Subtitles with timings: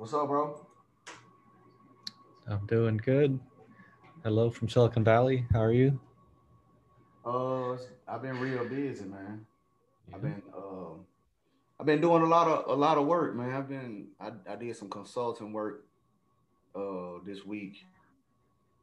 [0.00, 0.58] What's up, bro?
[2.48, 3.38] I'm doing good.
[4.24, 5.44] Hello from Silicon Valley.
[5.52, 6.00] How are you?
[7.22, 7.72] Uh,
[8.08, 9.44] I've been real busy, man.
[10.08, 10.16] Yeah.
[10.16, 10.92] I've been uh,
[11.78, 13.52] I've been doing a lot of a lot of work, man.
[13.52, 15.84] I've been I, I did some consulting work
[16.74, 17.84] uh this week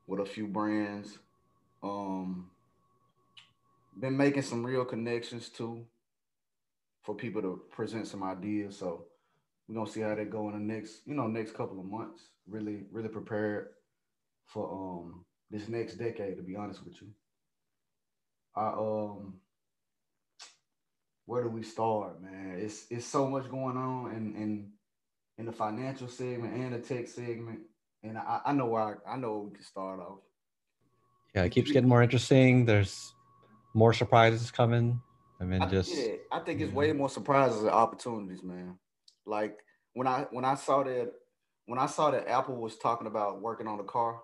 [0.06, 1.18] with a few brands.
[1.82, 2.52] Um,
[4.00, 5.84] been making some real connections too
[7.02, 8.78] for people to present some ideas.
[8.78, 9.06] So
[9.68, 12.30] we're gonna see how they go in the next, you know, next couple of months.
[12.48, 13.70] Really, really prepared
[14.46, 17.10] for um this next decade, to be honest with you.
[18.56, 19.36] I um
[21.26, 22.58] where do we start, man?
[22.60, 24.72] It's it's so much going on in in
[25.38, 27.60] in the financial segment and the tech segment.
[28.04, 30.20] And I, I know where I, I know we can start off.
[31.36, 32.66] Yeah, it keeps getting more interesting.
[32.66, 33.14] There's
[33.74, 35.02] more surprises coming.
[35.40, 38.78] I mean, I, just yeah, I think it's way more surprises and opportunities, man.
[39.28, 39.58] Like
[39.94, 41.12] when I when I saw that
[41.66, 44.22] when I saw that Apple was talking about working on a car,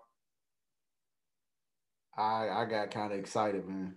[2.17, 3.95] I I got kind of excited, man.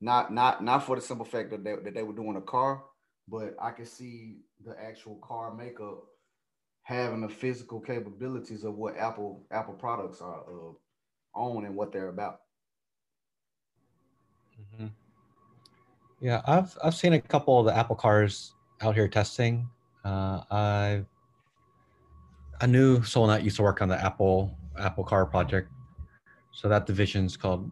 [0.00, 2.82] Not not not for the simple fact that they, that they were doing a car,
[3.28, 6.04] but I could see the actual car makeup
[6.82, 10.72] having the physical capabilities of what Apple Apple products are uh,
[11.34, 12.40] on and what they're about.
[14.60, 14.86] Mm-hmm.
[16.20, 19.68] Yeah, I've I've seen a couple of the Apple cars out here testing.
[20.04, 21.04] Uh, I
[22.60, 25.70] I knew someone that used to work on the Apple Apple Car project.
[26.52, 27.70] So that division is called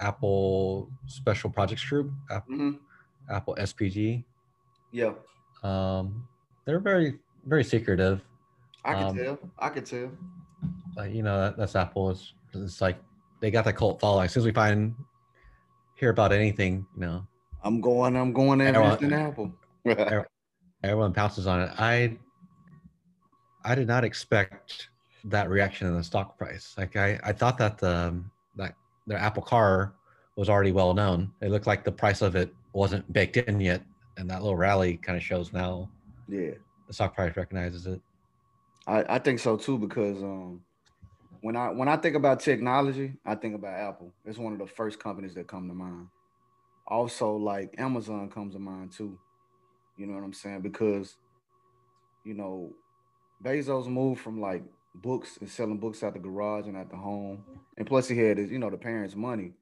[0.00, 3.32] Apple Special Projects Group, Apple, mm-hmm.
[3.34, 4.24] Apple SPG.
[4.90, 5.12] Yeah.
[5.62, 6.26] Um,
[6.64, 8.22] they're very very secretive.
[8.84, 9.38] I can um, tell.
[9.58, 10.10] I can tell.
[10.94, 12.10] But you know that, that's Apple.
[12.10, 12.98] It's, it's like
[13.40, 14.26] they got that cult following.
[14.26, 14.94] As soon as we find
[15.94, 17.26] hear about anything, you know.
[17.62, 18.16] I'm going.
[18.16, 18.60] I'm going.
[18.60, 19.52] Everyone, Apple.
[20.82, 21.70] everyone pounces on it.
[21.78, 22.16] I
[23.64, 24.88] I did not expect
[25.24, 26.74] that reaction in the stock price.
[26.78, 28.22] Like I, I thought that the
[28.56, 28.74] that
[29.06, 29.94] their Apple Car
[30.36, 31.32] was already well known.
[31.40, 33.82] It looked like the price of it wasn't baked in yet,
[34.16, 35.90] and that little rally kind of shows now.
[36.28, 36.52] Yeah,
[36.86, 38.00] the stock price recognizes it.
[38.86, 40.62] I, I think so too because um,
[41.40, 44.12] when I when I think about technology, I think about Apple.
[44.24, 46.08] It's one of the first companies that come to mind.
[46.86, 49.18] Also, like Amazon comes to mind too.
[49.98, 50.60] You know what I'm saying?
[50.60, 51.16] Because,
[52.24, 52.72] you know,
[53.44, 54.62] Bezos moved from like
[54.94, 57.44] books and selling books at the garage and at the home.
[57.76, 59.52] And plus he had you know, the parents' money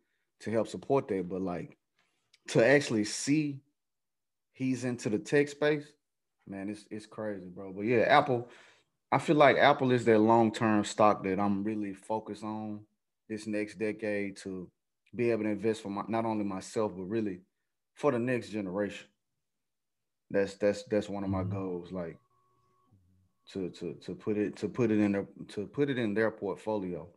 [0.41, 1.29] to help support that.
[1.29, 1.77] But like
[2.49, 3.61] to actually see
[4.53, 5.87] he's into the tech space,
[6.47, 7.73] man, it's it's crazy, bro.
[7.73, 8.49] But yeah, Apple,
[9.11, 12.81] I feel like Apple is that long-term stock that I'm really focused on
[13.29, 14.71] this next decade to
[15.15, 17.41] be able to invest for my, not only myself, but really
[17.95, 19.07] for the next generation.
[20.31, 21.53] That's that's that's one of my mm-hmm.
[21.53, 22.19] goals, like
[23.53, 26.31] to to to put it to put it in their to put it in their
[26.31, 27.09] portfolio,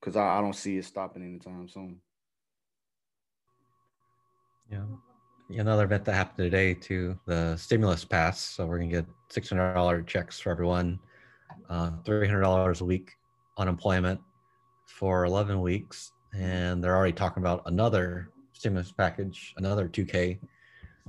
[0.00, 2.00] because I, I don't see it stopping anytime soon.
[4.70, 4.84] Yeah.
[5.48, 8.40] Another event that happened today too, the stimulus pass.
[8.40, 10.98] So we're gonna get six hundred dollar checks for everyone,
[11.68, 13.12] uh, three hundred dollars a week
[13.58, 14.20] unemployment
[14.86, 20.40] for eleven weeks, and they're already talking about another stimulus package, another two K.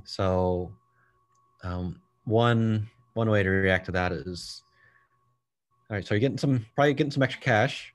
[0.04, 0.72] So
[1.62, 4.62] um, one one way to react to that is,
[5.90, 6.06] all right.
[6.06, 7.92] So you're getting some probably getting some extra cash.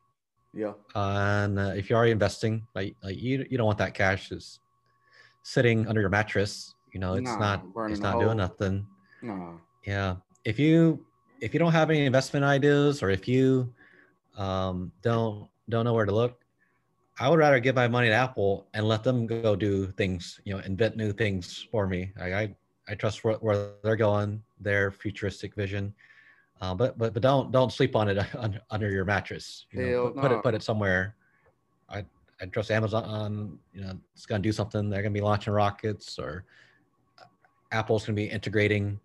[0.56, 0.74] Yeah.
[0.94, 4.60] and uh, if you're already investing, like like you you don't want that cash just
[5.44, 6.76] sitting under your mattress.
[6.94, 8.86] You know, it's nah, not it's not doing nothing.
[9.22, 9.60] No.
[9.86, 10.18] Yeah.
[10.46, 11.06] If you
[11.42, 13.74] if you don't have any investment ideas or if you
[14.38, 16.44] um, don't don't know where to look,
[17.20, 20.54] I would rather give my money to Apple and let them go do things, you
[20.54, 22.12] know, invent new things for me.
[22.20, 22.56] I, I
[22.88, 25.94] I trust where, where they're going, their futuristic vision.
[26.62, 28.18] Uh, but but but don't don't sleep on it
[28.70, 29.66] under, your mattress.
[29.72, 30.22] You know, put, no.
[30.22, 31.16] put, it put it somewhere.
[31.90, 32.06] I
[32.42, 33.60] I trust Amazon.
[33.74, 34.90] You know, it's gonna do something.
[34.90, 36.46] They're gonna be launching rockets, or
[37.72, 39.00] Apple's gonna be integrating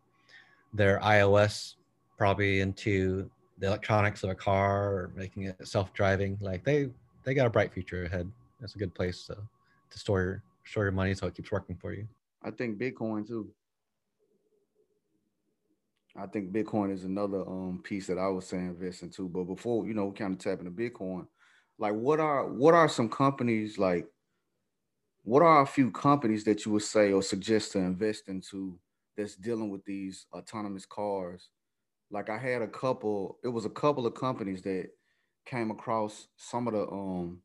[0.73, 1.75] their iOS
[2.17, 6.39] probably into the electronics of a car or making it self-driving.
[6.41, 6.91] Like they
[7.25, 8.31] they got a bright future ahead.
[8.61, 11.77] That's a good place to to store your store your money so it keeps working
[11.77, 12.07] for you.
[12.45, 13.51] I think Bitcoin too.
[16.21, 19.29] I think Bitcoin is another um piece that I was saying invest into.
[19.29, 21.27] But before you know, we kind of tap into Bitcoin.
[21.79, 24.07] Like, what are what are some companies like?
[25.23, 28.79] What are a few companies that you would say or suggest to invest into
[29.17, 31.51] that's dealing with these autonomous cars?
[32.11, 33.39] Like, I had a couple.
[33.45, 34.89] It was a couple of companies that
[35.45, 37.41] came across some of the um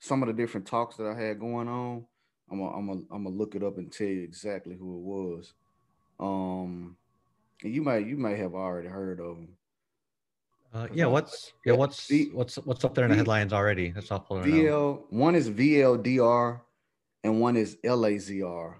[0.00, 2.04] some of the different talks that I had going on.
[2.50, 5.54] I'm gonna I'm gonna look it up and tell you exactly who it was.
[6.20, 6.96] Um
[7.62, 9.48] You might you might have already heard of them.
[10.74, 13.90] Uh, yeah, what's yeah, what's v, what's what's up there in the headlines already?
[13.90, 14.24] That's all.
[14.30, 16.60] VL one is VLDR,
[17.24, 18.74] and one is LAZR.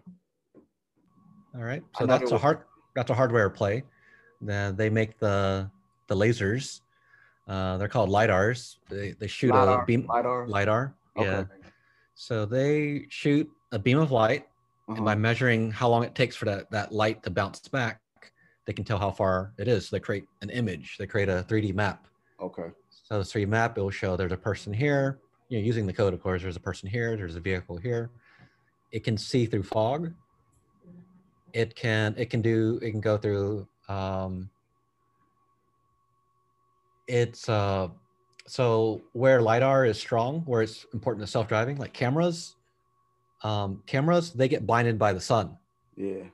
[1.55, 2.61] All right, so that's a hard
[2.95, 3.85] that's a hardware play.
[4.41, 5.71] Then they make the
[6.09, 6.81] the lasers.
[7.47, 8.77] Uh, they're called lidars.
[8.89, 10.47] They they shoot LiDAR, a beam lidar.
[10.49, 10.95] Lidar.
[11.17, 11.29] Okay.
[11.29, 11.45] Yeah.
[12.15, 14.47] So they shoot a beam of light,
[14.89, 14.97] uh-huh.
[14.97, 15.21] and by uh-huh.
[15.21, 18.01] measuring how long it takes for that that light to bounce back,
[18.67, 19.89] they can tell how far it is.
[19.89, 20.97] So they create an image.
[20.99, 22.07] They create a 3D map.
[22.41, 22.71] Okay.
[22.91, 25.19] So the 3D map it will show there's a person here.
[25.49, 27.17] You know, using the code, of course, there's a person here.
[27.17, 28.11] There's a vehicle here.
[28.91, 30.13] It can see through fog.
[31.53, 33.69] It can it can do it can go through.
[33.89, 34.49] Um,
[37.07, 37.89] it's uh,
[38.47, 42.57] so where lidar is strong, where it's important to self-driving, like cameras.
[43.43, 45.59] Um, cameras they get blinded by the sun.
[45.97, 46.25] Yeah.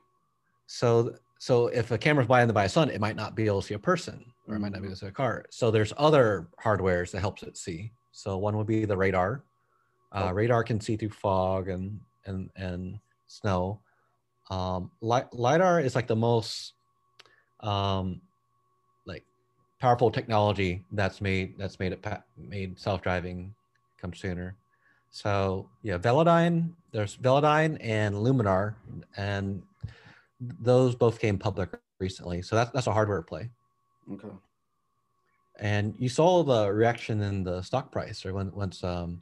[0.67, 3.67] So so if a camera's blinded by a sun, it might not be able to
[3.67, 4.91] see a person or it might not be mm.
[4.91, 5.45] able to see a car.
[5.49, 7.91] So there's other hardwares that helps it see.
[8.11, 9.43] So one would be the radar.
[10.11, 10.33] Uh, oh.
[10.33, 13.79] Radar can see through fog and and and snow.
[14.49, 16.73] Um, lidar is like the most
[17.61, 18.19] um,
[19.05, 19.23] like
[19.79, 22.05] powerful technology that's made that's made it
[22.37, 23.53] made self-driving
[24.01, 24.57] come sooner.
[25.11, 26.71] So yeah, Velodyne.
[26.91, 28.73] There's Velodyne and Luminar,
[29.15, 29.61] and
[30.39, 31.69] those both came public
[31.99, 32.41] recently.
[32.41, 33.49] So that's that's a hardware play.
[34.11, 34.29] Okay.
[35.59, 39.21] And you saw the reaction in the stock price, or when once um,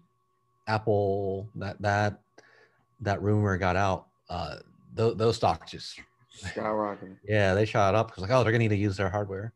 [0.67, 2.19] Apple that that
[3.01, 4.57] that rumor got out, uh,
[4.95, 5.99] th- those stocks just
[6.43, 7.17] skyrocketed.
[7.27, 9.53] Yeah, they shot up because like, oh, they're gonna need to use their hardware.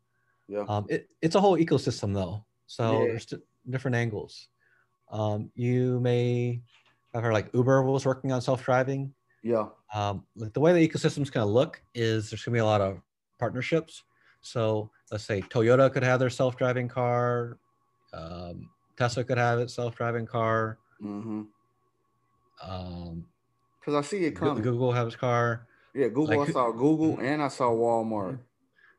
[0.47, 0.65] Yeah.
[0.67, 3.07] Um, it, it's a whole ecosystem though, so yeah.
[3.09, 3.33] there's
[3.69, 4.47] different angles.
[5.11, 6.61] Um, you may
[7.13, 9.13] have heard like Uber was working on self-driving.
[9.43, 9.67] Yeah.
[9.93, 12.65] Um, like the way the ecosystem's going to look is there's going to be a
[12.65, 13.01] lot of
[13.39, 14.03] partnerships.
[14.41, 17.57] So let's say Toyota could have their self-driving car,
[18.13, 20.77] um, Tesla could have its self-driving car.
[21.01, 21.43] Mm-hmm.
[22.63, 23.25] Um,
[23.79, 24.61] because I see it coming.
[24.61, 25.67] Google has its car.
[25.95, 26.37] Yeah, Google.
[26.37, 28.39] Like, I saw Google and I saw Walmart.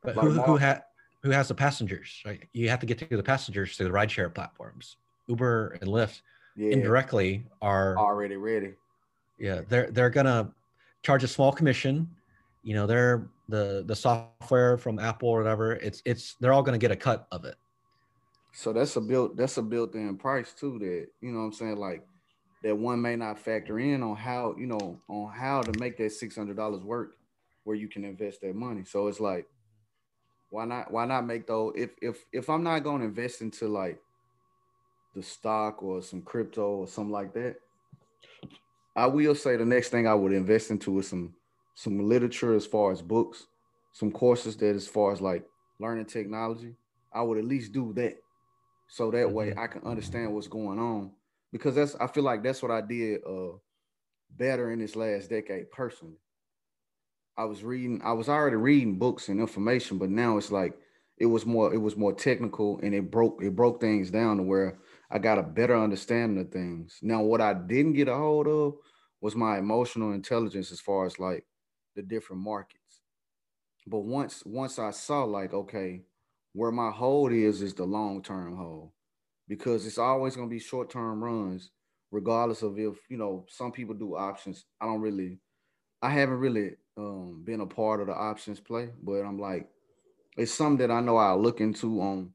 [0.03, 0.81] But like who, who, ha-
[1.23, 2.21] who has the passengers?
[2.27, 4.97] Right, you have to get to the passengers through the rideshare platforms.
[5.29, 6.23] Uber and Lyft
[6.57, 6.71] yeah.
[6.71, 8.75] indirectly are already ready
[9.39, 10.53] yeah they're they're gonna
[11.03, 12.09] charge a small commission.
[12.63, 15.73] You know they're the the software from apple or whatever.
[15.75, 17.57] It's it's they're all gonna get a cut of it.
[18.53, 21.77] So that's a built that's a built-in price too that you know what i'm saying
[21.79, 22.05] like
[22.63, 26.13] that one may not factor in on how you know on how to make that
[26.13, 27.15] $600 work
[27.65, 28.85] where you can invest that money.
[28.85, 29.47] So it's like
[30.51, 33.69] why not why not make though if if if i'm not going to invest into
[33.69, 33.99] like
[35.15, 37.57] the stock or some crypto or something like that
[38.95, 41.35] I will say the next thing I would invest into is some
[41.75, 43.47] some literature as far as books,
[43.93, 45.45] some courses that as far as like
[45.79, 46.75] learning technology.
[47.15, 48.19] I would at least do that.
[48.89, 49.35] So that mm-hmm.
[49.35, 51.13] way I can understand what's going on.
[51.53, 53.57] Because that's I feel like that's what I did uh
[54.37, 56.17] better in this last decade personally.
[57.37, 60.75] I was reading, I was already reading books and information, but now it's like
[61.19, 64.43] it was more, it was more technical and it broke, it broke things down to
[64.43, 64.79] where
[65.13, 66.99] I got a better understanding of things.
[67.03, 68.77] Now, what I didn't get a hold of
[69.21, 71.45] was my emotional intelligence as far as like
[71.95, 73.03] the different markets.
[73.87, 76.01] But once once I saw like, okay,
[76.55, 78.93] where my hold is is the long-term hold.
[79.49, 81.71] Because it's always gonna be short-term runs,
[82.11, 84.65] regardless of if you know some people do options.
[84.81, 85.41] I don't really
[86.01, 89.69] I haven't really um, been a part of the options play, but I'm like,
[90.39, 92.31] it's something that I know I'll look into on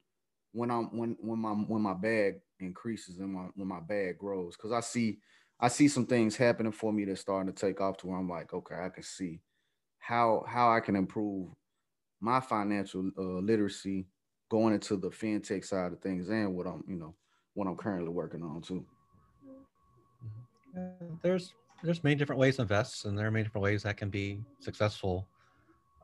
[0.51, 4.55] when I'm when when my when my bag increases and my when my bag grows
[4.55, 5.19] because I see
[5.59, 8.29] I see some things happening for me that's starting to take off to where I'm
[8.29, 9.41] like, okay, I can see
[9.99, 11.49] how how I can improve
[12.19, 14.07] my financial uh, literacy
[14.49, 17.15] going into the fintech side of things and what I'm you know
[17.53, 18.85] what I'm currently working on too.
[20.75, 21.15] Mm-hmm.
[21.23, 24.09] there's there's many different ways to invest, and there are many different ways that can
[24.09, 25.27] be successful.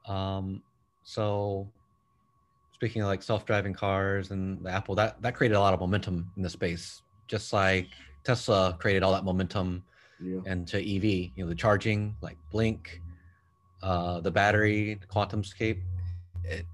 [0.07, 0.61] Um,
[1.03, 1.67] so
[2.83, 6.29] speaking of like self-driving cars and the Apple, that that created a lot of momentum
[6.35, 7.01] in the space.
[7.27, 7.87] Just like
[8.25, 9.85] Tesla created all that momentum
[10.19, 10.41] yeah.
[10.45, 12.99] into EV, you know, the charging, like Blink,
[13.81, 15.79] uh, the battery, the QuantumScape.
[16.43, 16.65] It,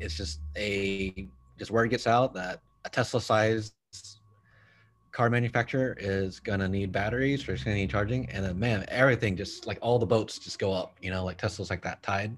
[0.00, 1.28] it's just a
[1.58, 3.72] just word gets out that a Tesla-sized
[5.12, 9.34] car manufacturer is gonna need batteries or it's gonna need charging, and then man, everything
[9.34, 10.98] just like all the boats just go up.
[11.00, 12.36] You know, like Tesla's like that tide.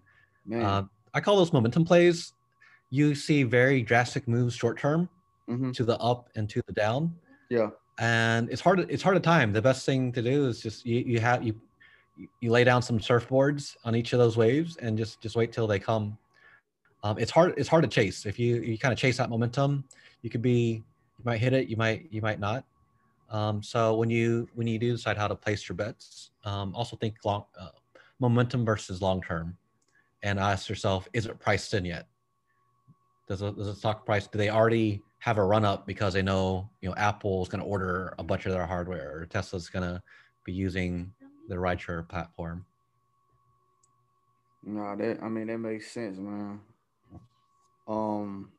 [0.65, 2.33] Uh, I call those momentum plays
[2.97, 5.09] you see very drastic moves short term
[5.49, 5.71] mm-hmm.
[5.73, 7.15] to the up and to the down.
[7.51, 7.71] Yeah.
[7.99, 8.81] And it's hard.
[8.89, 9.53] It's hard to time.
[9.53, 11.55] The best thing to do is just you, you have you
[12.41, 15.67] you lay down some surfboards on each of those waves and just just wait till
[15.67, 16.17] they come
[17.03, 19.85] um, it's hard it's hard to chase if you you kind of chase that momentum
[20.23, 20.83] you could be
[21.19, 22.65] you might hit it you might you might not
[23.31, 26.97] um, so when you when you do decide how to place your bets um, also
[26.97, 27.69] think long uh,
[28.19, 29.57] momentum versus long term
[30.23, 32.07] and ask yourself is it priced in yet
[33.29, 36.23] does a, does a stock price do they already have a run up because they
[36.23, 39.85] know you know apple's going to order a bunch of their hardware or tesla's going
[39.85, 40.01] to
[40.45, 41.13] be using
[41.49, 42.65] the rideshare platform
[44.65, 46.61] no that i mean that makes sense man
[47.89, 48.51] um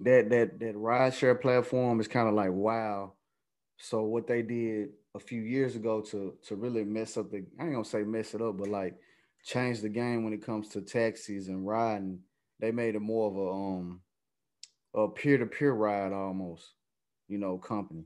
[0.00, 3.12] that that that rideshare platform is kind of like wow.
[3.76, 7.64] So what they did a few years ago to to really mess up the I
[7.64, 8.94] ain't gonna say mess it up, but like
[9.44, 12.20] change the game when it comes to taxis and riding.
[12.60, 14.00] They made it more of a um
[14.94, 16.64] a peer to peer ride almost,
[17.28, 18.04] you know, company.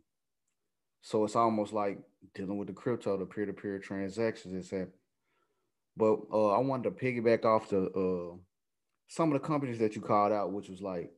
[1.02, 1.98] So it's almost like
[2.34, 4.92] dealing with the crypto, the peer to peer transactions that's happening.
[5.96, 8.36] But uh, I wanted to piggyback off the uh,
[9.08, 11.10] some of the companies that you called out, which was like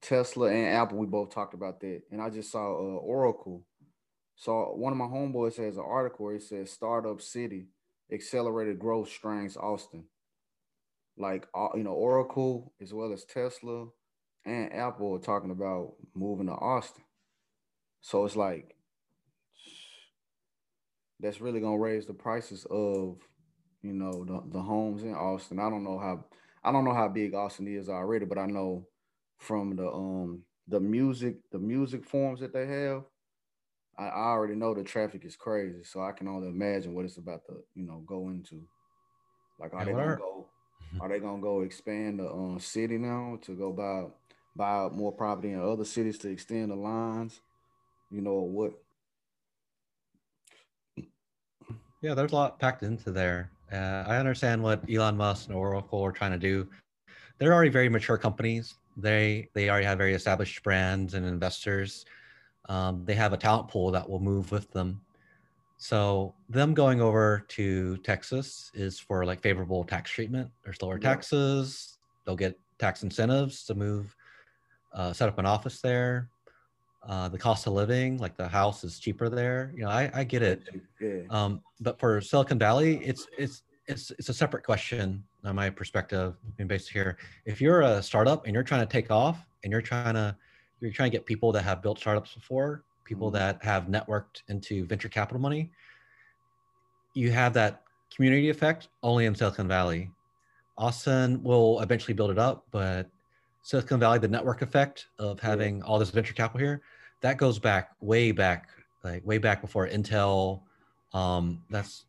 [0.00, 0.98] Tesla and Apple.
[0.98, 3.64] We both talked about that, and I just saw uh, Oracle.
[4.36, 6.30] So one of my homeboys has an article.
[6.30, 7.66] It says "Startup City
[8.12, 10.04] Accelerated Growth Strains Austin."
[11.18, 13.86] Like uh, you know, Oracle as well as Tesla
[14.44, 17.04] and Apple are talking about moving to Austin.
[18.00, 18.76] So it's like
[21.20, 23.18] that's really gonna raise the prices of
[23.82, 25.58] you know the, the homes in Austin.
[25.58, 26.24] I don't know how
[26.62, 28.86] I don't know how big Austin is already, but I know
[29.38, 33.04] from the um the music the music forms that they have,
[33.98, 35.84] I, I already know the traffic is crazy.
[35.84, 38.62] So I can only imagine what it's about to you know go into.
[39.58, 40.48] Like are they gonna go?
[41.00, 44.04] Are they gonna go expand the um, city now to go buy
[44.54, 47.40] buy more property in other cities to extend the lines?
[48.10, 48.72] You know what?
[52.02, 53.50] Yeah, there's a lot packed into there.
[53.72, 56.68] Uh, I understand what Elon Musk and Oracle are trying to do.
[57.38, 58.76] They're already very mature companies.
[58.96, 62.06] They they already have very established brands and investors.
[62.68, 65.00] Um, they have a talent pool that will move with them.
[65.78, 70.50] So them going over to Texas is for like favorable tax treatment.
[70.64, 71.08] There's lower yeah.
[71.08, 71.98] taxes.
[72.24, 74.14] They'll get tax incentives to move,
[74.92, 76.30] uh, set up an office there.
[77.06, 79.72] Uh, the cost of living, like the house is cheaper there.
[79.76, 80.62] You know, I, I get it.
[81.00, 81.20] Yeah.
[81.30, 86.34] Um, but for Silicon Valley, it's it's it's it's a separate question on my perspective
[86.56, 87.16] being based here.
[87.44, 90.36] If you're a startup and you're trying to take off and you're trying to
[90.80, 93.36] you're trying to get people that have built startups before, people mm-hmm.
[93.36, 95.70] that have networked into venture capital money,
[97.14, 97.82] you have that
[98.14, 100.10] community effect only in Silicon Valley.
[100.76, 103.08] Austin will eventually build it up, but
[103.62, 106.82] Silicon Valley, the network effect of having all this venture capital here,
[107.22, 108.68] that goes back way back,
[109.02, 110.60] like way back before Intel.
[111.14, 112.04] Um, that's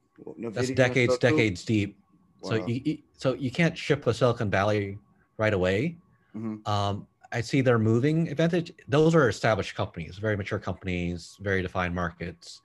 [0.52, 1.98] that's decades, decades deep.
[2.42, 2.50] Wow.
[2.50, 5.00] So you, so you can't ship a Silicon Valley
[5.38, 5.98] right away.
[6.36, 6.70] Mm-hmm.
[6.70, 8.72] Um, I see they're moving advantage.
[8.88, 12.62] Those are established companies, very mature companies, very defined markets.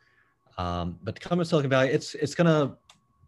[0.59, 2.76] Um, but to come to Silicon Valley, it's it's going to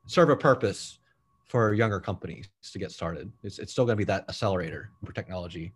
[0.07, 0.99] serve a purpose
[1.47, 3.33] for younger companies to get started.
[3.43, 5.73] It's it's still going to be that accelerator for technology.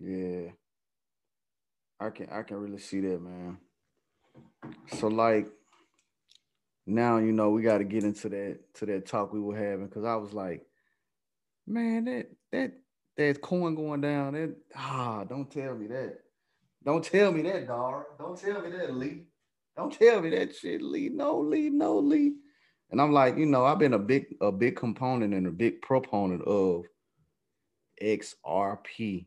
[0.00, 0.50] Yeah,
[2.00, 3.58] I can I can really see that, man.
[4.98, 5.48] So like
[6.86, 9.86] now you know we got to get into that to that talk we were having
[9.86, 10.66] because I was like,
[11.66, 12.72] man, that that
[13.16, 14.34] that coin going down.
[14.34, 16.18] That ah, don't tell me that.
[16.84, 18.04] Don't tell me that, dog.
[18.18, 19.22] Don't tell me that, Lee.
[19.76, 21.08] Don't tell me that shit, Lee.
[21.08, 22.34] No, Lee, no, Lee.
[22.90, 25.82] And I'm like, you know, I've been a big a big component and a big
[25.82, 26.84] proponent of
[28.02, 29.26] XRP.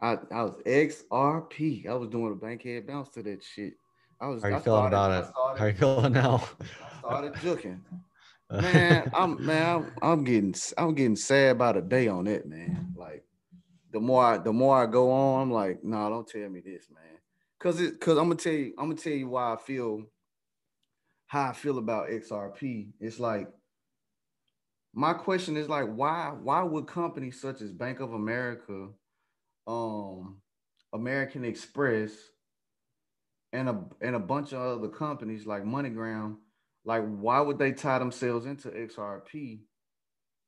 [0.00, 1.86] I, I was XRP.
[1.86, 3.74] I was doing a bankhead bounce to that shit.
[4.20, 4.42] I was.
[4.42, 5.30] How are you I feeling started, about it?
[5.30, 6.48] Started, How are you feeling now?
[6.60, 7.84] I started joking.
[8.50, 12.81] Man, I'm man, I'm, I'm, getting I'm getting sad by the day on it, man.
[13.92, 16.60] The more I the more I go on, I'm like, no, nah, don't tell me
[16.60, 17.18] this, man.
[17.60, 20.04] Cause it cause I'm gonna tell you, I'm gonna tell you why I feel
[21.26, 22.92] how I feel about XRP.
[23.00, 23.48] It's like
[24.94, 28.88] my question is like, why why would companies such as Bank of America,
[29.66, 30.38] um,
[30.92, 32.12] American Express,
[33.52, 36.36] and a and a bunch of other companies like MoneyGram,
[36.84, 39.60] like why would they tie themselves into XRP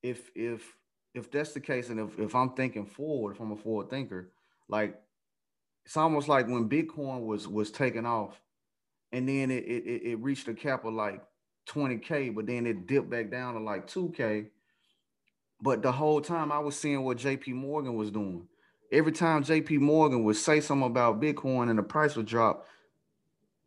[0.03, 0.75] if if
[1.15, 4.31] if that's the case and if, if I'm thinking forward, if I'm a forward thinker,
[4.69, 5.01] like
[5.85, 8.41] it's almost like when Bitcoin was was taken off
[9.13, 11.23] and then it it, it reached a cap of like
[11.69, 14.49] 20k, but then it dipped back down to like 2k.
[15.61, 18.47] But the whole time I was seeing what JP Morgan was doing.
[18.93, 22.67] Every time JP Morgan would say something about Bitcoin and the price would drop,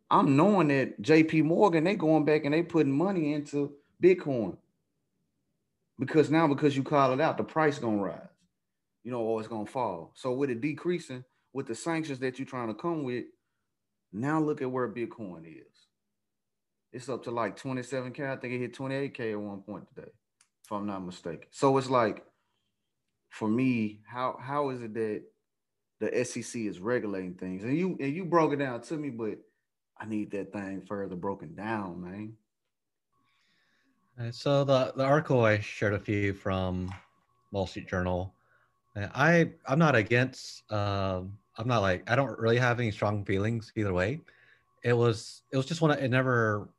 [0.09, 4.57] I'm knowing that JP Morgan, they going back and they putting money into Bitcoin.
[5.99, 8.21] Because now because you call it out, the price gonna rise,
[9.03, 10.11] you know, or it's gonna fall.
[10.15, 11.23] So with it decreasing,
[11.53, 13.25] with the sanctions that you're trying to come with,
[14.13, 15.87] now look at where Bitcoin is.
[16.93, 18.29] It's up to like 27k.
[18.29, 20.09] I think it hit 28k at one point today,
[20.63, 21.47] if I'm not mistaken.
[21.51, 22.23] So it's like,
[23.29, 25.23] for me, how how is it that
[25.99, 27.63] the SEC is regulating things?
[27.63, 29.37] And you and you broke it down to me, but
[29.99, 32.33] I need that thing further broken down, man.
[34.31, 36.91] So the the article I shared a few from
[37.51, 38.33] Wall Street Journal.
[38.95, 40.63] I I'm not against.
[40.71, 44.21] Um, I'm not like I don't really have any strong feelings either way.
[44.83, 45.91] It was it was just one.
[45.91, 46.69] It never.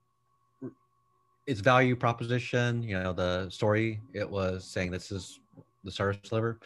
[1.46, 4.00] Its value proposition, you know, the story.
[4.12, 5.40] It was saying this is
[5.84, 6.58] the service deliver.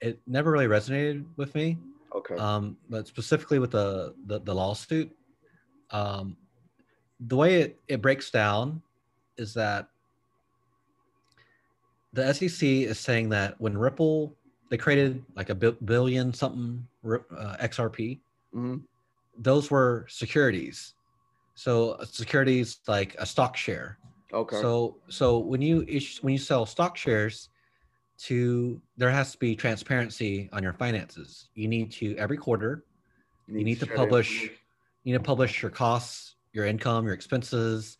[0.00, 1.78] It never really resonated with me.
[2.14, 2.36] Okay.
[2.36, 5.10] Um, but specifically with the the, the lawsuit,
[5.90, 6.36] um,
[7.20, 8.82] the way it, it breaks down
[9.36, 9.88] is that
[12.12, 14.34] the SEC is saying that when Ripple
[14.70, 18.20] they created like a billion something uh, XRP,
[18.54, 18.76] mm-hmm.
[19.36, 20.94] those were securities.
[21.54, 23.98] So securities like a stock share.
[24.32, 24.60] Okay.
[24.60, 27.48] So so when you issue, when you sell stock shares,
[28.20, 31.48] to there has to be transparency on your finances.
[31.54, 32.84] You need to every quarter.
[33.48, 34.42] You need, you need to, to publish.
[35.04, 37.96] You need to publish your costs, your income, your expenses.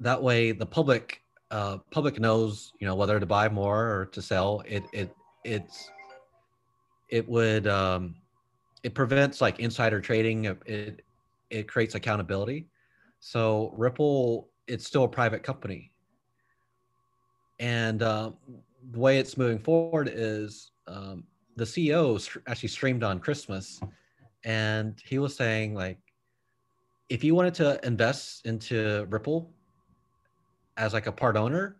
[0.00, 4.22] That way, the public uh, public knows you know whether to buy more or to
[4.22, 4.62] sell.
[4.66, 5.14] It it
[5.44, 5.90] it's
[7.08, 8.16] it would um,
[8.82, 10.44] it prevents like insider trading.
[10.66, 11.04] It
[11.50, 12.68] it creates accountability.
[13.20, 15.90] So Ripple, it's still a private company,
[17.58, 18.32] and uh,
[18.90, 21.24] the way it's moving forward is um,
[21.56, 23.80] the CEO actually streamed on Christmas,
[24.44, 25.98] and he was saying like,
[27.08, 29.50] if you wanted to invest into Ripple
[30.78, 31.76] as like a part owner,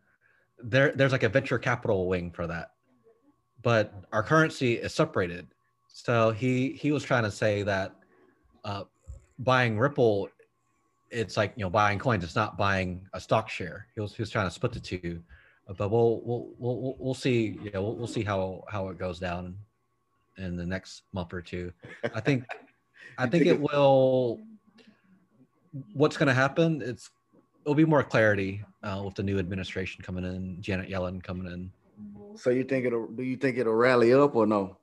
[0.62, 2.72] there there's like a venture capital wing for that
[3.62, 5.46] but our currency is separated.
[5.88, 7.94] So he he was trying to say that
[8.64, 8.84] uh,
[9.38, 10.28] buying Ripple,
[11.10, 12.22] it's like you know buying coins.
[12.22, 13.88] It's not buying a stock share.
[13.94, 15.22] He was he was trying to split the two,
[15.76, 17.58] but we'll we'll we'll we'll see.
[17.62, 19.56] You know, we'll, we'll see how how it goes down
[20.36, 21.72] in the next month or two.
[22.14, 22.44] I think
[23.16, 24.40] I think it will.
[25.92, 26.80] What's going to happen?
[26.80, 27.10] It's
[27.68, 31.70] it'll be more clarity uh, with the new administration coming in, Janet Yellen coming in.
[32.38, 34.78] So you think it'll do you think it'll rally up or no?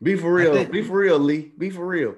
[0.00, 0.54] Be for real.
[0.54, 1.52] Think, be for real, Lee.
[1.58, 2.14] Be for real.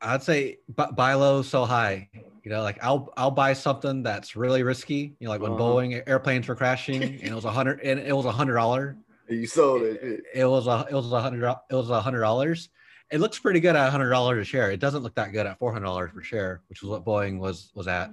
[0.00, 2.08] I'd say buy low, so high.
[2.44, 5.16] You know, like I'll I'll buy something that's really risky.
[5.18, 5.60] You know, like when uh-huh.
[5.60, 8.96] Boeing airplanes were crashing and it was a hundred and it was a hundred dollar.
[9.26, 10.02] You sold it.
[10.02, 10.24] it.
[10.34, 12.68] It was a it was a hundred it was a hundred dollars.
[13.10, 14.70] It looks pretty good at a hundred dollars a share.
[14.70, 17.38] It doesn't look that good at four hundred dollars per share, which is what Boeing
[17.38, 18.10] was was at.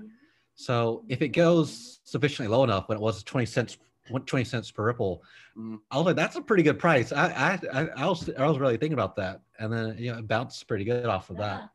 [0.56, 3.78] So if it goes sufficiently low enough, when it was twenty cents
[4.20, 5.24] 20 cents per ripple.
[5.58, 5.80] Mm.
[5.90, 7.12] I was like, that's a pretty good price.
[7.12, 9.42] I, I, I, was, I was really thinking about that.
[9.60, 11.70] And then, you know, it bounced pretty good off of that.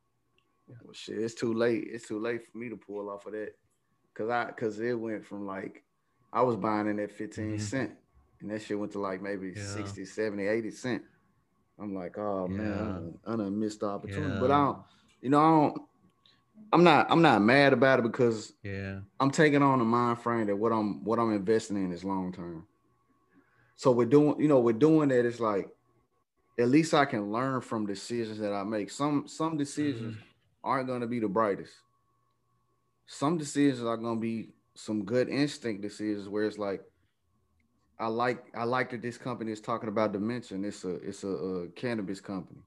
[0.69, 1.89] Well, shit, it's too late.
[1.91, 3.53] It's too late for me to pull off of that.
[4.15, 5.85] Cause I, cause it went from like,
[6.33, 7.59] I was buying in at 15 mm-hmm.
[7.59, 7.93] cent
[8.41, 9.63] and that shit went to like maybe yeah.
[9.63, 11.03] 60, 70, 80 cent.
[11.79, 12.57] I'm like, oh yeah.
[12.57, 14.35] man, I done missed the opportunity.
[14.35, 14.41] Yeah.
[14.41, 14.79] But I don't,
[15.21, 15.83] you know, I don't,
[16.73, 20.47] I'm not I'm not mad about it because yeah, I'm taking on a mind frame
[20.47, 22.67] that what I'm what I'm investing in is long term.
[23.77, 25.27] So we're doing, you know, we're doing that.
[25.27, 25.69] It's like
[26.59, 28.91] at least I can learn from decisions that I make.
[28.91, 30.25] Some some decisions mm-hmm.
[30.65, 31.75] aren't going to be the brightest.
[33.07, 36.83] Some decisions are going to be some good instinct decisions where it's like
[37.99, 40.65] I like I like that this company is talking about dimension.
[40.65, 42.61] It's a it's a, a cannabis company,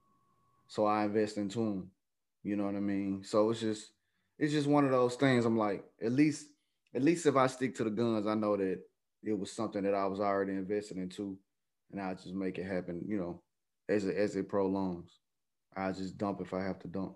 [0.66, 1.90] so I invest into them.
[2.42, 3.22] You know what I mean?
[3.22, 3.92] So it's just
[4.38, 5.44] it's just one of those things.
[5.44, 6.46] I'm like, at least
[6.94, 8.80] at least if I stick to the guns, I know that
[9.22, 11.38] it was something that I was already invested into,
[11.92, 13.00] and I just make it happen.
[13.06, 13.42] You know,
[13.88, 15.12] as it as it prolongs,
[15.76, 17.14] I just dump if I have to dump.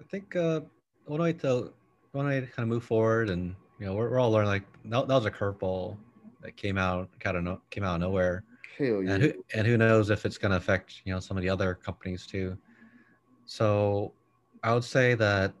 [0.00, 0.62] I think uh,
[1.04, 1.72] one way to
[2.12, 4.62] one way to kind of move forward, and you know, we're, we're all learning like
[4.86, 5.98] that, that was a curveball
[6.44, 8.44] that came out kind of no, came out of nowhere.
[8.78, 9.14] Hell yeah.
[9.14, 11.48] And who, and who knows if it's going to affect you know some of the
[11.48, 12.56] other companies too.
[13.46, 14.12] So
[14.62, 15.52] I would say that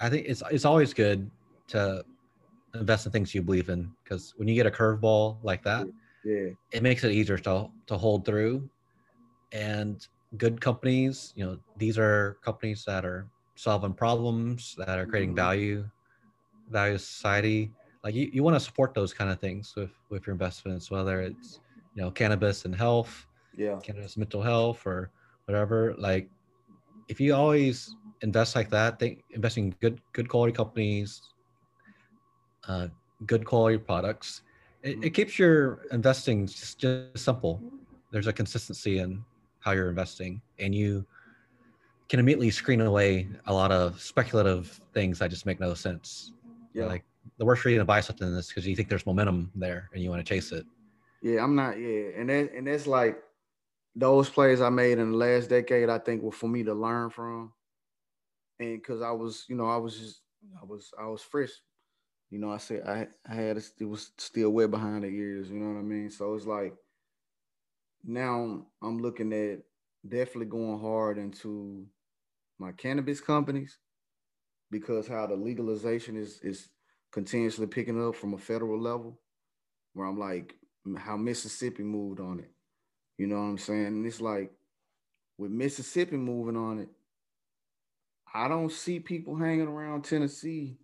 [0.00, 1.30] I think it's it's always good
[1.68, 2.04] to
[2.74, 5.86] invest in things you believe in because when you get a curveball like that,
[6.24, 8.68] yeah, it makes it easier to to hold through.
[9.52, 10.06] And
[10.38, 15.36] good companies, you know, these are companies that are solving problems, that are creating mm-hmm.
[15.36, 15.90] value,
[16.70, 17.70] value society.
[18.04, 21.20] Like you, you want to support those kind of things with with your investments, whether
[21.20, 21.60] it's
[21.94, 25.10] you know cannabis and health, yeah, cannabis mental health or
[25.46, 25.94] whatever.
[25.98, 26.28] Like
[27.08, 31.22] if you always invest like that, think investing good good quality companies,
[32.66, 32.88] uh,
[33.26, 34.42] good quality products.
[34.82, 37.62] It, it keeps your investing just, just simple.
[38.10, 39.24] There's a consistency in
[39.60, 41.06] how you're investing, and you
[42.08, 46.32] can immediately screen away a lot of speculative things that just make no sense.
[46.74, 46.86] Yeah.
[46.86, 47.04] Like
[47.38, 50.10] the worst reason to buy something is because you think there's momentum there and you
[50.10, 50.66] want to chase it.
[51.22, 51.78] Yeah, I'm not.
[51.78, 53.18] Yeah, and that and that's like
[53.94, 55.88] those plays I made in the last decade.
[55.88, 57.52] I think were for me to learn from,
[58.58, 60.22] and because I was, you know, I was just,
[60.60, 61.50] I was, I was fresh.
[62.30, 65.50] You know, I said I, I had it was still wet behind the ears.
[65.50, 66.10] You know what I mean?
[66.10, 66.74] So it's like
[68.04, 69.60] now I'm looking at
[70.08, 71.86] definitely going hard into
[72.58, 73.78] my cannabis companies
[74.70, 76.68] because how the legalization is is
[77.12, 79.20] continuously picking up from a federal level
[79.92, 80.54] where I'm like
[80.96, 82.50] how Mississippi moved on it.
[83.18, 83.86] You know what I'm saying?
[83.86, 84.50] And it's like
[85.38, 86.88] with Mississippi moving on it,
[88.34, 90.78] I don't see people hanging around Tennessee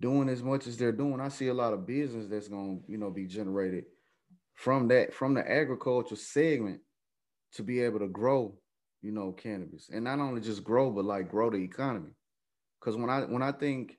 [0.00, 1.20] doing as much as they're doing.
[1.20, 3.84] I see a lot of business that's going to, you know, be generated
[4.54, 6.80] from that from the agriculture segment
[7.54, 8.56] to be able to grow,
[9.02, 9.90] you know, cannabis.
[9.92, 12.12] And not only just grow but like grow the economy.
[12.80, 13.98] Cuz when I when I think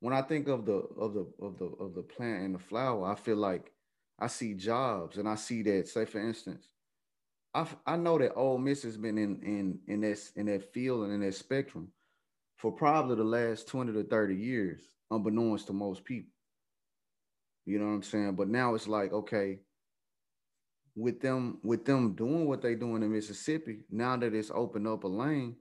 [0.00, 3.10] when I think of the of the of the of the plant and the flower,
[3.10, 3.72] I feel like
[4.18, 6.66] I see jobs and I see that, say for instance,
[7.54, 11.04] I I know that Ole Miss has been in in in this in that field
[11.04, 11.88] and in that spectrum
[12.56, 14.80] for probably the last 20 to 30 years,
[15.10, 16.32] unbeknownst to most people.
[17.66, 18.34] You know what I'm saying?
[18.34, 19.60] But now it's like, okay,
[20.96, 25.04] with them with them doing what they doing in Mississippi, now that it's opened up
[25.04, 25.56] a lane,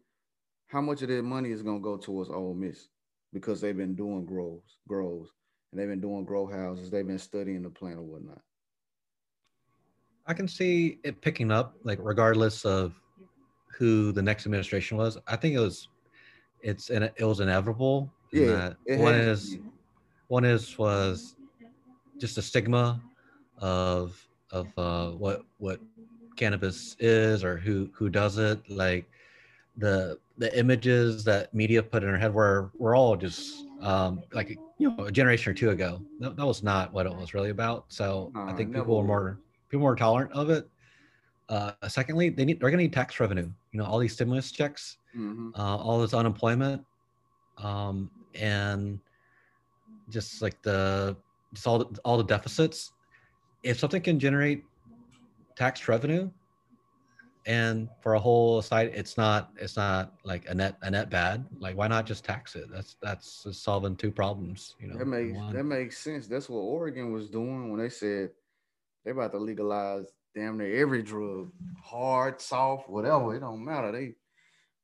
[0.68, 2.88] how much of that money is gonna go towards Ole Miss?
[3.34, 5.28] Because they've been doing grows, grows,
[5.72, 8.42] and they've been doing grow houses, they've been studying the plant or whatnot.
[10.26, 13.00] I can see it picking up, like regardless of
[13.78, 15.18] who the next administration was.
[15.28, 15.90] I think it was,
[16.62, 18.12] it's it was inevitable.
[18.32, 18.74] Yeah.
[18.88, 19.58] one is,
[20.28, 21.36] one is was
[22.18, 23.02] just a stigma
[23.60, 25.80] of of uh, what what
[26.36, 28.70] cannabis is or who who does it.
[28.70, 29.10] Like
[29.78, 34.58] the the images that media put in our head were were all just um, like
[34.78, 36.02] you know a generation or two ago.
[36.20, 37.86] That, that was not what it was really about.
[37.90, 40.68] So uh, I think people are more people more tolerant of it.
[41.50, 43.50] Uh, secondly, they need they're going to need tax revenue.
[43.72, 45.50] You know, all these stimulus checks, mm-hmm.
[45.56, 46.84] uh, all this unemployment,
[47.58, 49.00] um, and
[50.10, 51.16] just like the
[51.54, 52.94] just all the, all the deficits.
[53.64, 54.64] If something can generate
[55.56, 56.30] tax revenue,
[57.48, 61.46] and for a whole site, it's not it's not like a net a net bad.
[61.58, 62.66] Like why not just tax it?
[62.70, 64.76] That's that's solving two problems.
[64.80, 66.28] You know, that makes that makes sense.
[66.28, 68.32] That's what Oregon was doing when they said
[69.04, 70.06] they're about to legalize
[70.36, 71.50] damn near every drug,
[71.82, 73.34] hard, soft, whatever.
[73.34, 73.94] It don't matter.
[73.94, 74.16] They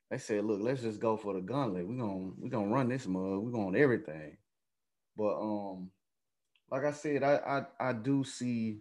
[0.09, 1.85] they said, look, let's just go for the gauntlet.
[1.85, 4.37] We're gonna we're gonna run this mug, we're gonna everything.
[5.17, 5.91] But um,
[6.71, 8.79] like I said, I I, I do see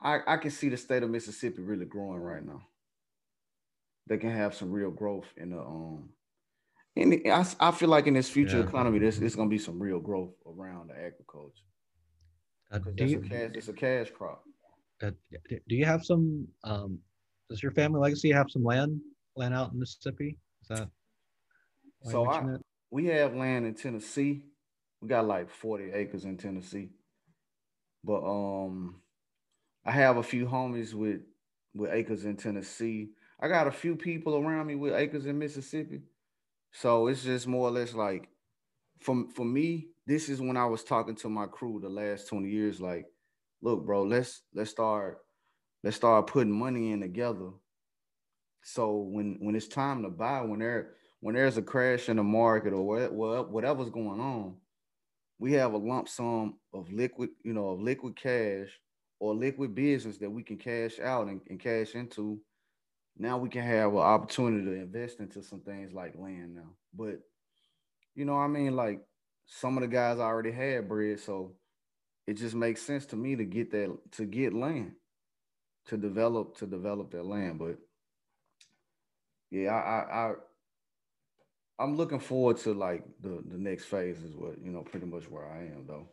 [0.00, 2.62] I, I can see the state of Mississippi really growing right now.
[4.08, 6.10] They can have some real growth in the um
[6.96, 8.64] and I, I feel like in this future yeah.
[8.64, 11.62] economy, there's, there's gonna be some real growth around the agriculture.
[12.72, 14.42] Uh, do you, a cash, it's a cash crop.
[15.02, 15.10] Uh,
[15.50, 16.48] do you have some?
[16.64, 16.98] Um,
[17.50, 19.00] does your family legacy have some land
[19.36, 20.38] land out in Mississippi?
[20.62, 20.88] Is that
[22.02, 22.28] so?
[22.28, 22.56] I,
[22.90, 24.42] we have land in Tennessee.
[25.00, 26.88] We got like forty acres in Tennessee,
[28.02, 28.96] but um,
[29.86, 31.20] I have a few homies with
[31.72, 33.10] with acres in Tennessee.
[33.38, 36.02] I got a few people around me with acres in Mississippi,
[36.72, 38.28] so it's just more or less like,
[38.98, 42.48] for for me, this is when I was talking to my crew the last 20
[42.48, 43.06] years, like,
[43.62, 45.18] look, bro, let's let's start
[45.84, 47.50] let's start putting money in together.
[48.64, 52.24] So when when it's time to buy, when there when there's a crash in the
[52.24, 54.56] market or what, whatever's going on,
[55.38, 58.80] we have a lump sum of liquid, you know, of liquid cash
[59.18, 62.40] or liquid business that we can cash out and, and cash into.
[63.18, 66.70] Now we can have an opportunity to invest into some things like land now.
[66.94, 67.20] But
[68.14, 69.00] you know, I mean, like
[69.46, 71.52] some of the guys already had bread, so
[72.26, 74.92] it just makes sense to me to get that to get land
[75.86, 77.58] to develop to develop that land.
[77.58, 77.78] But
[79.50, 80.32] yeah, I I, I
[81.78, 85.30] I'm looking forward to like the the next phase is what you know pretty much
[85.30, 86.08] where I am though.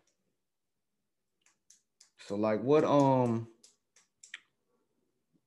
[2.27, 3.47] So like what um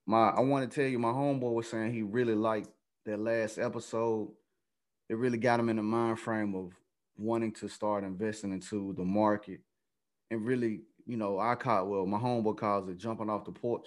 [0.07, 2.69] my I want to tell you my homeboy was saying he really liked
[3.07, 4.31] that last episode.
[5.09, 6.73] It really got him in the mind frame of
[7.17, 9.61] wanting to start investing into the market
[10.31, 13.87] and really, you know, I call well, my homeboy calls it jumping off the porch,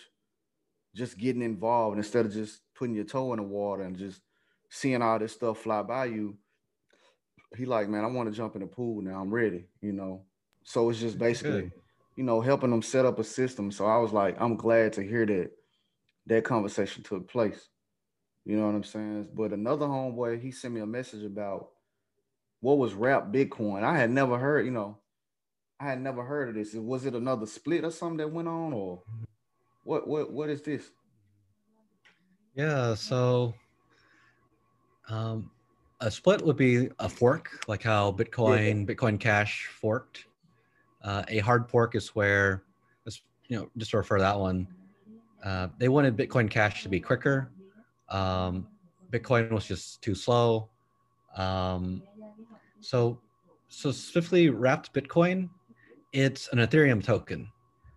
[0.95, 4.21] just getting involved instead of just putting your toe in the water and just
[4.69, 6.38] seeing all this stuff fly by you.
[7.56, 9.19] He like, man, I want to jump in the pool now.
[9.19, 10.23] I'm ready, you know.
[10.63, 11.71] So it's just basically, Good.
[12.15, 13.72] You know, helping them set up a system.
[13.72, 15.52] So I was like, I'm glad to hear that
[16.28, 17.69] that conversation took place.
[18.45, 19.30] You know what I'm saying?
[19.34, 21.69] But another homeboy, he sent me a message about
[22.62, 23.84] what was wrapped Bitcoin.
[23.84, 24.98] I had never heard, you know,
[25.80, 26.74] I had never heard of this.
[26.74, 29.02] Was it another split or something that went on, or
[29.84, 30.08] what?
[30.08, 30.32] What?
[30.32, 30.89] What is this?
[32.54, 32.95] Yeah.
[32.95, 33.54] So,
[35.08, 35.50] um,
[36.02, 40.26] a split would be a fork, like how Bitcoin, Bitcoin Cash forked.
[41.04, 42.64] Uh, a hard fork is where,
[43.48, 44.68] you know, just to refer to that one,
[45.44, 47.52] uh, they wanted Bitcoin Cash to be quicker.
[48.10, 48.68] Um,
[49.12, 50.70] Bitcoin was just too slow.
[51.36, 52.04] Um,
[52.80, 53.20] so,
[53.68, 55.50] so specifically wrapped Bitcoin,
[56.12, 57.52] it's an Ethereum token.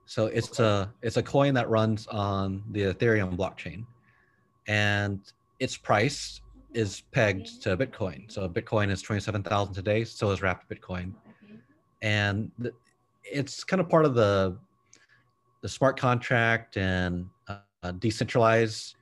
[0.07, 3.87] So it's a it's a coin that runs on the Ethereum blockchain,
[4.67, 5.21] and
[5.59, 6.43] its price
[6.75, 8.31] is pegged to Bitcoin.
[8.31, 10.05] So Bitcoin is twenty seven thousand today.
[10.05, 11.15] So is wrapped Bitcoin,
[12.03, 12.75] and the,
[13.25, 14.57] it's kind of part of the
[15.63, 18.97] the smart contract and uh, decentralized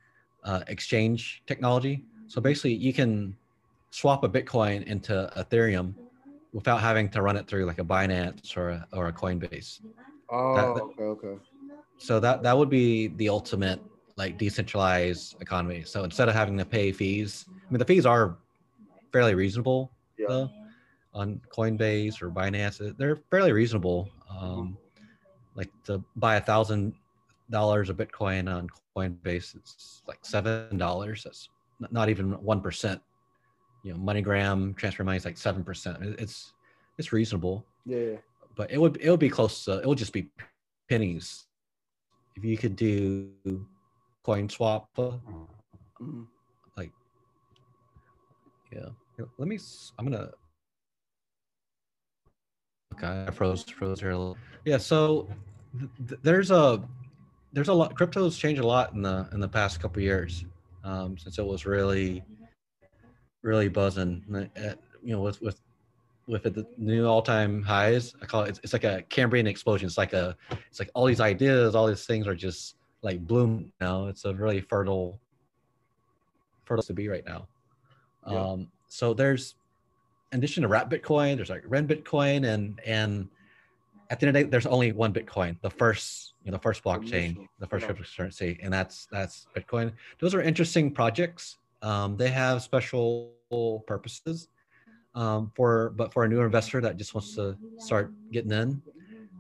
[0.45, 2.05] uh, exchange technology.
[2.27, 3.35] So basically, you can
[3.91, 5.95] swap a Bitcoin into Ethereum
[6.53, 9.81] without having to run it through like a Binance or a, or a Coinbase.
[10.31, 11.43] Oh, That- okay, okay.
[11.99, 13.81] So that that would be the ultimate
[14.17, 15.83] like decentralized economy.
[15.85, 18.39] So instead of having to pay fees, I mean the fees are
[19.13, 20.27] fairly reasonable Yeah.
[20.29, 20.51] though
[21.15, 22.97] on Coinbase or Binance.
[22.97, 24.09] They're fairly reasonable.
[24.29, 24.77] Um,
[25.55, 26.95] like to buy a thousand
[27.51, 31.25] dollars of Bitcoin on Coinbase, it's like seven dollars.
[31.25, 31.49] That's
[31.91, 33.01] not even one percent.
[33.83, 35.99] You know, MoneyGram transfer money is like seven percent.
[36.19, 36.53] It's
[36.99, 38.17] it's reasonable, Yeah.
[38.57, 40.31] but it would it would be close to it would just be
[40.89, 41.47] pennies
[42.37, 43.31] if you could do
[44.23, 44.89] coin swap.
[44.99, 45.13] uh,
[46.01, 46.27] Mhm.
[46.77, 46.93] Like,
[48.73, 48.89] yeah.
[49.39, 49.59] Let me.
[49.99, 50.31] I'm gonna.
[52.95, 54.37] Okay, I froze froze here a little.
[54.65, 54.79] Yeah.
[54.79, 55.29] So
[55.79, 56.83] th- th- there's a
[57.53, 57.95] there's a lot.
[57.95, 60.45] Crypto's changed a lot in the in the past couple years
[60.85, 62.23] um, since it was really
[63.43, 64.25] really buzzing.
[64.33, 65.61] And, uh, You know, with with
[66.27, 68.51] with the new all-time highs, I call it.
[68.51, 69.87] It's, it's like a Cambrian explosion.
[69.87, 70.37] It's like a.
[70.69, 74.07] It's like all these ideas, all these things are just like bloom now.
[74.07, 75.19] It's a really fertile
[76.67, 77.49] fertile to be right now.
[78.31, 78.39] Yeah.
[78.39, 79.55] Um, so there's
[80.33, 83.29] addition to wrap Bitcoin, there's like Ren Bitcoin, and and
[84.11, 86.63] at the end of the day, there's only one Bitcoin, the first you know the
[86.63, 87.93] first blockchain, the first yeah.
[87.93, 89.93] cryptocurrency, and that's that's Bitcoin.
[90.21, 91.59] Those are interesting projects.
[91.83, 93.33] Um, they have special
[93.87, 94.49] purposes
[95.15, 98.83] um, for but for a newer investor that just wants to start getting in,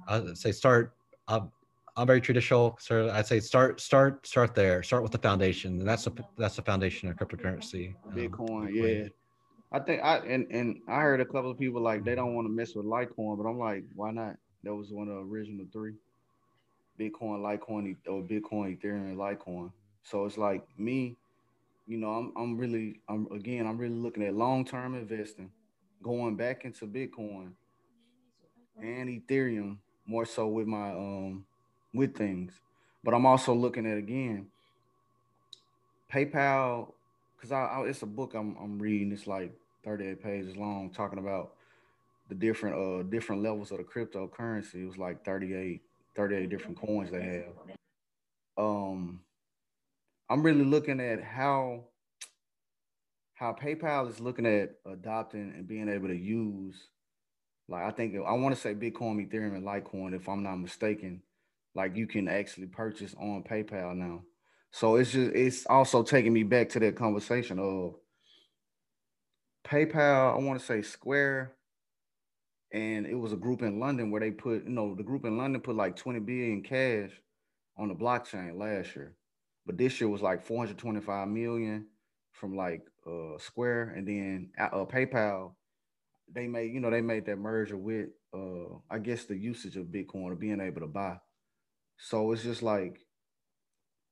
[0.08, 0.94] I'd say start.
[1.28, 1.50] I'm,
[1.96, 4.82] I'm very traditional, so I'd say start start start there.
[4.82, 7.94] Start with the foundation, and that's a that's the foundation of cryptocurrency.
[8.06, 9.08] um, Bitcoin, yeah.
[9.72, 12.46] I think I and and I heard a couple of people like they don't want
[12.46, 14.36] to mess with Litecoin, but I'm like, why not?
[14.64, 15.94] That was one of the original three.
[16.98, 19.72] Bitcoin, Litecoin, or Bitcoin, Ethereum, and Litecoin.
[20.02, 21.16] So it's like me,
[21.86, 25.50] you know, I'm I'm really I'm again I'm really looking at long term investing,
[26.02, 27.52] going back into Bitcoin
[28.82, 31.44] and Ethereum more so with my um
[31.94, 32.60] with things.
[33.04, 34.48] But I'm also looking at again
[36.12, 36.92] PayPal
[37.40, 39.12] because I, I it's a book I'm I'm reading.
[39.12, 39.52] It's like
[39.84, 41.52] 38 pages long, talking about
[42.28, 44.82] the different uh different levels of the cryptocurrency.
[44.82, 45.80] It was like 38
[46.14, 47.76] 38 different coins they have.
[48.58, 49.20] Um,
[50.28, 51.84] I'm really looking at how
[53.34, 56.76] how PayPal is looking at adopting and being able to use.
[57.68, 61.22] Like I think I want to say Bitcoin, Ethereum, and Litecoin, if I'm not mistaken.
[61.74, 64.24] Like you can actually purchase on PayPal now.
[64.72, 67.94] So it's just it's also taking me back to that conversation of
[69.64, 71.52] PayPal, I want to say Square,
[72.72, 75.36] and it was a group in London where they put, you know, the group in
[75.36, 77.10] London put like 20 billion cash
[77.76, 79.16] on the blockchain last year.
[79.66, 81.86] But this year was like 425 million
[82.32, 85.52] from like uh Square and then uh, uh, PayPal.
[86.32, 89.86] They made, you know, they made that merger with uh I guess the usage of
[89.86, 91.18] Bitcoin or being able to buy.
[91.98, 93.00] So it's just like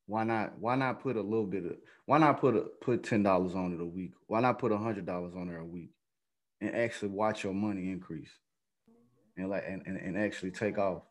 [0.08, 3.22] why not why not put a little bit of why not put a put ten
[3.22, 4.12] dollars on it a week?
[4.26, 5.90] Why not put a hundred dollars on there a week
[6.62, 8.30] and actually watch your money increase
[9.36, 11.02] and like and, and, and actually take off?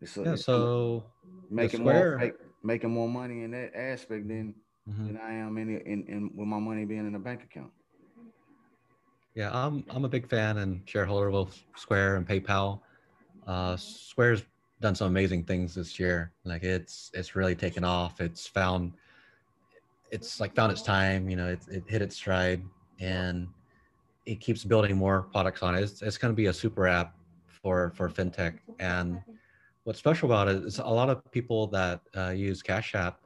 [0.00, 0.34] It's a, Yeah.
[0.36, 1.04] So
[1.50, 4.54] making more make, making more money in that aspect than
[4.88, 5.08] mhm.
[5.08, 7.72] than I am in, in in with my money being in a bank account.
[9.34, 12.82] yeah, I'm I'm a big fan and shareholder of both Square and PayPal.
[13.48, 14.44] Uh, Square's
[14.84, 16.30] done some amazing things this year.
[16.44, 18.20] Like it's it's really taken off.
[18.20, 18.92] It's found
[20.10, 21.28] it's like found its time.
[21.30, 22.62] You know, it it hit its stride
[23.00, 23.48] and
[24.26, 25.82] it keeps building more products on it.
[25.82, 27.16] It's, it's going to be a super app
[27.46, 28.58] for for fintech.
[28.78, 29.20] And
[29.84, 33.20] what's special about it is a lot of people that uh, use Cash App,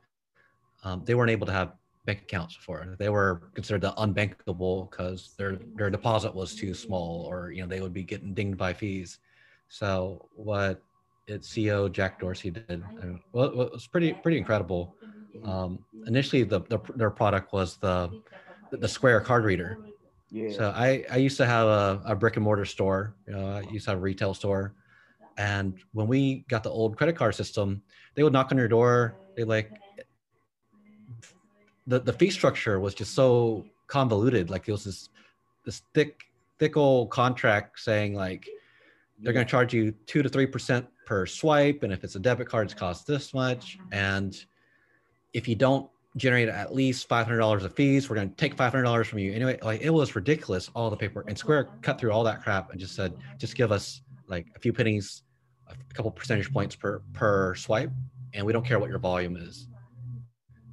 [0.85, 1.73] um, they weren't able to have
[2.07, 2.95] bank accounts for.
[2.99, 7.69] They were considered the unbankable because their their deposit was too small, or you know
[7.69, 9.19] they would be getting dinged by fees.
[9.69, 10.83] So what
[11.29, 14.97] its CEO Jack Dorsey did, and well, it was pretty pretty incredible.
[15.45, 18.11] Um, initially, the, the their product was the
[18.71, 19.79] the Square card reader.
[20.31, 20.53] Yeah.
[20.53, 23.15] So I I used to have a, a brick and mortar store.
[23.27, 24.75] You know, I used to have a retail store,
[25.37, 27.83] and when we got the old credit card system,
[28.15, 29.17] they would knock on your door.
[29.37, 29.71] They like
[31.87, 34.51] the the fee structure was just so convoluted.
[34.51, 35.09] Like it was this
[35.65, 36.21] this thick
[36.59, 38.49] thick old contract saying like
[39.21, 42.21] they're going to charge you two to three percent per swipe, and if it's a
[42.21, 43.79] debit card, it's cost this much.
[43.93, 44.37] And
[45.33, 48.57] if you don't generate at least five hundred dollars of fees, we're going to take
[48.57, 49.59] five hundred dollars from you anyway.
[49.63, 51.25] Like it was ridiculous, all the paper.
[51.27, 54.59] And Square cut through all that crap and just said, just give us like a
[54.59, 55.23] few pennies,
[55.69, 57.91] a couple percentage points per per swipe,
[58.35, 59.69] and we don't care what your volume is.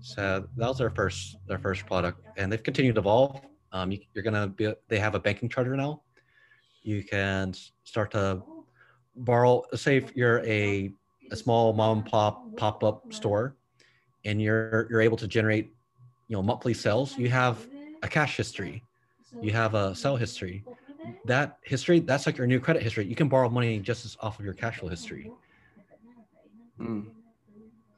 [0.01, 3.41] So that was their first their first product, and they've continued to evolve.
[3.71, 6.01] Um, you, are gonna be they have a banking charter now.
[6.85, 8.43] You can start to
[9.15, 9.63] borrow.
[9.75, 10.93] Say if you're a
[11.31, 13.57] a small mom and pop pop up store,
[14.25, 15.73] and you're you're able to generate,
[16.27, 17.17] you know, monthly sales.
[17.17, 17.67] You have
[18.03, 18.85] a cash history,
[19.39, 20.65] you have a sell history.
[21.25, 23.05] That history that's like your new credit history.
[23.07, 25.33] You can borrow money just as off of your cash flow history.
[26.79, 27.11] Mm.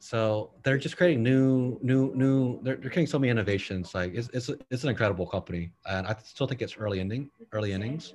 [0.00, 2.60] So they're just creating new, new, new.
[2.62, 3.94] They're, they're creating so many innovations.
[3.94, 7.72] Like it's, it's it's an incredible company, and I still think it's early ending, early
[7.72, 8.14] innings.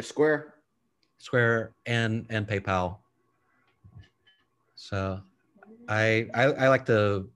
[0.00, 0.54] Square,
[1.18, 2.98] Square, and and PayPal.
[4.74, 5.20] So,
[5.88, 7.28] I I, I like to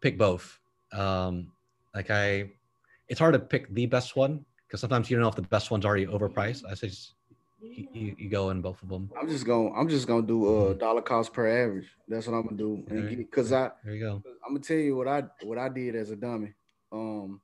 [0.00, 0.58] pick both.
[0.92, 1.50] Um,
[1.94, 2.50] like I,
[3.08, 5.70] it's hard to pick the best one because sometimes you don't know if the best
[5.70, 6.64] one's already overpriced.
[6.68, 7.14] I say just
[7.60, 9.10] you, you go in both of them.
[9.18, 11.88] I'm just gonna I'm just gonna do a dollar cost per average.
[12.08, 12.84] That's what I'm gonna do.
[12.88, 14.22] And because I, there you go.
[14.44, 16.52] I'm gonna tell you what I what I did as a dummy.
[16.92, 17.40] Um,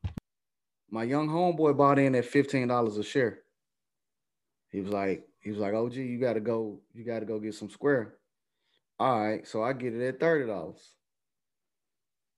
[0.90, 3.40] my young homeboy bought in at fifteen dollars a share.
[4.72, 6.80] He was like, he was like, "Oh, gee, you gotta go.
[6.94, 8.14] You gotta go get some square."
[8.98, 10.94] All right, so I get it at thirty dollars.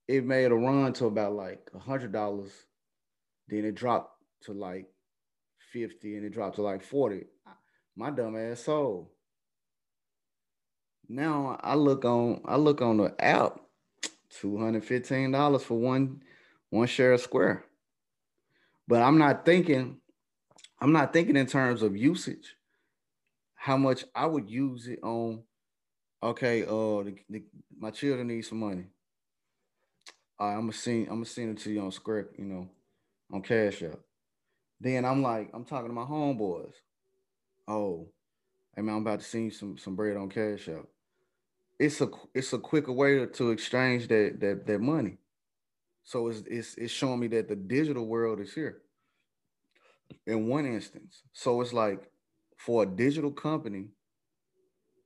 [0.06, 2.50] It made a run to about like a hundred dollars.
[3.48, 4.10] Then it dropped
[4.42, 4.86] to like
[5.72, 7.24] 50 and it dropped to like 40
[7.96, 9.08] my dumb ass sold.
[11.08, 13.60] Now I look on I look on the app,
[14.42, 16.22] $215 for one
[16.70, 17.64] one share of square.
[18.88, 19.98] But I'm not thinking,
[20.84, 22.56] I'm not thinking in terms of usage,
[23.54, 25.44] how much I would use it on.
[26.22, 27.42] Okay, uh, the, the,
[27.78, 28.84] my children need some money.
[30.38, 32.68] I'm gonna send, I'm send it to you on Square, you know,
[33.32, 33.98] on Cash App.
[34.78, 36.74] Then I'm like, I'm talking to my homeboys
[37.68, 38.08] oh,
[38.76, 40.84] hey man, I'm about to send you some some bread on Cash App.
[41.78, 45.16] It's a it's a quicker way to exchange that that that money.
[46.04, 48.82] So it's it's it's showing me that the digital world is here.
[50.26, 52.10] In one instance, so it's like
[52.56, 53.88] for a digital company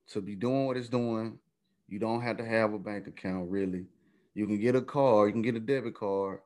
[0.09, 1.39] to be doing what it's doing,
[1.89, 3.87] you don't have to have a bank account really.
[4.35, 6.41] You can get a card, you can get a debit card.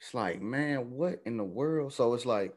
[0.00, 1.92] It's like, man, what in the world?
[1.92, 2.54] So it's like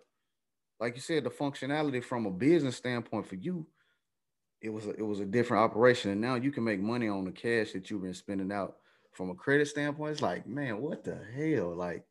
[0.79, 3.65] like you said, the functionality from a business standpoint for you,
[4.61, 7.25] it was a, it was a different operation, and now you can make money on
[7.25, 8.77] the cash that you've been spending out.
[9.13, 11.75] From a credit standpoint, it's like, man, what the hell?
[11.75, 12.05] Like,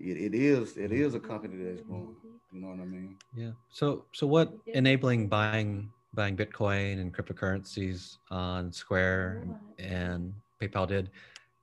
[0.00, 1.28] it, it is it is a mm-hmm.
[1.28, 2.16] company that's growing.
[2.52, 3.16] You know what I mean?
[3.34, 3.52] Yeah.
[3.70, 9.44] So so what enabling buying buying Bitcoin and cryptocurrencies on Square
[9.78, 11.10] and PayPal did,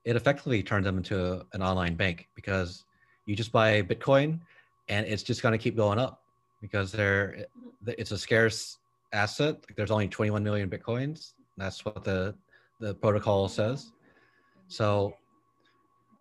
[0.05, 2.85] it effectively turned them into a, an online bank because
[3.27, 4.39] you just buy Bitcoin
[4.87, 6.23] and it's just going to keep going up
[6.61, 7.45] because they're
[7.85, 7.91] mm-hmm.
[7.97, 8.79] it's a scarce
[9.13, 9.57] asset.
[9.75, 11.33] There's only 21 million bitcoins.
[11.57, 12.35] That's what the
[12.79, 13.85] the protocol says.
[13.85, 14.61] Mm-hmm.
[14.67, 15.13] So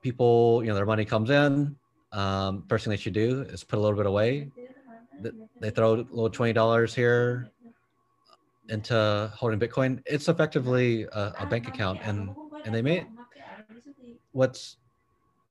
[0.03, 1.77] people, you know, their money comes in.
[2.13, 4.51] Um, first thing they should do is put a little bit away.
[5.61, 7.51] They throw a little twenty dollars here
[8.69, 10.03] into holding Bitcoin.
[10.07, 12.31] It's effectively a, a bank account, and
[12.65, 13.07] and they made
[14.33, 14.77] what's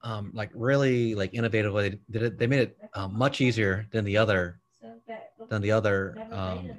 [0.04, 2.40] um, like really like innovative way they did it.
[2.40, 4.60] They made it um, much easier than the other
[5.50, 6.70] than the other um,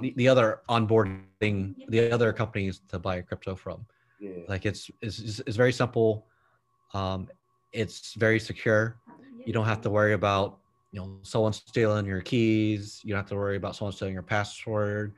[0.00, 3.84] the, the other onboarding the other companies to buy crypto from.
[4.20, 4.30] Yeah.
[4.48, 6.26] Like it's, it's it's very simple.
[6.94, 7.28] Um,
[7.72, 9.00] it's very secure.
[9.44, 10.58] You don't have to worry about
[10.92, 13.00] you know someone stealing your keys.
[13.04, 15.14] You don't have to worry about someone stealing your password.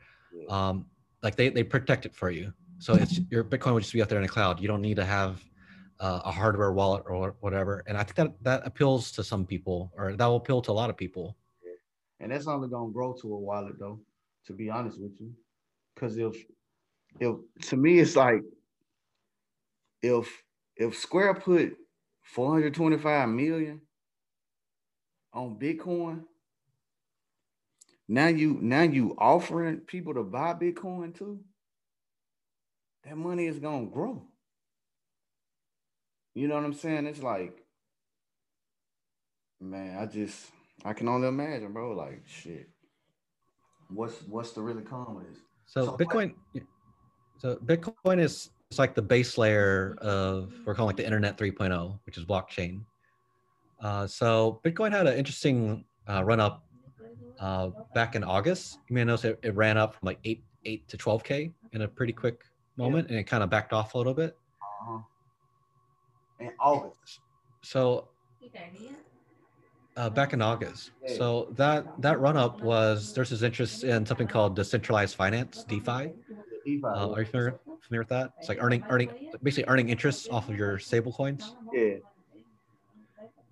[0.49, 0.87] Um,
[1.23, 2.53] like they they protect it for you.
[2.79, 4.61] So it's your Bitcoin would just be out there in the cloud.
[4.61, 5.43] You don't need to have
[6.01, 7.85] uh, a hardware wallet or whatever.
[7.87, 10.73] And I think that that appeals to some people, or that will appeal to a
[10.73, 11.37] lot of people.
[12.21, 14.01] And that's only gonna grow to a wallet though.
[14.47, 15.33] To be honest with you,
[15.95, 16.35] because if
[17.21, 17.37] if
[17.69, 18.43] to me it's like
[20.03, 20.43] if
[20.77, 21.77] if Square put
[22.35, 23.81] 425 million
[25.33, 26.25] on Bitcoin,
[28.09, 31.41] now you now you offering people to buy Bitcoin too.
[33.05, 34.23] That money is gonna grow.
[36.35, 37.07] You know what I'm saying?
[37.07, 37.65] It's like,
[39.61, 40.51] man, I just
[40.85, 41.93] I can only imagine, bro.
[41.93, 42.69] Like shit.
[43.89, 45.39] What's what's the really come with this?
[45.67, 46.63] So, so Bitcoin, what?
[47.39, 51.99] so Bitcoin is it's like the base layer of we're calling like the Internet 3.0,
[52.07, 52.83] which is blockchain.
[53.83, 56.65] Uh, so Bitcoin had an interesting uh, run up
[57.41, 58.79] uh, back in August.
[58.89, 61.89] You may notice it, it, ran up from like eight eight to 12k in a
[61.89, 62.45] pretty quick
[62.77, 63.17] moment, yeah.
[63.17, 64.37] and it kind of backed off a little bit.
[64.63, 64.99] Uh-huh.
[66.39, 67.21] In August.
[67.63, 68.09] So
[69.97, 70.93] uh, back in August.
[71.17, 76.13] So that that run up was there's this interest in something called decentralized finance, DeFi.
[76.83, 78.33] Uh, are you familiar, familiar with that?
[78.39, 79.11] It's like earning earning
[79.43, 81.55] basically earning interest off of your stable coins.
[81.73, 81.97] Yeah.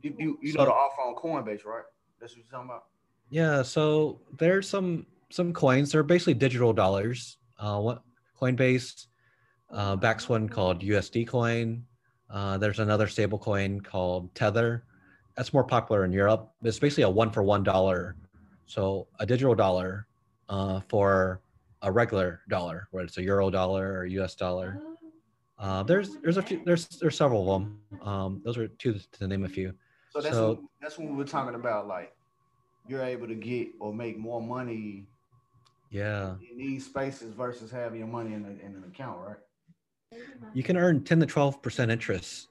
[0.02, 1.82] You you, you so, know the off on Coinbase, right?
[2.20, 2.84] That's what you're talking about.
[3.30, 3.62] Yeah.
[3.62, 5.92] So there's some some coins.
[5.92, 7.38] They're basically digital dollars.
[7.58, 8.02] Uh, what
[8.40, 9.06] Coinbase
[9.70, 11.84] uh, backs one called USD Coin.
[12.30, 14.84] Uh, there's another stable coin called Tether.
[15.36, 16.50] That's more popular in Europe.
[16.62, 18.16] It's basically a one for one dollar.
[18.66, 20.06] So a digital dollar
[20.48, 21.40] uh, for
[21.82, 24.80] a regular dollar, whether it's a euro dollar or US dollar.
[25.58, 27.80] Uh, there's there's a few there's there's several of them.
[28.02, 29.72] Um, those are two to name a few.
[30.10, 31.88] So that's so, what, that's what we were talking about.
[31.88, 32.14] Like
[32.86, 35.06] you're able to get or make more money.
[35.90, 36.34] Yeah.
[36.50, 40.20] In these spaces versus having your money in, a, in an account, right?
[40.54, 42.48] You can earn 10 to 12 percent interest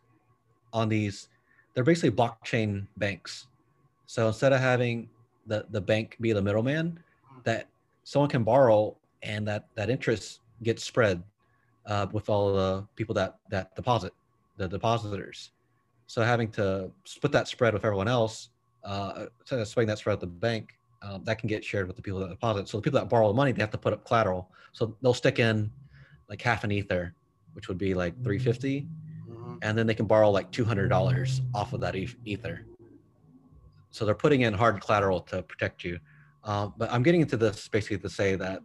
[0.74, 1.30] on these.
[1.74, 3.48] They're basically blockchain banks.
[4.06, 5.10] So instead of having
[5.46, 7.00] the the bank be the middleman,
[7.44, 7.68] that
[8.04, 11.24] someone can borrow and that that interest gets spread
[11.86, 14.14] uh, with all the people that that deposit
[14.58, 15.52] the depositors.
[16.08, 18.50] So having to split that spread with everyone else
[18.84, 22.20] uh, spreading that spread at the bank um, that can get shared with the people
[22.20, 22.68] that deposit.
[22.68, 24.50] So the people that borrow the money they have to put up collateral.
[24.72, 25.72] So they'll stick in
[26.30, 27.14] like half an ether
[27.54, 28.88] which would be like 350
[29.28, 29.56] mm-hmm.
[29.64, 32.66] and then they can borrow like $200 off of that ether.
[33.90, 36.00] So they're putting in hard collateral to protect you.
[36.44, 38.62] Uh, but i'm getting into this basically to say that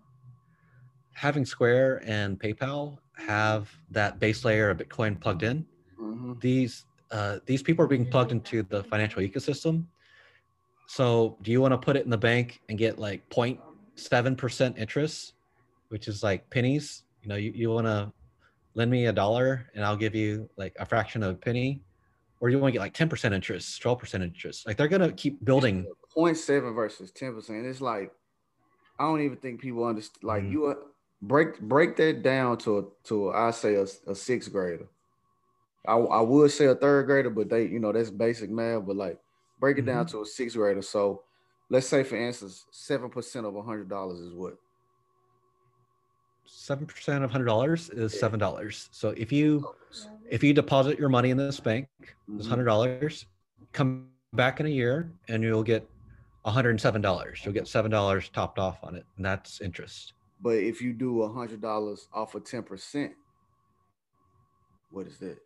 [1.13, 5.67] having Square and PayPal have that base layer of Bitcoin plugged in,
[6.01, 6.35] mm-hmm.
[6.41, 9.85] these uh, these people are being plugged into the financial ecosystem.
[10.87, 14.79] So, do you want to put it in the bank and get like 0.7 percent
[14.79, 15.35] interest,
[15.89, 17.05] which is like pennies?
[17.23, 18.13] You know, you, you want to
[18.75, 21.83] lend me a dollar and I'll give you like a fraction of a penny,
[22.41, 24.67] or you want to get like 10 percent interest, 12 percent interest?
[24.67, 25.87] Like they're gonna keep building.
[26.17, 27.67] 0.7 versus 10 percent.
[27.67, 28.11] It's like
[28.99, 30.25] I don't even think people understand.
[30.25, 30.53] Like mm-hmm.
[30.53, 30.92] you
[31.23, 34.89] break break that down to a, to I say a, a sixth grader.
[35.87, 38.87] I, I would say a third grader, but they you know that's basic math.
[38.87, 39.19] But like
[39.59, 39.91] break it mm-hmm.
[39.91, 40.83] down to a sixth grader.
[40.83, 41.23] So
[41.71, 44.57] let's say for instance, seven percent of a hundred dollars is what?
[46.45, 48.89] Seven percent of hundred dollars is seven dollars.
[48.93, 49.75] So if you
[50.29, 52.39] if you deposit your money in this bank, mm-hmm.
[52.39, 53.27] this hundred dollars,
[53.73, 55.89] come back in a year and you'll get
[56.47, 57.45] $107.
[57.45, 60.15] You'll get $7 topped off on it, and that's interest.
[60.43, 63.13] But if you do a hundred dollars off of ten percent,
[64.91, 65.39] what is that?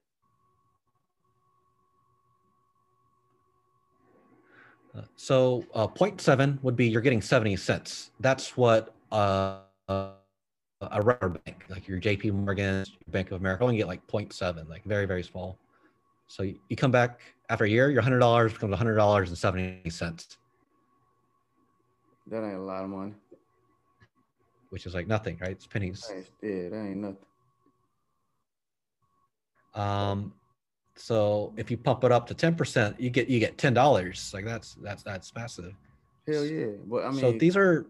[4.96, 8.12] Uh, so uh, 0.7 would be you're getting 70 cents.
[8.18, 13.88] That's what uh, a regular bank, like your JP Morgan, Bank of America, only get
[13.88, 15.58] like 0.7, like very, very small.
[16.28, 17.20] So you, you come back
[17.50, 20.36] after a year, your $100 becomes $100.70.
[22.28, 23.12] That ain't a lot of money
[24.70, 25.52] which is like nothing, right?
[25.52, 26.10] It's pennies.
[26.42, 27.16] Yeah, that ain't nothing.
[29.74, 30.32] Um,
[30.96, 34.32] so if you pump it up to ten percent, you get you get ten dollars.
[34.32, 35.74] Like that's that's that's massive.
[36.26, 36.72] Hell yeah!
[36.86, 37.86] But I mean, so these are,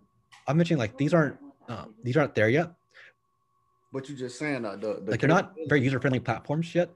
[0.47, 1.37] I'm mentioning like these aren't
[1.69, 2.73] uh, these aren't there yet.
[3.93, 6.91] But you're just saying uh, the, the like they're not very user friendly platforms yet.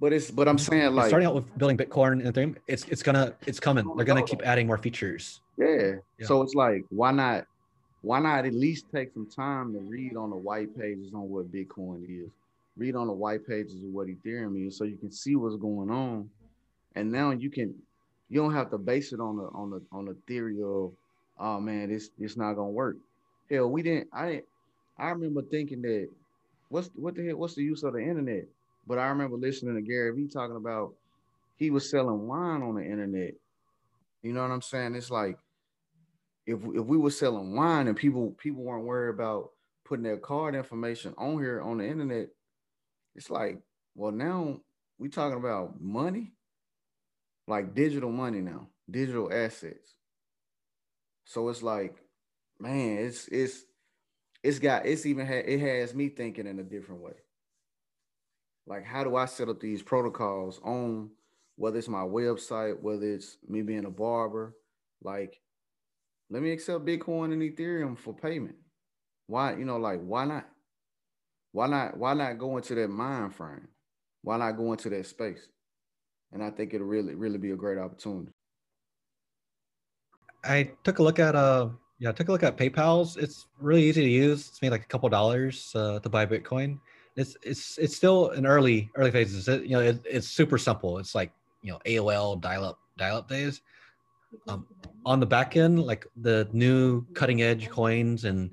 [0.00, 3.02] But it's but I'm saying like starting out with building Bitcoin and thing, it's it's
[3.02, 3.84] gonna it's coming.
[3.96, 5.42] They're gonna keep adding more features.
[5.58, 5.96] Yeah.
[6.18, 6.26] yeah.
[6.26, 7.44] So it's like why not
[8.02, 11.52] why not at least take some time to read on the white pages on what
[11.52, 12.30] Bitcoin is,
[12.76, 15.90] read on the white pages of what Ethereum is, so you can see what's going
[15.90, 16.28] on,
[16.94, 17.74] and now you can,
[18.28, 20.92] you don't have to base it on the on the on the theory of,
[21.38, 22.96] oh man, this it's not gonna work.
[23.50, 24.08] Hell, we didn't.
[24.12, 24.42] I
[24.96, 26.08] I remember thinking that,
[26.68, 27.36] what's what the hell?
[27.36, 28.44] What's the use of the internet?
[28.86, 30.94] But I remember listening to Gary Vee talking about
[31.58, 33.34] he was selling wine on the internet.
[34.22, 34.94] You know what I'm saying?
[34.94, 35.38] It's like
[36.50, 39.50] if if we were selling wine and people people weren't worried about
[39.84, 42.28] putting their card information on here on the internet,
[43.14, 43.60] it's like,
[43.94, 44.60] well, now
[44.98, 46.32] we talking about money,
[47.46, 49.94] like digital money now, digital assets.
[51.24, 51.96] So it's like,
[52.58, 53.64] man, it's it's
[54.42, 57.14] it's got it's even ha- it has me thinking in a different way.
[58.66, 61.10] Like, how do I set up these protocols on
[61.56, 64.54] whether it's my website, whether it's me being a barber,
[65.02, 65.40] like
[66.30, 68.54] let me accept Bitcoin and Ethereum for payment.
[69.26, 70.48] Why, you know, like why not?
[71.52, 71.96] Why not?
[71.96, 73.68] Why not go into that mind frame?
[74.22, 75.48] Why not go into that space?
[76.32, 78.32] And I think it'll really, really be a great opportunity.
[80.44, 81.68] I took a look at uh
[81.98, 83.18] yeah, I took a look at PayPal's.
[83.18, 84.48] It's really easy to use.
[84.48, 86.78] It's made like a couple dollars uh, to buy Bitcoin.
[87.16, 89.48] It's it's it's still in early early phases.
[89.48, 90.98] It, you know, it, it's super simple.
[90.98, 91.30] It's like
[91.62, 93.60] you know AOL dial up dial up days.
[94.48, 94.66] Um,
[95.04, 98.50] on the back end, like the new cutting edge coins and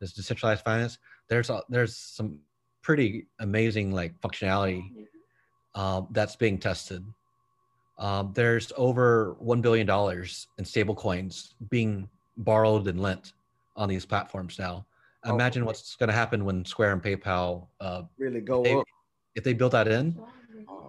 [0.00, 0.98] this decentralized finance,
[1.28, 2.38] there's a, there's some
[2.82, 4.82] pretty amazing like functionality
[5.74, 7.04] uh, that's being tested.
[7.98, 13.32] Um, there's over one billion dollars in stable coins being borrowed and lent
[13.76, 14.86] on these platforms now.
[15.24, 18.74] Oh, Imagine what's going to happen when Square and PayPal uh, really go if they,
[18.74, 18.84] up.
[19.34, 20.16] If they build that in,
[20.68, 20.88] oh,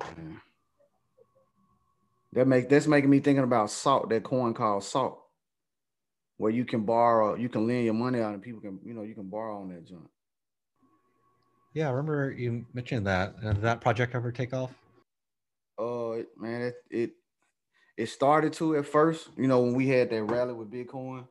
[2.34, 5.22] that make that's making me thinking about salt, that coin called salt,
[6.38, 9.04] where you can borrow, you can lend your money out, and people can, you know,
[9.04, 10.08] you can borrow on that junk.
[11.74, 13.36] Yeah, I remember you mentioned that.
[13.44, 14.72] Uh, did that project ever take off?
[15.78, 17.12] Uh, man, it, it
[17.98, 19.30] it started to at first.
[19.38, 21.28] You know, when we had that rally with Bitcoin,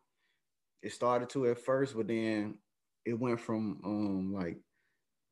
[0.83, 2.55] it started to at first, but then
[3.05, 4.59] it went from um like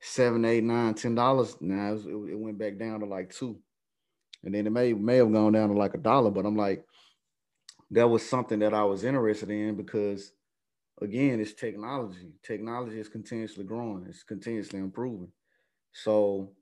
[0.00, 1.56] seven, eight, nine, ten dollars.
[1.60, 3.58] Now it, it went back down to like two
[4.44, 6.84] and then it may may have gone down to like a dollar, but I'm like,
[7.90, 10.32] that was something that I was interested in because
[11.00, 12.32] again, it's technology.
[12.42, 15.32] Technology is continuously growing, it's continuously improving.
[15.92, 16.52] So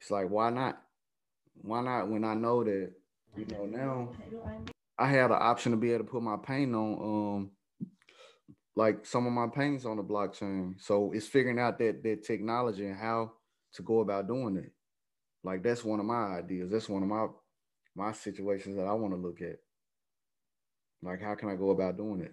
[0.00, 0.80] it's like, why not?
[1.62, 2.92] Why not when I know that,
[3.36, 4.10] you know, now
[4.98, 7.50] I had an option to be able to put my paint on um
[8.76, 10.80] like some of my paints on the blockchain.
[10.80, 13.32] So it's figuring out that that technology and how
[13.74, 14.72] to go about doing it.
[15.44, 16.70] Like that's one of my ideas.
[16.72, 17.26] That's one of my
[17.94, 19.58] my situations that I want to look at.
[21.02, 22.32] Like how can I go about doing it?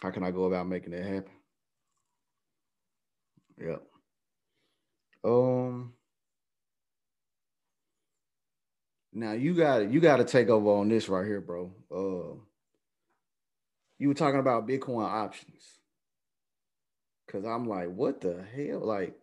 [0.00, 1.32] How can I go about making it happen?
[3.58, 3.82] Yep.
[5.24, 5.92] Um
[9.12, 11.70] now you got you got to take over on this right here, bro.
[11.94, 12.40] Uh
[13.98, 15.78] you were talking about Bitcoin options.
[17.28, 18.80] Cause I'm like, what the hell?
[18.80, 19.14] Like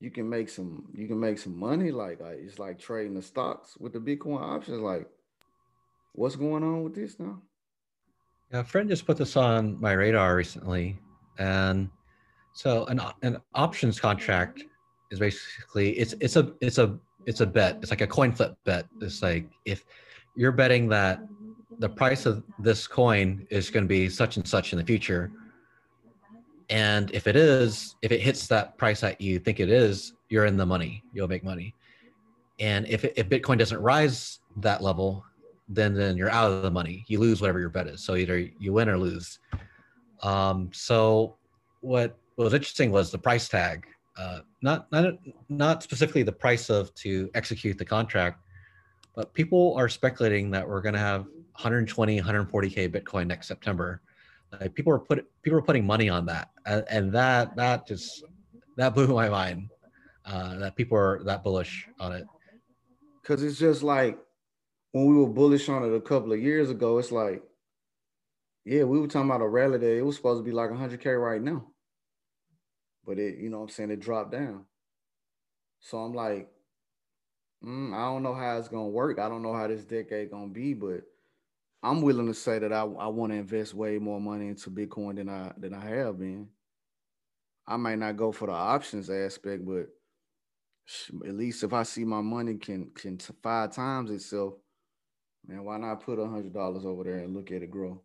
[0.00, 3.76] you can make some you can make some money like, it's like trading the stocks
[3.78, 5.08] with the bitcoin options like
[6.12, 7.40] what's going on with this now?
[8.52, 10.98] Yeah a friend just put this on my radar recently
[11.38, 11.90] and
[12.52, 14.64] so an, an options contract
[15.10, 17.78] is basically it's it's a it's a it's a bet.
[17.82, 18.86] It's like a coin flip bet.
[19.02, 19.84] It's like if
[20.34, 21.20] you're betting that
[21.78, 25.30] the price of this coin is going to be such and such in the future
[26.70, 30.44] and if it is, if it hits that price that you think it is, you're
[30.44, 31.02] in the money.
[31.12, 31.74] You'll make money.
[32.60, 35.24] And if, if Bitcoin doesn't rise that level,
[35.68, 37.04] then then you're out of the money.
[37.08, 38.02] You lose whatever your bet is.
[38.02, 39.38] So either you win or lose.
[40.22, 41.36] Um, so
[41.80, 43.86] what, was interesting was the price tag.
[44.16, 45.14] Uh, not not
[45.48, 48.40] not specifically the price of to execute the contract,
[49.14, 54.00] but people are speculating that we're going to have 120, 140k Bitcoin next September
[54.60, 58.24] like people were put people were putting money on that, and, that that just
[58.76, 59.70] that blew my mind.
[60.24, 62.26] Uh, that people are that bullish on it.
[63.24, 64.18] Cause it's just like
[64.92, 67.42] when we were bullish on it a couple of years ago, it's like,
[68.64, 69.98] yeah, we were talking about a rally day.
[69.98, 71.66] it was supposed to be like 100k right now,
[73.06, 74.66] but it, you know, what I'm saying it dropped down.
[75.80, 76.48] So I'm like,
[77.64, 79.18] mm, I don't know how it's gonna work.
[79.18, 81.02] I don't know how this decade gonna be, but
[81.82, 85.16] I'm willing to say that I, I want to invest way more money into Bitcoin
[85.16, 86.48] than I than I have been.
[87.66, 89.88] I might not go for the options aspect, but
[91.26, 94.54] at least if I see my money can can five times itself,
[95.46, 98.00] man, why not put a hundred dollars over there and look at it grow,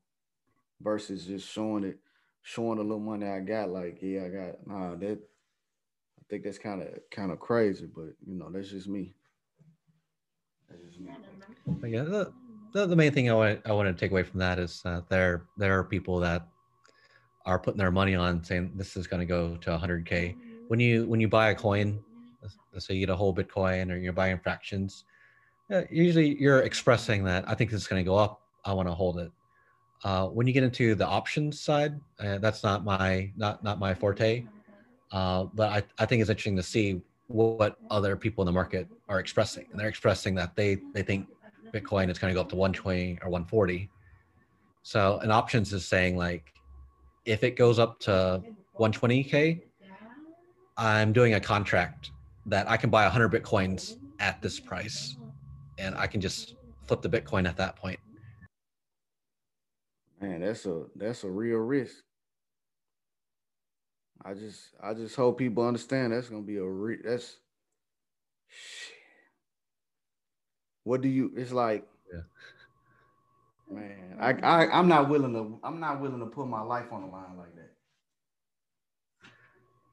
[0.81, 1.99] versus just showing it,
[2.41, 3.69] showing the little money I got.
[3.69, 4.95] Like, yeah, I got nah.
[4.95, 5.19] That
[6.19, 9.15] I think that's kind of kind of crazy, but you know, that's just me.
[10.69, 11.11] That's just me.
[11.89, 12.25] Yeah,
[12.73, 15.01] the, the main thing I want I want to take away from that is uh,
[15.07, 16.47] there there are people that
[17.45, 20.35] are putting their money on saying this is going to go to 100k.
[20.67, 21.99] When you when you buy a coin,
[22.73, 25.05] let's say you get a whole Bitcoin or you're buying fractions,
[25.71, 28.41] uh, usually you're expressing that I think this is going to go up.
[28.65, 29.31] I want to hold it.
[30.03, 33.93] Uh, when you get into the options side, uh, that's not my not not my
[33.93, 34.45] forte.
[35.11, 38.87] Uh, but I, I think it's interesting to see what other people in the market
[39.07, 41.27] are expressing, and they're expressing that they they think
[41.73, 43.89] Bitcoin is going to go up to 120 or 140.
[44.83, 46.53] So an options is saying like,
[47.25, 48.43] if it goes up to
[48.79, 49.61] 120k,
[50.77, 52.11] I'm doing a contract
[52.45, 55.17] that I can buy 100 bitcoins at this price,
[55.77, 56.55] and I can just
[56.85, 57.99] flip the bitcoin at that point.
[60.21, 61.95] Man, that's a that's a real risk.
[64.23, 67.37] I just I just hope people understand that's gonna be a re- that's.
[70.83, 71.31] What do you?
[71.35, 72.21] It's like, yeah.
[73.75, 77.01] man, I I I'm not willing to I'm not willing to put my life on
[77.01, 77.71] the line like that.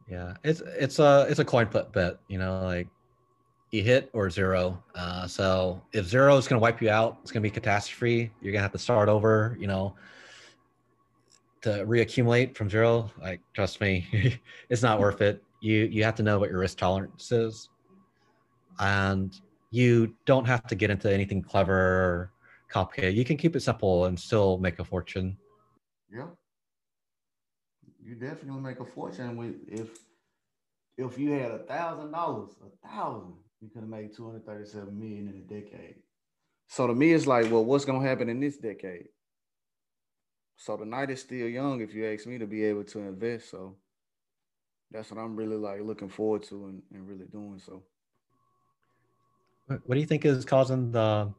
[0.08, 2.18] Yeah, it's it's a it's a coin flip bet.
[2.28, 2.88] You know, like
[3.70, 4.82] you hit or zero.
[4.96, 8.32] Uh, so if zero is going to wipe you out, it's going to be catastrophe.
[8.42, 9.56] You're going to have to start over.
[9.60, 9.94] You know,
[11.62, 13.10] to reaccumulate from zero.
[13.20, 15.42] Like trust me, it's not worth it.
[15.60, 17.68] You you have to know what your risk tolerance is,
[18.80, 19.32] and
[19.70, 22.30] you don't have to get into anything clever
[22.68, 23.16] complicated.
[23.16, 25.36] You can keep it simple and still make a fortune.
[26.12, 26.26] Yeah
[28.10, 29.90] you definitely make a fortune with if
[30.98, 35.36] if you had a thousand dollars, a thousand, you could have made 237 million in
[35.36, 35.96] a decade.
[36.68, 39.08] So to me, it's like, well, what's gonna happen in this decade?
[40.56, 43.50] So the night is still young, if you ask me, to be able to invest.
[43.50, 43.76] So
[44.90, 47.60] that's what I'm really like looking forward to and, and really doing.
[47.64, 47.84] So
[49.84, 51.32] what do you think is causing the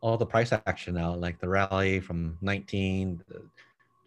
[0.00, 3.42] all the price action now, like the rally from 19 to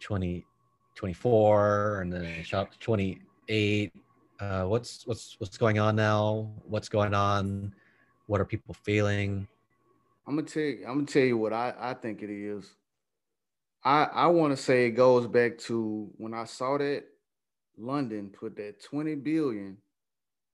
[0.00, 0.46] 20,
[0.94, 3.92] 24 and then shot to 28
[4.40, 6.52] uh, what's what's what's going on now?
[6.64, 7.74] What's going on?
[8.26, 9.48] What are people feeling?
[10.26, 12.74] I'm gonna tell you i'm gonna tell you what i i think it is.
[13.82, 17.04] I i want to say it goes back to when i saw that
[17.78, 19.78] london put that 20 billion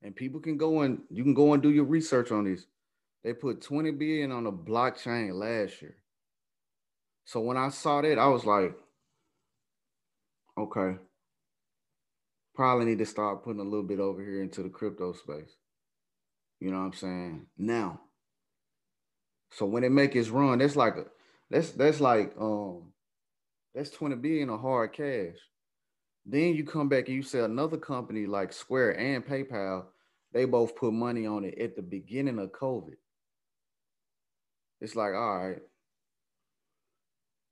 [0.05, 2.67] and people can go and you can go and do your research on this
[3.25, 5.97] they put 20 billion on the blockchain last year
[7.25, 8.77] so when i saw that i was like
[10.57, 10.97] Okay.
[12.55, 15.57] Probably need to start putting a little bit over here into the crypto space.
[16.61, 17.47] You know what I'm saying?
[17.59, 18.01] Now.
[19.51, 21.05] So when it make its run, that's like a
[21.51, 22.93] that's that's like um
[23.75, 25.37] that's 20 billion of hard cash.
[26.25, 29.87] Then you come back and you sell another company like Square and PayPal,
[30.35, 32.97] they both put money on it at the beginning of COVID.
[34.81, 35.63] It's like, all right.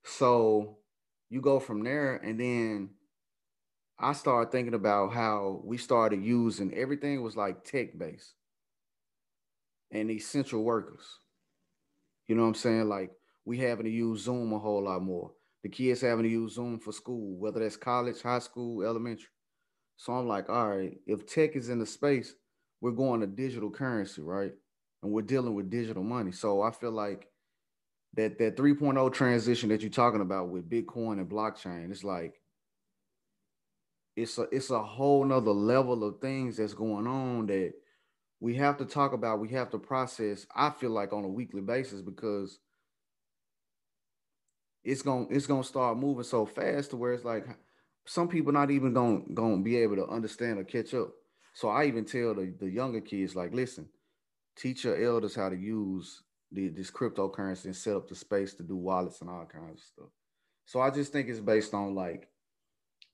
[0.04, 0.78] So
[1.30, 2.90] you go from there and then
[3.98, 8.34] I started thinking about how we started using everything was like tech based
[9.92, 11.06] and essential workers.
[12.26, 12.88] You know what I'm saying?
[12.88, 13.12] Like
[13.44, 15.30] we having to use Zoom a whole lot more.
[15.62, 19.28] The kids having to use Zoom for school, whether that's college, high school, elementary.
[19.96, 22.34] So I'm like, all right, if tech is in the space,
[22.82, 24.52] we're going to digital currency, right?
[25.02, 26.32] And we're dealing with digital money.
[26.32, 27.28] So I feel like
[28.14, 32.34] that that 3.0 transition that you're talking about with Bitcoin and blockchain, it's like
[34.16, 37.72] it's a it's a whole nother level of things that's going on that
[38.40, 41.60] we have to talk about, we have to process, I feel like on a weekly
[41.60, 42.58] basis because
[44.82, 47.46] it's gonna it's gonna start moving so fast to where it's like
[48.06, 51.12] some people not even gonna gonna be able to understand or catch up.
[51.52, 53.88] So I even tell the, the younger kids, like, listen,
[54.56, 58.62] teach your elders how to use the, this cryptocurrency and set up the space to
[58.62, 60.10] do wallets and all kinds of stuff.
[60.66, 62.28] So I just think it's based on like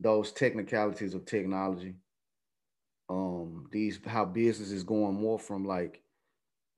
[0.01, 1.95] those technicalities of technology.
[3.09, 6.03] Um, these how business is going more from like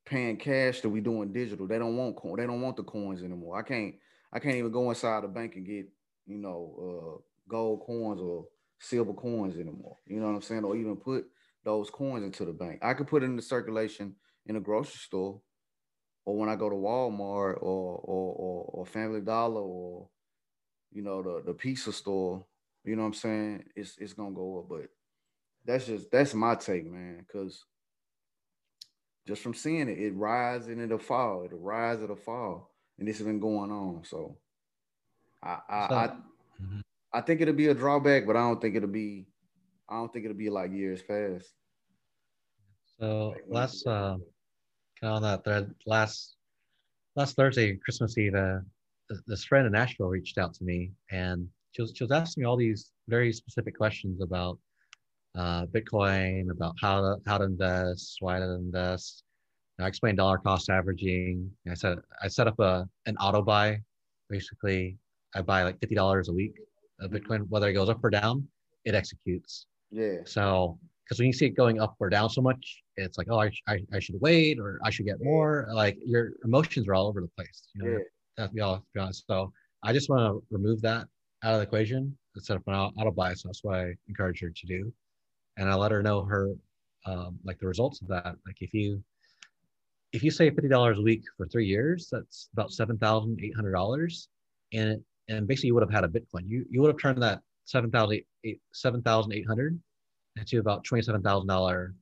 [0.07, 1.67] paying cash to we doing digital.
[1.67, 2.37] They don't want coin.
[2.37, 3.59] They don't want the coins anymore.
[3.59, 3.95] I can't.
[4.33, 5.89] I can't even go inside the bank and get
[6.27, 8.47] you know uh, gold coins or
[8.79, 9.97] silver coins anymore.
[10.07, 10.65] You know what I'm saying?
[10.65, 11.27] Or even put
[11.65, 12.81] those coins into the bank.
[12.83, 14.15] I could put it in the circulation
[14.47, 15.41] in a grocery store
[16.25, 20.09] or when I go to Walmart or or or, or Family Dollar or
[20.93, 22.45] you know the the pizza store,
[22.85, 23.65] you know what I'm saying?
[23.77, 24.89] It's it's gonna go up, but
[25.65, 27.25] that's just that's my take, man.
[27.33, 27.65] Cause
[29.27, 33.19] just from seeing it, it rise and it'll fall, it'll rise, it'll fall, and this
[33.19, 34.03] has been going on.
[34.05, 34.37] So
[35.43, 36.07] I I so, I,
[36.63, 36.81] mm-hmm.
[37.13, 39.27] I think it'll be a drawback, but I don't think it'll be
[39.91, 41.53] I don't think it'll be like years past.
[42.99, 44.17] So like, last uh
[45.03, 46.37] on that thread last
[47.17, 48.59] last Thursday, Christmas Eve, uh,
[49.27, 52.47] this friend in Nashville reached out to me and she was, she was asking me
[52.47, 54.59] all these very specific questions about
[55.37, 59.23] uh, Bitcoin, about how to, how to invest, why to invest.
[59.79, 61.51] And I explained dollar cost averaging.
[61.69, 63.81] I said I set up a an auto buy,
[64.29, 64.99] basically
[65.35, 66.55] I buy like fifty dollars a week
[67.01, 67.11] of.
[67.11, 68.47] Bitcoin, whether it goes up or down,
[68.85, 69.67] it executes.
[69.91, 70.19] Yeah.
[70.25, 73.39] So because when you see it going up or down so much, it's like, oh,
[73.39, 75.69] I, sh- I, I should wait or I should get more.
[75.73, 77.69] Like your emotions are all over the place.
[77.75, 77.99] You know, Yeah.
[78.37, 79.25] that's be all to be honest.
[79.27, 81.07] So I just want to remove that
[81.43, 83.43] out of the equation instead of an auto bias.
[83.43, 84.93] That's what I encourage her to do.
[85.57, 86.51] And I let her know her
[87.07, 88.27] um, like the results of that.
[88.47, 89.03] Like if you
[90.13, 93.55] if you save fifty dollars a week for three years, that's about seven thousand eight
[93.57, 94.29] hundred dollars.
[94.73, 96.47] And and basically you would have had a Bitcoin.
[96.47, 97.41] You you would have turned that
[97.71, 99.79] seven thousand eight seven thousand eight hundred
[100.47, 101.95] to about twenty seven thousand dollar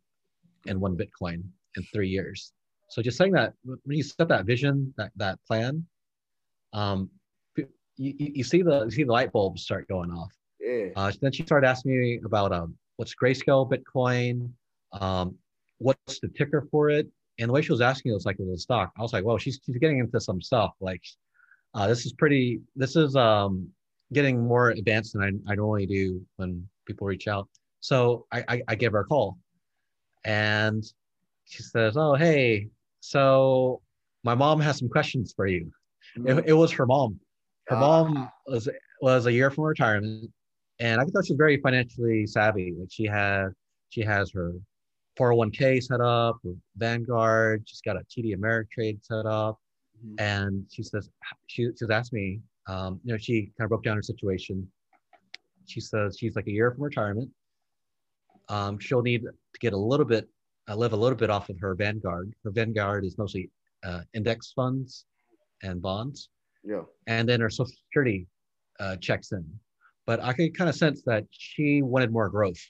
[0.67, 1.43] in one Bitcoin
[1.77, 2.53] in three years.
[2.89, 5.85] So just saying that when you set that vision, that that plan,
[6.73, 7.11] um,
[7.57, 10.33] you, you see the you see the light bulbs start going off.
[10.61, 10.89] Yeah.
[10.97, 14.51] Uh, then she started asking me about um, what's Grayscale Bitcoin,
[14.93, 15.37] um,
[15.79, 17.07] what's the ticker for it,
[17.39, 18.93] and the way she was asking it was like a stock.
[18.99, 20.73] I was like, well, she's she's getting into some stuff.
[20.81, 21.03] Like,
[21.75, 22.61] uh, this is pretty.
[22.75, 23.69] This is um,
[24.13, 27.49] getting more advanced than I, I normally do when people reach out.
[27.81, 29.39] So I, I I gave her a call,
[30.25, 30.85] and
[31.45, 32.69] she says, oh hey,
[33.01, 33.81] so
[34.25, 35.71] my mom has some questions for you.
[36.27, 37.21] It, it was her mom.
[37.69, 37.81] Her Ah.
[37.81, 38.69] mom was
[39.01, 40.31] was a year from retirement,
[40.81, 42.75] and I thought she was very financially savvy.
[42.79, 43.49] Like she had
[43.91, 44.55] she has her
[45.19, 47.63] 401k set up with Vanguard.
[47.67, 49.59] She's got a TD Ameritrade set up,
[50.05, 50.15] Mhm.
[50.21, 51.09] and she says
[51.47, 52.41] she she's asked me.
[52.69, 54.71] Um, you know, she kind of broke down her situation.
[55.67, 57.31] She says she's like a year from retirement.
[58.49, 60.29] Um, she'll need to get a little bit,
[60.69, 62.33] uh, live a little bit off of her Vanguard.
[62.45, 63.51] Her Vanguard is mostly
[63.85, 65.05] uh, index funds
[65.63, 66.29] and bonds
[66.65, 66.83] Yeah.
[67.07, 68.27] and then her social security
[68.81, 69.45] uh, checks in.
[70.07, 72.61] But I could kind of sense that she wanted more growth.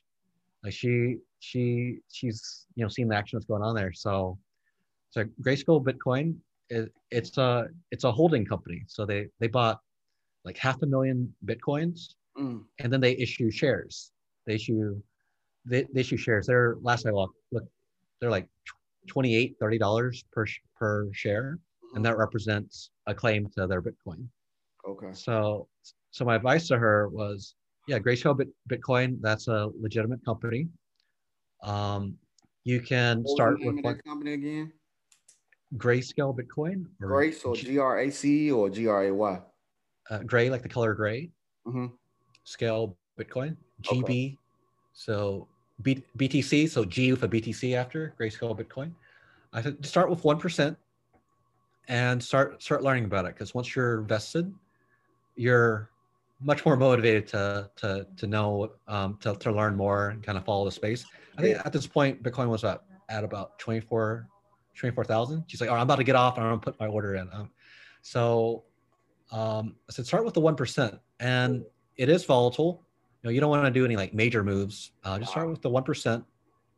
[0.64, 3.92] Like she she she's you know seen the action that's going on there.
[3.92, 4.38] So
[5.10, 6.34] so Grayscale Bitcoin
[6.70, 8.82] it, it's a it's a holding company.
[8.88, 9.78] So they they bought
[10.48, 12.62] like half a million bitcoins Mm.
[12.78, 14.12] and then they issue shares.
[14.46, 15.02] They issue
[15.64, 16.46] they, they issue shares.
[16.46, 17.64] They're last I looked, look
[18.20, 18.48] they're like
[19.08, 20.46] 28 30 dollars per
[20.78, 21.58] per share
[21.94, 24.20] and that represents a claim to their bitcoin
[24.86, 25.12] Okay.
[25.12, 25.66] so
[26.12, 27.54] so my advice to her was
[27.88, 30.68] yeah grayscale Bit- bitcoin that's a legitimate company
[31.62, 32.14] um
[32.64, 34.72] you can What start with that company again?
[35.76, 39.40] grayscale bitcoin or Grace or G- R A C or G R A Y?
[40.10, 41.30] Uh, gray like the color gray
[41.66, 41.86] Mm-hmm.
[42.44, 43.56] scale bitcoin
[43.86, 44.02] Okay.
[44.02, 44.38] gb
[44.92, 45.46] so
[45.82, 48.92] B- btc so g with a btc after grayscale bitcoin
[49.52, 50.76] i said start with 1%
[51.88, 54.52] and start start learning about it because once you're vested
[55.36, 55.90] you're
[56.40, 60.44] much more motivated to to to know um, to, to learn more and kind of
[60.44, 61.04] follow the space
[61.36, 64.26] i think at this point bitcoin was at, at about 24
[64.74, 66.86] 24000 she's like oh, i'm about to get off and i'm going to put my
[66.86, 67.50] order in um,
[68.02, 68.64] so
[69.30, 71.64] um, i said start with the 1% and
[71.96, 72.84] it is volatile.
[73.22, 74.92] You know you don't want to do any like major moves.
[75.02, 76.24] Uh, just start with the 1%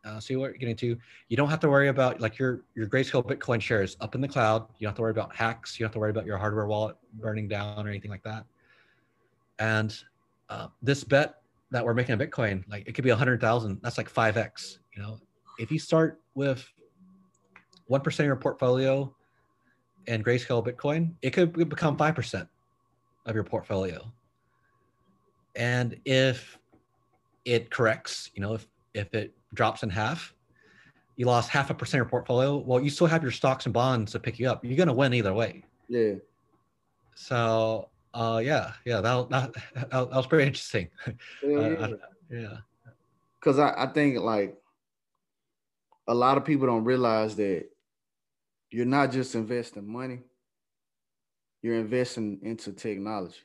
[0.05, 0.97] uh, see what you're getting to.
[1.29, 4.29] You don't have to worry about like your your grayscale bitcoin shares up in the
[4.29, 4.67] cloud.
[4.79, 5.79] You don't have to worry about hacks.
[5.79, 8.45] You don't have to worry about your hardware wallet burning down or anything like that.
[9.59, 9.95] And
[10.49, 11.37] uh, this bet
[11.71, 15.03] that we're making on bitcoin like it could be a 100000 that's like 5x you
[15.03, 15.19] know.
[15.59, 16.67] If you start with
[17.91, 19.15] 1% of your portfolio
[20.11, 22.49] and grayscale bitcoin it could become 5%
[23.27, 24.13] of your portfolio.
[25.55, 26.59] And if
[27.45, 30.35] it corrects you know if if it drops in half
[31.17, 33.73] you lost half a percent of your portfolio well you still have your stocks and
[33.73, 34.65] bonds to pick you up.
[34.65, 35.65] You're going to win either way.
[35.89, 36.15] Yeah.
[37.15, 40.89] so uh yeah yeah that, that, that, that was pretty interesting.
[41.45, 41.87] Uh, yeah.
[41.87, 41.95] I-
[42.31, 42.57] yeah.
[43.41, 44.57] Cause I, I think like
[46.07, 47.67] a lot of people don't realize that
[48.71, 50.21] you're not just investing money,
[51.63, 53.41] you're investing into technology.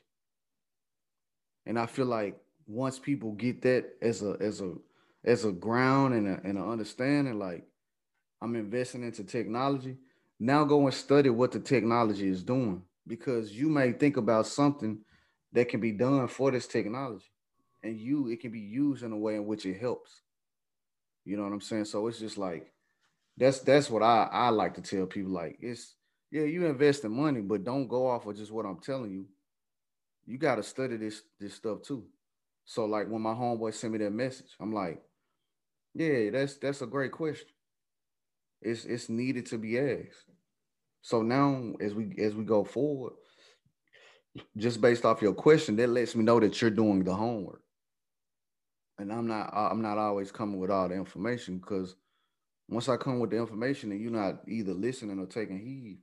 [1.66, 4.74] And I feel like once people get that as a as a
[5.24, 7.64] as a ground and a, and an understanding, like
[8.40, 9.96] I'm investing into technology.
[10.38, 14.98] Now go and study what the technology is doing because you may think about something
[15.52, 17.24] that can be done for this technology
[17.82, 20.22] and you it can be used in a way in which it helps.
[21.24, 21.86] You know what I'm saying?
[21.86, 22.72] So it's just like
[23.36, 25.32] that's that's what I I like to tell people.
[25.32, 25.94] Like it's
[26.30, 29.26] yeah, you invest in money, but don't go off of just what I'm telling you.
[30.26, 32.04] You got to study this this stuff too.
[32.64, 35.00] So like when my homeboy sent me that message, I'm like,
[35.94, 37.48] yeah, that's that's a great question.
[38.60, 40.24] It's it's needed to be asked.
[41.02, 43.12] So now as we as we go forward,
[44.56, 47.62] just based off your question, that lets me know that you're doing the homework.
[48.98, 51.94] And I'm not I'm not always coming with all the information because
[52.68, 55.98] once I come with the information and you're not either listening or taking heed,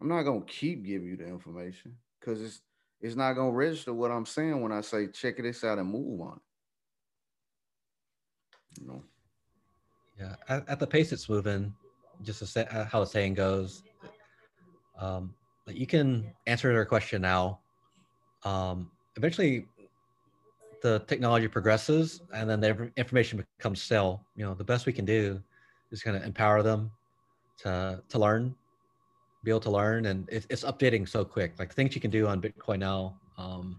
[0.00, 2.60] I'm not gonna keep giving you the information because it's
[3.00, 6.20] it's not gonna register what I'm saying when I say check this out and move
[6.20, 6.40] on.
[8.80, 9.02] You know.
[10.18, 11.74] Yeah, at, at the pace it's moving,
[12.22, 13.82] just say, uh, how the saying goes,
[14.98, 15.34] um,
[15.66, 17.60] you can answer their question now.
[18.44, 19.66] Um, eventually,
[20.82, 24.24] the technology progresses, and then the information becomes stale.
[24.36, 25.42] You know, the best we can do
[25.90, 26.90] is kind of empower them
[27.58, 28.54] to to learn,
[29.44, 31.58] be able to learn, and it, it's updating so quick.
[31.58, 33.78] Like things you can do on Bitcoin now um,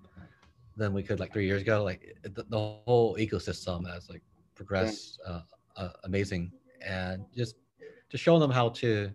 [0.77, 1.83] than we could like three years ago.
[1.83, 4.21] Like the, the whole ecosystem has like
[4.55, 5.41] progressed uh,
[5.77, 6.51] uh, amazing,
[6.85, 7.55] and just
[8.09, 9.11] just showing them how to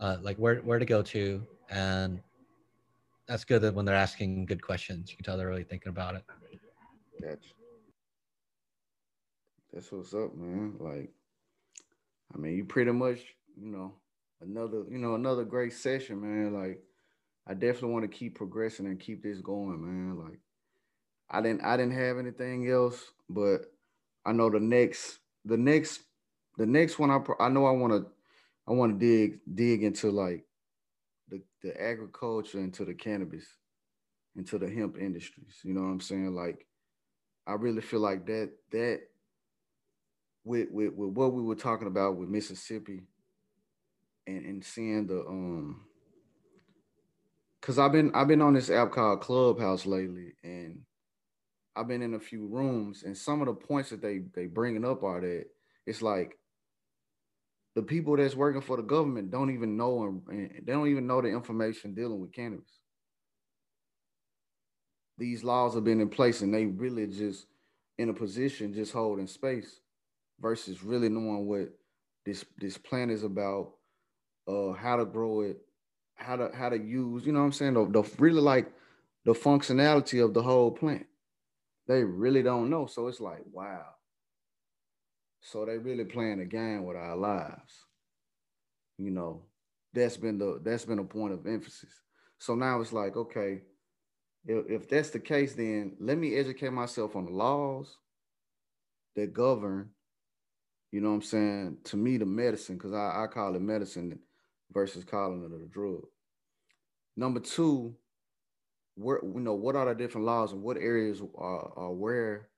[0.00, 2.20] uh, like where where to go to, and
[3.26, 6.14] that's good that when they're asking good questions, you can tell they're really thinking about
[6.14, 6.24] it.
[7.20, 7.36] Gotcha.
[9.72, 10.74] That's what's up, man.
[10.78, 11.10] Like,
[12.34, 13.20] I mean, you pretty much,
[13.56, 13.94] you know,
[14.40, 16.54] another, you know, another great session, man.
[16.54, 16.82] Like,
[17.46, 20.18] I definitely want to keep progressing and keep this going, man.
[20.18, 20.40] Like,
[21.30, 23.72] I didn't, I didn't have anything else, but
[24.24, 26.00] I know the next, the next,
[26.56, 28.06] the next one, I, I know I want to,
[28.66, 30.44] I want to dig, dig into like
[31.30, 33.46] the the agriculture, into the cannabis,
[34.36, 35.60] into the hemp industries.
[35.62, 36.34] You know what I'm saying?
[36.34, 36.66] Like,
[37.46, 39.00] I really feel like that that
[40.48, 43.02] with with, with what we were talking about with Mississippi
[44.26, 45.82] and, and seeing the um
[47.60, 50.80] because I've been I've been on this app called Clubhouse lately and
[51.76, 54.84] I've been in a few rooms and some of the points that they they bringing
[54.84, 55.44] up are that
[55.86, 56.36] it's like
[57.74, 61.20] the people that's working for the government don't even know and, they don't even know
[61.20, 62.80] the information dealing with cannabis.
[65.18, 67.46] These laws have been in place and they really just
[67.98, 69.80] in a position just holding space
[70.40, 71.68] versus really knowing what
[72.24, 73.72] this this plant is about,
[74.46, 75.58] uh, how to grow it,
[76.14, 77.74] how to how to use, you know what I'm saying?
[77.74, 78.72] The, the really like
[79.24, 81.06] the functionality of the whole plant.
[81.86, 82.86] They really don't know.
[82.86, 83.84] So it's like, wow.
[85.40, 87.86] So they really playing a game with our lives.
[88.98, 89.42] You know,
[89.94, 91.90] that's been the that's been a point of emphasis.
[92.38, 93.62] So now it's like, okay,
[94.46, 97.96] if, if that's the case, then let me educate myself on the laws
[99.16, 99.90] that govern,
[100.90, 104.18] you know what I'm saying, to me, the medicine, because I, I call it medicine
[104.72, 106.06] versus calling it a drug.
[107.16, 107.94] Number two,
[108.94, 112.48] where you know what are the different laws and what areas are, are where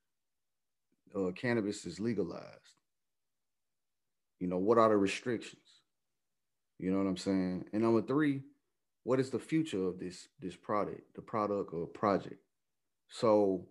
[1.14, 2.46] uh, cannabis is legalized.
[4.38, 5.62] You know what are the restrictions?
[6.78, 7.66] You know what I'm saying.
[7.72, 8.42] And number three,
[9.02, 12.40] what is the future of this this product, the product or project?
[13.08, 13.66] So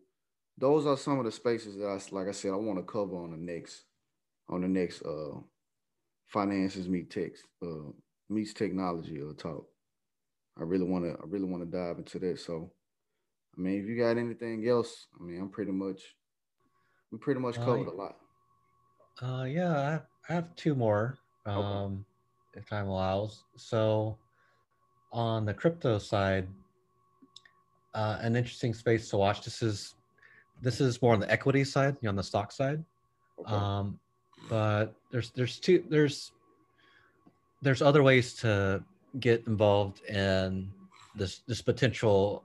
[0.58, 3.16] those are some of the spaces that I like I said I want to cover
[3.16, 3.84] on the next
[4.50, 5.40] on the next uh
[6.28, 7.92] finances meet text uh
[8.30, 9.66] meets technology or talk.
[10.60, 12.40] I really want to I really want to dive into that.
[12.40, 12.72] So
[13.58, 16.02] I mean if you got anything else, I mean I'm pretty much
[17.12, 18.16] we pretty much uh, covered uh, a lot.
[19.22, 22.06] Uh yeah, I have, I have two more um
[22.54, 22.62] okay.
[22.62, 23.44] if time allows.
[23.56, 24.18] So
[25.12, 26.48] on the crypto side,
[27.94, 29.44] uh, an interesting space to watch.
[29.44, 29.96] This is
[30.62, 32.84] this is more on the equity side, you know, on the stock side.
[33.40, 33.52] Okay.
[33.52, 34.00] Um,
[34.50, 36.34] but there's there's two there's
[37.62, 38.84] there's other ways to
[39.20, 40.70] get involved in
[41.16, 42.44] this this potential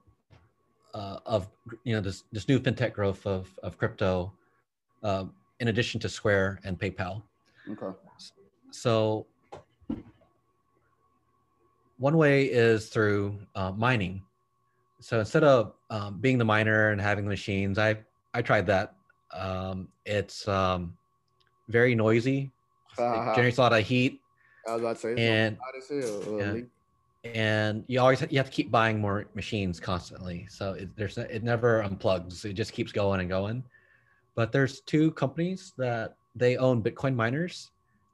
[0.95, 1.49] uh, of
[1.83, 4.33] you know this this new fintech growth of of crypto,
[5.03, 5.25] uh,
[5.61, 7.23] in addition to Square and PayPal.
[7.69, 7.97] Okay.
[8.71, 9.27] So
[11.99, 14.23] one way is through uh, mining.
[15.01, 17.97] So instead of um, being the miner and having the machines, I
[18.33, 18.95] I tried that.
[19.33, 20.97] Um, it's um,
[21.69, 22.51] very noisy.
[22.99, 23.31] Uh-huh.
[23.31, 24.21] It generates a lot of heat.
[24.67, 25.59] I was about to say, and,
[26.41, 26.71] and,
[27.25, 30.47] and, you always you have to keep buying more machines constantly.
[30.49, 32.45] So it, there's it never unplugs.
[32.45, 33.63] It just keeps going and going.
[34.35, 37.71] But there's two companies that they own Bitcoin miners,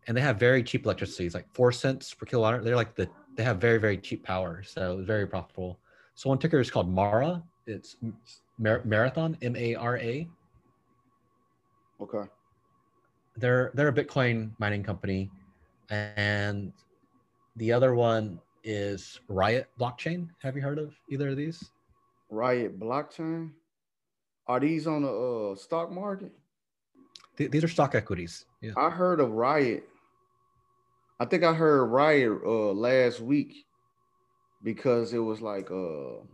[0.07, 1.27] and they have very cheap electricity.
[1.27, 2.65] It's like four cents per kilowatt.
[2.65, 5.79] They're like the they have very very cheap power, so very profitable.
[6.15, 7.43] So one ticker is called Mara.
[7.67, 7.97] It's
[8.59, 10.29] Mar- Marathon M A R A.
[12.01, 12.29] Okay.
[13.37, 15.31] They're they're a Bitcoin mining company,
[15.91, 16.73] and
[17.57, 20.29] the other one is Riot Blockchain.
[20.43, 21.71] Have you heard of either of these?
[22.29, 23.53] Riot Blockchain.
[24.47, 26.33] Are these on the uh, stock market?
[27.37, 28.47] Th- these are stock equities.
[28.61, 28.73] Yeah.
[28.77, 29.85] I heard of Riot
[31.21, 33.67] I think I heard Riot uh, last week
[34.63, 36.25] because it was like uh,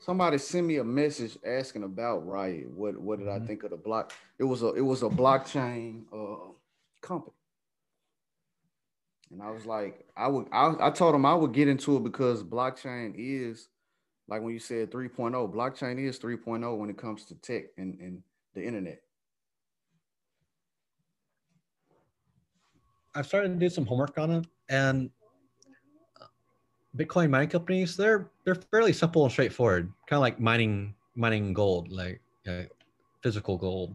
[0.00, 2.70] somebody sent me a message asking about Riot.
[2.70, 3.44] What what did mm-hmm.
[3.44, 4.12] I think of the block?
[4.38, 6.52] It was a it was a blockchain uh,
[7.00, 7.34] company.
[9.30, 12.02] And I was like, I would I, I told him I would get into it
[12.02, 13.68] because blockchain is
[14.26, 18.22] like when you said 3.0, blockchain is 3.0 when it comes to tech and, and
[18.54, 19.02] the internet.
[23.12, 25.10] I've started to do some homework on it, and
[26.96, 31.90] Bitcoin mining companies they're they're fairly simple and straightforward, kind of like mining mining gold,
[31.90, 32.62] like uh,
[33.22, 33.94] physical gold.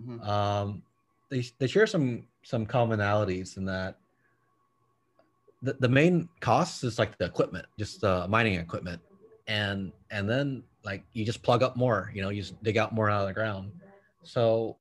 [0.00, 0.28] Mm-hmm.
[0.28, 0.82] Um,
[1.28, 3.96] they they share some some commonalities in that
[5.62, 9.00] the, the main cost is like the equipment, just the mining equipment,
[9.48, 12.94] and and then like you just plug up more, you know, you just dig out
[12.94, 13.72] more out of the ground.
[14.22, 14.76] So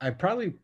[0.00, 0.54] I probably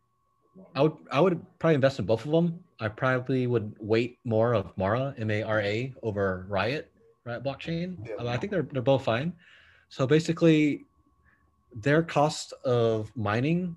[0.74, 2.62] I would I would probably invest in both of them.
[2.82, 6.90] I probably would wait more of Mara M A R A over Riot
[7.24, 7.96] Riot blockchain.
[8.06, 8.28] Yeah.
[8.28, 9.32] I think they're they're both fine.
[9.88, 10.84] So basically,
[11.74, 13.76] their cost of mining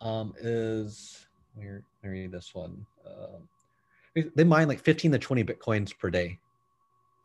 [0.00, 2.86] um, is let me read this one.
[3.06, 3.38] Uh,
[4.34, 6.38] they mine like 15 to 20 bitcoins per day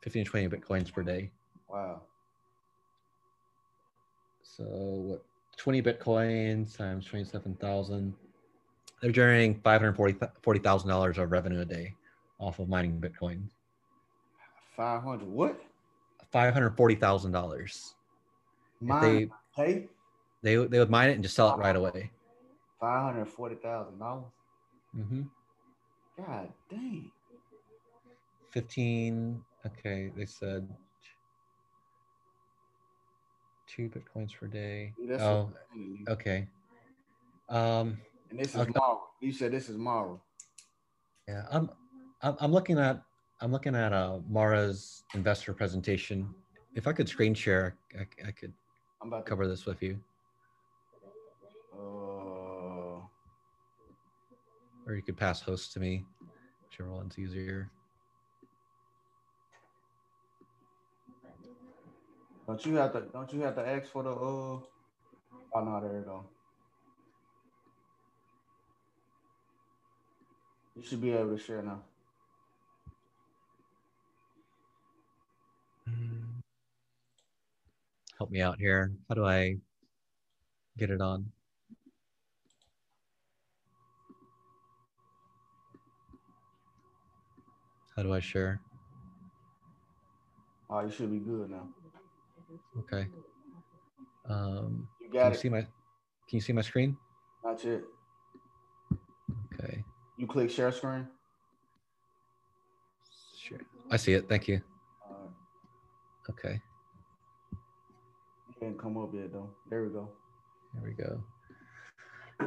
[0.02, 1.30] 15 to 20 bitcoins per day
[1.70, 2.02] wow
[4.42, 5.26] so what
[5.58, 8.14] 20 bitcoins times 27000
[9.02, 11.96] they're generating $540000 of revenue a day
[12.40, 13.44] off of mining bitcoin
[14.76, 15.62] 500 what
[16.34, 17.92] $540000
[18.82, 19.88] mine they, hey
[20.44, 22.12] they, they would mine it and just sell it right away
[22.82, 24.24] $540000
[24.98, 25.22] mm-hmm
[26.20, 27.12] God dang.
[28.52, 29.42] 15.
[29.66, 30.68] Okay, they said
[33.68, 34.94] two bitcoins per day.
[35.08, 35.52] That's oh,
[36.10, 36.48] okay.
[37.48, 37.98] Um,
[38.30, 38.72] and this is okay.
[38.76, 38.98] Mara.
[39.22, 40.18] You said this is Mara.
[41.28, 41.70] Yeah, I'm,
[42.22, 43.02] I'm, I'm looking at,
[43.42, 46.34] I'm looking at uh, Mara's investor presentation.
[46.76, 48.54] If I could screen share, I, I could
[49.02, 49.50] I'm about cover to...
[49.50, 50.00] this with you.
[54.90, 56.04] or you could pass host to me,
[56.64, 57.70] whichever one's easier.
[62.48, 63.02] Don't you have to?
[63.14, 64.10] Don't you have to ask for the?
[64.10, 64.60] Uh,
[65.54, 66.26] oh no, there you go.
[70.80, 71.82] You should be able to share now.
[78.18, 78.94] Help me out here.
[79.10, 79.58] How do I
[80.78, 81.26] get it on?
[87.98, 88.62] How do I share?
[90.70, 91.68] Oh, you should be good now.
[92.78, 93.08] Okay.
[94.30, 95.36] Um, you got can it.
[95.36, 95.68] You see my, can
[96.32, 96.96] you see my screen?
[97.44, 97.84] That's it.
[99.54, 99.84] Okay.
[100.20, 101.08] You click share screen.
[103.42, 103.58] Sure.
[103.90, 104.28] I see it.
[104.28, 104.62] Thank you.
[106.30, 106.60] Okay.
[108.50, 109.50] It can't come up yet though.
[109.70, 110.10] There we go.
[110.74, 111.24] There we go.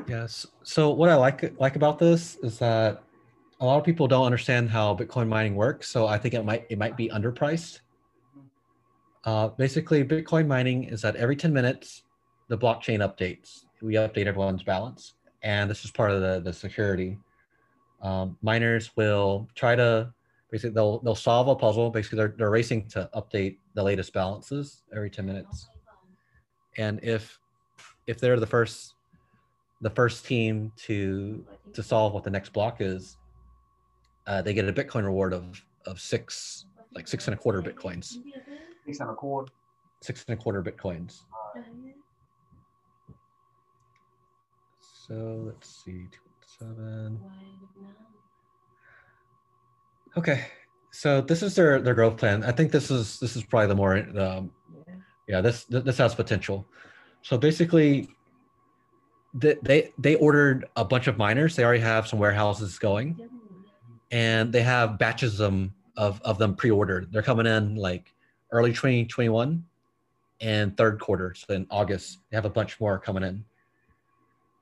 [0.06, 0.46] Yes.
[0.62, 3.02] So what I like like about this is that
[3.58, 6.66] a lot of people don't understand how Bitcoin mining works, so I think it might
[6.68, 7.80] it might be underpriced.
[9.24, 12.02] Uh, basically, Bitcoin mining is that every 10 minutes,
[12.48, 13.64] the blockchain updates.
[13.80, 17.16] We update everyone's balance, and this is part of the the security.
[18.02, 20.12] Um, miners will try to
[20.50, 21.90] basically they'll they'll solve a puzzle.
[21.90, 25.68] Basically, they're they're racing to update the latest balances every 10 minutes,
[26.76, 27.38] and if
[28.06, 28.94] if they're the first
[29.80, 33.16] the first team to to solve what the next block is,
[34.26, 38.18] uh, they get a Bitcoin reward of of six, like six and a quarter bitcoins.
[38.86, 39.52] Six and a quarter.
[40.00, 41.22] Six and a quarter bitcoins.
[45.06, 46.06] So let's see,
[46.62, 47.20] seven.
[50.16, 50.44] Okay,
[50.90, 52.44] so this is their their growth plan.
[52.44, 54.50] I think this is this is probably the more um,
[55.28, 56.66] yeah this this has potential.
[57.22, 58.08] So basically,
[59.34, 61.56] they they ordered a bunch of miners.
[61.56, 63.18] They already have some warehouses going
[64.12, 67.12] and they have batches of them of, of them pre-ordered.
[67.12, 68.14] They're coming in like
[68.50, 69.64] early 2021
[70.40, 71.34] and third quarter.
[71.34, 73.44] So in August, they have a bunch more coming in.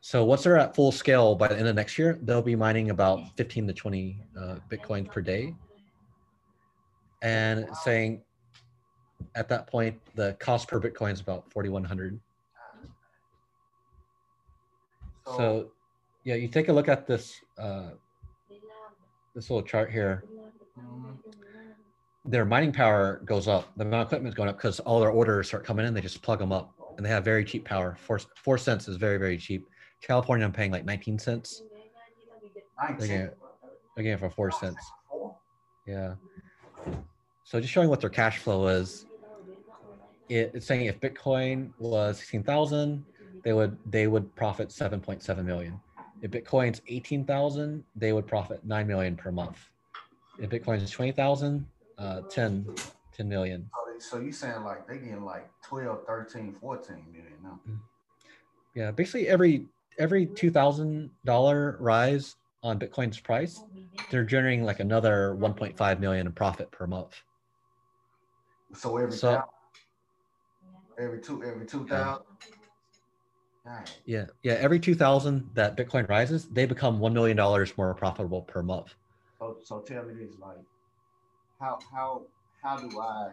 [0.01, 2.91] So once they're at full scale by the end of next year, they'll be mining
[2.91, 5.55] about 15 to 20 uh, Bitcoins per day.
[7.23, 8.23] And saying
[9.35, 12.19] at that point, the cost per Bitcoin is about 4,100.
[15.37, 15.71] So
[16.25, 17.91] yeah, you take a look at this uh,
[19.35, 20.25] this little chart here,
[22.25, 23.71] their mining power goes up.
[23.77, 25.95] The amount of equipment is going up because all their orders start coming in.
[25.95, 27.97] They just plug them up, and they have very cheap power.
[28.01, 29.69] Four four cents is very very cheap.
[30.03, 31.63] California, I'm paying like 19 cents.
[32.99, 33.31] Again,
[33.97, 34.85] again for four cents.
[35.87, 36.15] Yeah.
[37.45, 39.07] So just showing what their cash flow is.
[40.29, 43.05] It, it's saying if Bitcoin was 16,000,
[43.43, 45.81] they would they would profit 7.7 million.
[46.23, 49.59] If Bitcoin's 18,000, they would profit 9 million per month.
[50.39, 51.67] If Bitcoin's 20,000,
[51.99, 52.75] uh, 10,
[53.17, 53.69] 10 million.
[53.75, 57.61] So, they, so you saying like they getting like 12, 13, 14 million now?
[58.75, 59.67] Yeah, basically every
[60.01, 63.63] every two thousand dollar rise on Bitcoin's price,
[64.11, 67.15] they're generating like another 1.5 million in profit per month.
[68.75, 69.45] So every So-
[70.99, 72.25] every two every two thousand.
[73.65, 73.85] Dang.
[74.07, 74.55] Yeah, yeah.
[74.55, 78.95] Every two thousand that Bitcoin rises, they become one million dollars more profitable per month.
[79.39, 80.57] So so tell me this, like
[81.61, 82.23] how how
[82.63, 83.33] how do I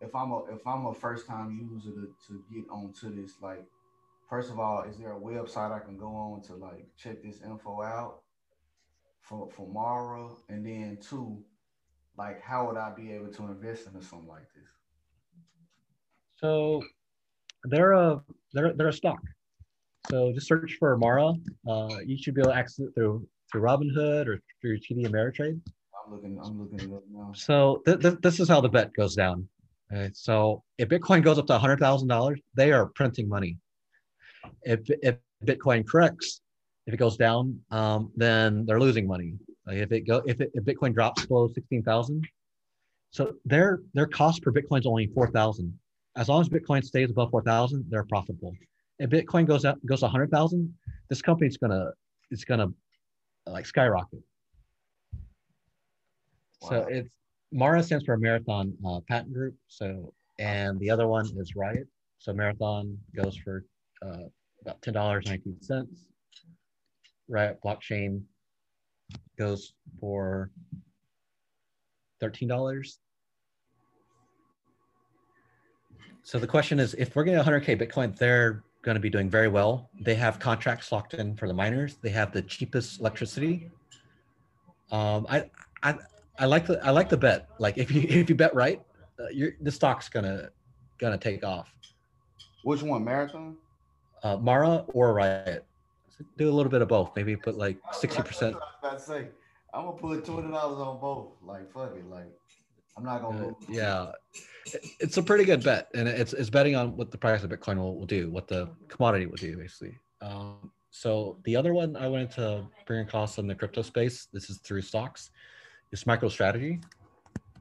[0.00, 3.64] if I'm a if I'm a first time user to, to get onto this, like
[4.30, 7.42] first of all, is there a website I can go on to like check this
[7.42, 8.22] info out
[9.20, 10.28] for for Mara?
[10.48, 11.42] And then two,
[12.16, 14.70] like how would I be able to invest into something like this?
[16.36, 16.82] So
[17.64, 18.22] they're a
[18.54, 19.20] they're they're a stock.
[20.08, 21.34] So just search for Mara.
[21.68, 25.60] Uh, you should be able to access it through through Robinhood or through TD Ameritrade.
[26.06, 27.32] I'm looking I'm looking it up now.
[27.34, 29.46] So th- th- this is how the bet goes down.
[29.92, 33.58] Okay, so if Bitcoin goes up to hundred thousand dollars, they are printing money.
[34.62, 36.40] If if Bitcoin corrects,
[36.86, 39.34] if it goes down, um, then they're losing money.
[39.66, 42.26] Like if it go if, it, if Bitcoin drops below sixteen thousand,
[43.10, 45.78] so their their cost per Bitcoin is only four thousand.
[46.16, 48.54] As long as Bitcoin stays above four thousand, they're profitable.
[48.98, 50.74] If Bitcoin goes up goes to hundred thousand,
[51.08, 51.92] this company's gonna
[52.30, 52.68] it's gonna
[53.46, 54.20] like skyrocket.
[56.62, 57.08] So it's
[57.52, 59.54] Mara stands for Marathon uh, Patent Group.
[59.68, 61.86] So and the other one is Riot.
[62.18, 63.64] So Marathon goes for
[64.02, 64.24] uh,
[64.62, 66.06] about ten dollars nineteen cents.
[67.28, 68.22] Riot Blockchain
[69.38, 70.50] goes for
[72.20, 72.98] thirteen dollars.
[76.22, 79.48] So the question is, if we're getting 100k Bitcoin, they're going to be doing very
[79.48, 79.90] well.
[80.00, 81.96] They have contracts locked in for the miners.
[82.02, 83.70] They have the cheapest electricity.
[84.92, 85.50] Um, I,
[85.82, 85.96] I,
[86.38, 87.48] I like the I like the bet.
[87.58, 88.80] Like if you if you bet right,
[89.18, 89.26] uh,
[89.60, 90.50] the stock's gonna
[90.98, 91.72] gonna take off.
[92.64, 93.56] Which one, Marathon?
[94.22, 95.64] Uh, Mara or Riot,
[96.36, 97.14] do a little bit of both.
[97.16, 98.56] Maybe put like sixty percent.
[98.56, 99.28] I was about to say,
[99.72, 101.32] I'm gonna put twenty dollars on both.
[101.42, 102.30] Like fuck it, like
[102.96, 103.48] I'm not gonna.
[103.48, 104.12] Uh, yeah,
[104.98, 107.78] it's a pretty good bet, and it's it's betting on what the price of Bitcoin
[107.78, 109.96] will, will do, what the commodity will do, basically.
[110.20, 114.50] Um, so the other one I wanted to bring across in the crypto space, this
[114.50, 115.30] is through stocks,
[115.92, 116.82] is MicroStrategy.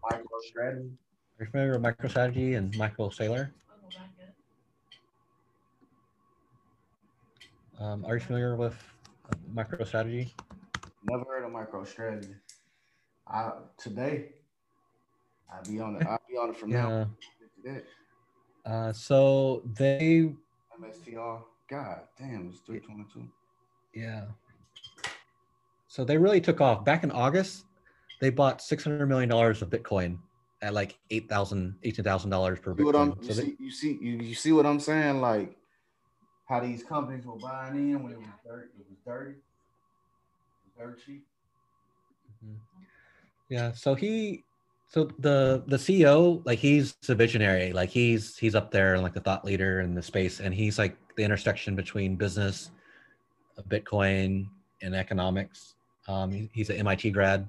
[0.01, 0.89] Micro strategy.
[1.39, 3.51] Are you familiar with MicroStrategy and Michael Saylor?
[7.79, 8.75] Um, are you familiar with
[9.53, 10.31] MicroStrategy?
[11.09, 12.35] Never heard of MicroStrategy.
[13.25, 14.31] I today.
[15.51, 16.05] I'll be on it.
[16.05, 17.07] I'll be on it from now.
[17.63, 17.73] Yeah.
[18.65, 20.33] That Uh, so they,
[20.79, 21.41] MSTR.
[21.69, 23.27] God damn, it's three twenty two.
[23.93, 24.25] yeah.
[25.87, 26.83] So they really took off.
[26.83, 27.65] Back in August,
[28.19, 30.17] they bought six hundred million dollars of Bitcoin
[30.61, 33.21] at like eight thousand, eighteen thousand dollars per See what I'm, Bitcoin.
[33.23, 35.21] you, So they, see, you see, you, you see what I'm saying?
[35.21, 35.55] Like
[36.49, 38.71] how these companies were buying in when it was dirt.
[38.77, 39.31] It was dirty.
[39.37, 39.37] It
[40.65, 41.23] was dirt cheap.
[43.49, 43.71] Yeah.
[43.71, 44.43] So he,
[44.87, 47.71] so the the CEO, like he's a visionary.
[47.71, 50.79] Like he's he's up there and like the thought leader in the space, and he's
[50.79, 52.71] like the intersection between business,
[53.57, 54.47] uh, Bitcoin,
[54.81, 55.75] and economics.
[56.07, 57.47] Um, he- he's an MIT grad.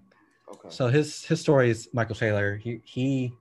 [0.51, 0.69] Okay.
[0.69, 2.61] So his his story is Michael Saylor.
[2.61, 3.33] He he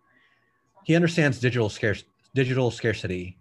[0.84, 2.06] he understands digital scarce
[2.36, 3.39] digital scarcity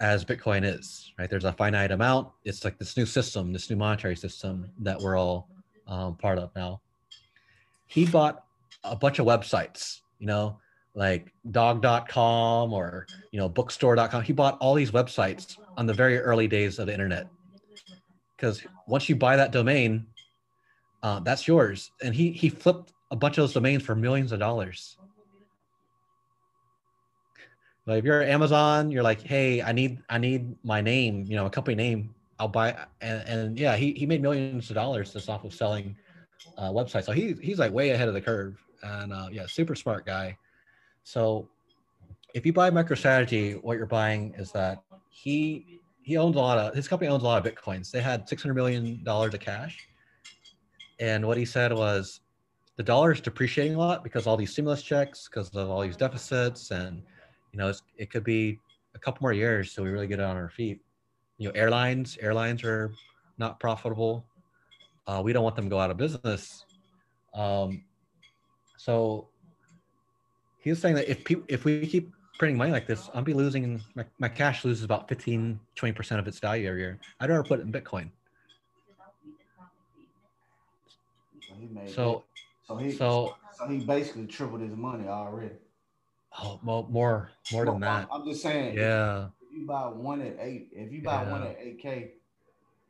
[0.00, 1.12] as Bitcoin is.
[1.18, 1.28] Right.
[1.28, 2.28] There's a finite amount.
[2.44, 5.48] It's like this new system, this new monetary system that we're all
[5.86, 6.80] um, part of now.
[7.86, 8.44] He bought
[8.82, 10.00] a bunch of websites.
[10.18, 10.58] You know,
[10.94, 14.22] like dog.com or you know bookstore.com.
[14.22, 17.28] He bought all these websites on the very early days of the internet
[18.36, 20.06] because once you buy that domain,
[21.02, 21.90] uh, that's yours.
[22.02, 24.96] And he he flipped a bunch of those domains for millions of dollars.
[27.86, 31.46] Like if you're Amazon, you're like, hey, I need I need my name, you know,
[31.46, 32.14] a company name.
[32.38, 35.96] I'll buy and, and yeah, he, he made millions of dollars just off of selling
[36.58, 37.04] uh, websites.
[37.04, 38.56] So he he's like way ahead of the curve.
[38.82, 40.36] And uh, yeah, super smart guy.
[41.04, 41.48] So
[42.34, 46.74] if you buy MicroStrategy, what you're buying is that he he owns a lot of
[46.74, 47.90] his company owns a lot of bitcoins.
[47.90, 49.78] They had six hundred million dollars of cash,
[51.00, 52.20] and what he said was
[52.76, 55.96] the dollar is depreciating a lot because all these stimulus checks, because of all these
[55.96, 57.02] deficits, and
[57.54, 58.58] you know it's, it could be
[58.96, 60.80] a couple more years so we really get on our feet.
[61.38, 62.92] You know, airlines airlines are
[63.38, 64.26] not profitable.
[65.06, 66.64] Uh, we don't want them to go out of business.
[67.32, 67.84] Um,
[68.76, 69.28] so
[70.58, 73.34] he was saying that if people if we keep printing money like this, I'll be
[73.34, 76.98] losing my, my cash loses about 15, 20% of its value every year.
[77.20, 78.10] I'd rather put it in Bitcoin.
[81.48, 82.24] So he made So
[82.66, 85.50] so he so so he basically tripled his money already.
[86.42, 88.08] Oh, well, more more than that.
[88.10, 88.76] I'm just saying.
[88.76, 89.28] Yeah.
[89.42, 91.30] If you buy one at eight, if you buy Yeah.
[91.30, 92.14] one at eight K,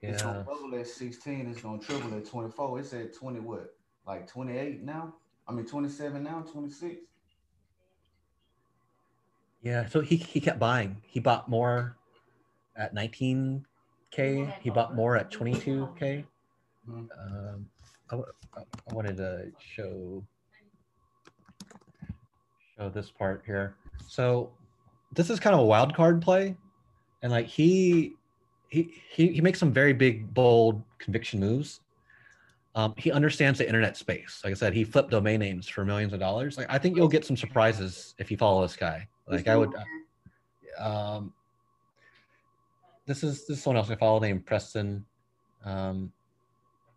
[0.00, 0.28] it's Yeah.
[0.32, 2.78] gonna double at 16, it's gonna triple at 24.
[2.80, 3.76] It's at 20 what?
[4.06, 5.14] Like 28 now?
[5.46, 7.00] I mean 27 now, 26.
[9.62, 9.86] Yeah.
[9.88, 11.02] So he he kept buying.
[11.04, 11.96] He bought more
[12.76, 14.60] at 19k.
[14.62, 16.24] He bought more at 22k.
[16.88, 17.08] Mhm.
[17.18, 17.70] Um,
[18.10, 18.62] I, w- I
[18.92, 20.22] wanted to show
[22.76, 23.76] show this part here.
[24.06, 24.50] So
[25.14, 26.56] this is kind of a wild card play,
[27.22, 28.14] and like he
[28.68, 31.80] he he, he makes some very big, bold conviction moves.
[32.76, 34.40] Um, he understands the internet space.
[34.42, 36.58] Like I said, he flipped domain names for millions of dollars.
[36.58, 39.06] Like I think you'll get some surprises if you follow this guy.
[39.28, 39.72] Like I would.
[40.78, 41.32] Um,
[43.06, 45.04] this is this is someone else I follow named Preston.
[45.64, 46.12] Um,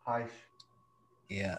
[0.07, 0.29] Heish.
[1.29, 1.57] yeah,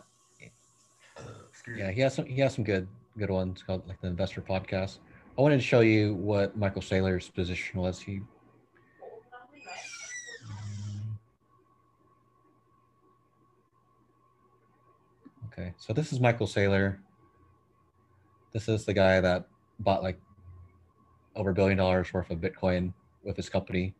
[1.50, 2.88] Excuse yeah, he has some he has some good
[3.18, 4.98] good ones called like the Investor Podcast.
[5.36, 8.00] I wanted to show you what Michael Saylor's position was.
[8.00, 8.20] He
[15.52, 16.98] Okay, so this is Michael Saylor.
[18.52, 19.46] This is the guy that
[19.80, 20.18] bought like
[21.34, 22.92] over a billion dollars worth of Bitcoin
[23.24, 23.94] with his company.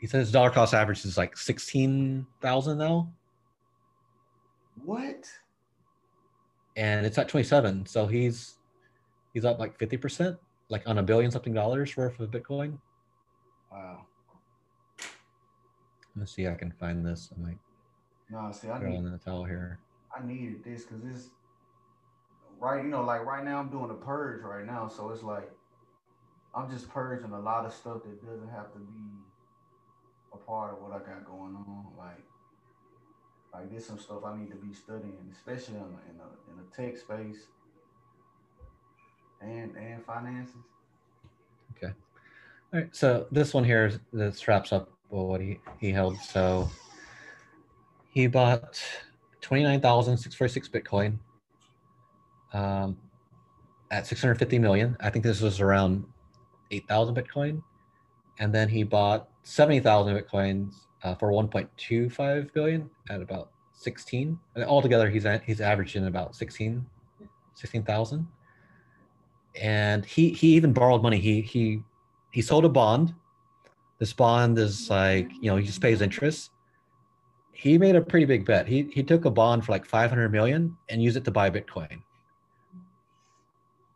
[0.00, 3.12] He says his dollar cost average is like sixteen thousand now,
[4.84, 5.26] What?
[6.76, 7.86] And it's at twenty seven.
[7.86, 8.56] So he's
[9.32, 10.36] he's up like fifty percent,
[10.68, 12.78] like on a billion something dollars worth of Bitcoin.
[13.72, 14.06] Wow.
[16.16, 17.30] Let's see, if I can find this.
[17.36, 17.58] I might
[18.30, 19.78] No, see, I throw need in the towel here.
[20.16, 21.30] I needed this because it's
[22.58, 25.50] right, you know, like right now I'm doing a purge right now, so it's like
[26.54, 29.02] I'm just purging a lot of stuff that doesn't have to be
[30.32, 31.86] a part of what I got going on.
[31.98, 32.24] Like,
[33.56, 36.56] like there's some stuff I need to be studying, especially in the, in the, in
[36.56, 37.46] the tech space
[39.40, 40.54] and and finances.
[41.76, 41.92] Okay.
[42.72, 46.18] All right, so this one here, is- this wraps up what he, he held.
[46.18, 46.68] So
[48.10, 48.82] he bought
[49.40, 51.18] 29,646 Bitcoin
[52.52, 52.96] um,
[53.90, 54.96] at 650 million.
[55.00, 56.04] I think this was around
[56.70, 57.62] 8,000 Bitcoin.
[58.38, 60.74] And then he bought 70,000 Bitcoins
[61.06, 64.38] uh, for 1.25 billion at about 16.
[64.54, 66.84] And altogether, he's, at, he's averaging about 16,
[67.54, 68.26] 16,000.
[69.60, 71.18] And he, he even borrowed money.
[71.18, 71.82] He, he
[72.36, 73.14] he sold a bond.
[73.98, 76.50] This bond is like, you know, he just pays interest.
[77.52, 78.68] He made a pretty big bet.
[78.68, 82.02] He he took a bond for like 500 million and used it to buy Bitcoin.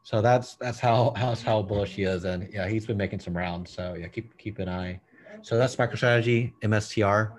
[0.05, 3.37] So that's that's how that's how bullish he is, and yeah, he's been making some
[3.37, 3.71] rounds.
[3.71, 4.99] So yeah, keep keep an eye.
[5.43, 7.33] So that's MicroStrategy, MSTR.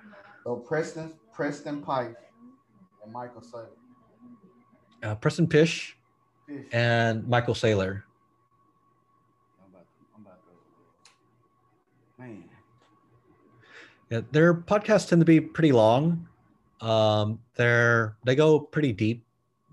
[0.43, 2.15] So Preston, Preston Pike,
[3.03, 3.68] and Michael Saylor.
[5.03, 5.97] Uh, Preston Pysh
[6.47, 6.65] Fish.
[6.72, 8.03] and Michael Saylor.
[9.59, 9.85] I'm about,
[10.15, 10.39] I'm about
[12.18, 12.43] to, man.
[14.09, 16.27] Yeah, their podcasts tend to be pretty long.
[16.81, 19.23] Um, they're they go pretty deep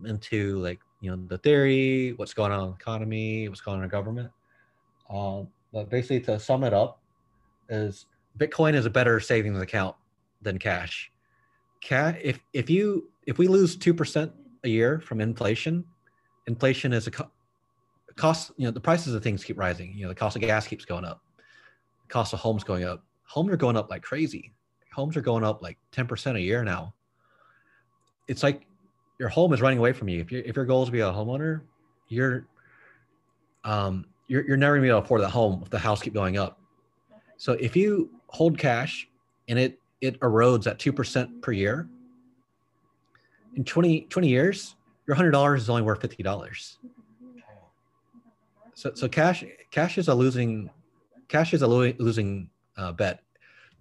[0.04, 3.84] into like you know the theory, what's going on in the economy, what's going on
[3.84, 4.30] in government.
[5.10, 7.00] Um, but basically, to sum it up,
[7.68, 8.06] is
[8.38, 9.96] Bitcoin is a better savings account
[10.42, 11.10] than cash.
[11.80, 14.32] Cash, if if you if we lose two percent
[14.64, 15.84] a year from inflation,
[16.46, 17.30] inflation is a co-
[18.16, 18.52] cost.
[18.56, 19.92] You know the prices of things keep rising.
[19.94, 21.22] You know the cost of gas keeps going up,
[22.06, 24.52] the cost of homes going up homes are going up like crazy.
[24.92, 26.94] Homes are going up like 10% a year now.
[28.26, 28.66] It's like
[29.20, 30.20] your home is running away from you.
[30.20, 31.60] If, you if your goal is to be a homeowner,
[32.08, 32.46] you're
[33.64, 36.14] um, you're, you're never gonna be able to afford that home if the house keep
[36.14, 36.57] going up.
[37.38, 39.08] So if you hold cash
[39.48, 41.88] and it it erodes at 2% per year,
[43.56, 44.76] in 20, 20 years,
[45.08, 46.76] your $100 is only worth $50.
[48.74, 50.70] So, so cash cash is a losing
[51.26, 53.20] cash is a lo- losing uh, bet.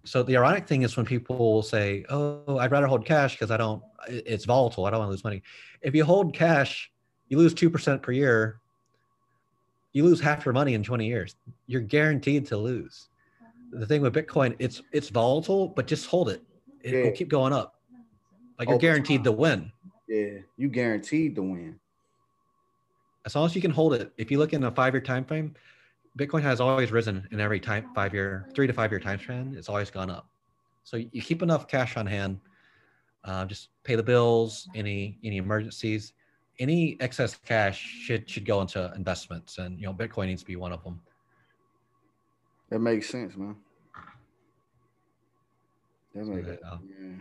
[0.05, 3.57] So the ironic thing is when people say, "Oh, I'd rather hold cash because I
[3.57, 3.83] don't.
[4.07, 4.85] It's volatile.
[4.85, 5.43] I don't want to lose money."
[5.81, 6.91] If you hold cash,
[7.29, 8.59] you lose two percent per year.
[9.93, 11.35] You lose half your money in twenty years.
[11.67, 13.09] You're guaranteed to lose.
[13.71, 16.41] The thing with Bitcoin, it's it's volatile, but just hold it.
[16.83, 17.03] It Yeah.
[17.03, 17.75] will keep going up.
[18.59, 19.71] Like you're guaranteed to win
[20.07, 21.79] Yeah, you guaranteed to win.
[23.25, 24.11] as long as you can hold it.
[24.17, 25.53] If you look in a five-year time frame,
[26.17, 29.53] Bitcoin has always risen in every time five-year, three to five-year time span.
[29.55, 30.29] It's always gone up.
[30.83, 32.39] So you keep enough cash on hand.
[33.23, 36.13] Uh, just pay the bills, any any emergencies,
[36.59, 40.55] any excess cash should should go into investments, and you know Bitcoin needs to be
[40.55, 41.01] one of them.
[42.69, 43.55] That makes sense, man.
[46.13, 47.15] That makes uh, yeah.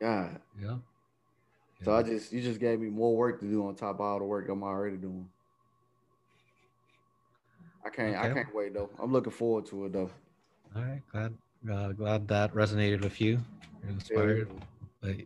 [0.00, 0.40] God.
[0.60, 0.76] Yeah.
[1.84, 4.18] So I just you just gave me more work to do on top of all
[4.18, 5.28] the work I'm already doing.
[7.84, 8.16] I can't.
[8.16, 8.90] I can't wait though.
[8.98, 10.10] I'm looking forward to it though.
[10.76, 11.34] All right, glad
[11.72, 13.40] uh, glad that resonated with you.
[13.82, 14.50] You're inspired.
[15.00, 15.16] But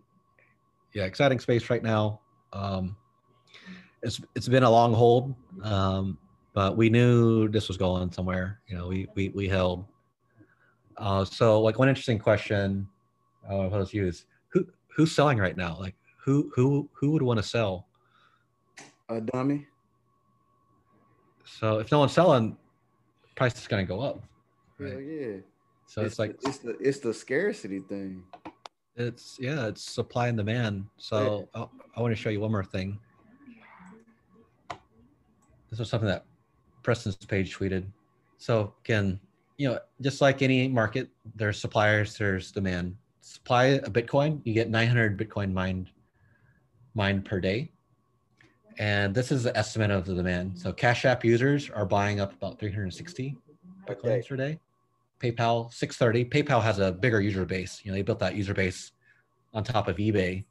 [0.92, 2.20] yeah, exciting space right now.
[2.52, 2.96] Um,
[4.02, 6.18] it's it's been a long hold, um,
[6.54, 8.60] but we knew this was going somewhere.
[8.68, 9.84] You know, we we we held.
[10.96, 12.86] Uh, so like one interesting question,
[13.50, 14.64] uh, I'll pose to you is who
[14.96, 15.76] who's selling right now?
[15.78, 17.88] Like who who who would want to sell?
[19.08, 19.66] A dummy.
[21.44, 22.56] So if no one's selling,
[23.34, 24.22] price is going to go up.
[24.78, 25.38] Hell yeah.
[25.86, 28.22] So it's, like the, it's the it's the scarcity thing.
[28.96, 30.86] it's yeah, it's supply and demand.
[30.96, 31.66] So I,
[31.96, 32.98] I want to show you one more thing.
[35.70, 36.24] This was something that
[36.84, 37.84] Preston's page tweeted.
[38.38, 39.18] So again,
[39.56, 42.96] you know, just like any market, there's suppliers, there's demand.
[43.20, 45.90] Supply a Bitcoin, you get 900 Bitcoin mined
[46.94, 47.72] mined per day.
[48.78, 50.58] And this is the estimate of the demand.
[50.58, 53.36] So Cash App users are buying up about 360
[53.86, 54.58] Per Bitcoins per day.
[55.20, 56.24] PayPal 630.
[56.26, 57.80] PayPal has a bigger user base.
[57.84, 58.92] You know, they built that user base
[59.52, 60.44] on top of eBay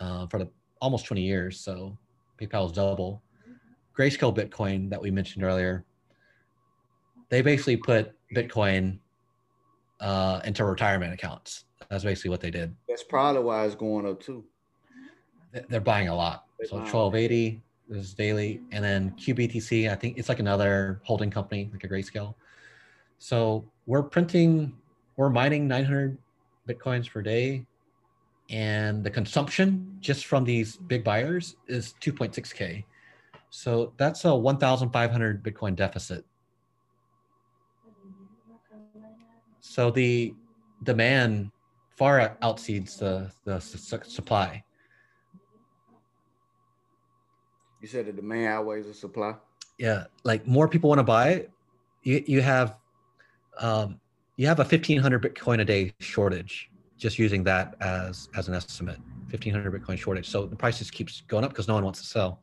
[0.00, 0.48] uh, for the,
[0.80, 1.60] almost 20 years.
[1.60, 1.96] So
[2.40, 3.22] PayPal is double.
[3.98, 5.84] Grayscale Bitcoin that we mentioned earlier,
[7.30, 8.98] they basically put Bitcoin
[10.00, 11.64] uh, into retirement accounts.
[11.88, 12.74] That's basically what they did.
[12.88, 14.44] That's probably why it's going up too.
[15.52, 16.44] They- They're buying a lot.
[16.58, 16.92] They're So buying.
[16.92, 19.90] 1280 is daily, and then QBTC.
[19.90, 22.34] I think it's like another holding company, like a Grayscale.
[23.18, 24.76] So we're printing,
[25.16, 26.18] we're mining 900
[26.68, 27.64] bitcoins per day,
[28.50, 32.84] and the consumption just from these big buyers is 2.6k.
[33.50, 36.24] So that's a 1,500 Bitcoin deficit.
[39.60, 40.34] So the
[40.82, 41.50] demand
[41.96, 44.62] far outseeds the the su- supply.
[47.80, 49.34] You said the demand outweighs the supply.
[49.78, 51.50] yeah like more people want to buy it
[52.02, 52.78] you, you have
[53.58, 54.00] um,
[54.36, 58.98] you have a 1500 bitcoin a day shortage just using that as as an estimate
[59.30, 62.06] 1500 bitcoin shortage so the price just keeps going up because no one wants to
[62.06, 62.40] sell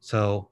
[0.00, 0.48] so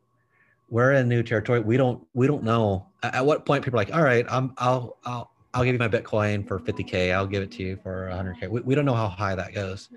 [0.70, 1.60] we're in new territory.
[1.60, 2.86] We don't we don't know.
[3.02, 5.78] At, at what point people are like all right i'm i'll i'll i'll give you
[5.78, 8.94] my bitcoin for 50k i'll give it to you for 100k we, we don't know
[8.94, 9.88] how high that goes.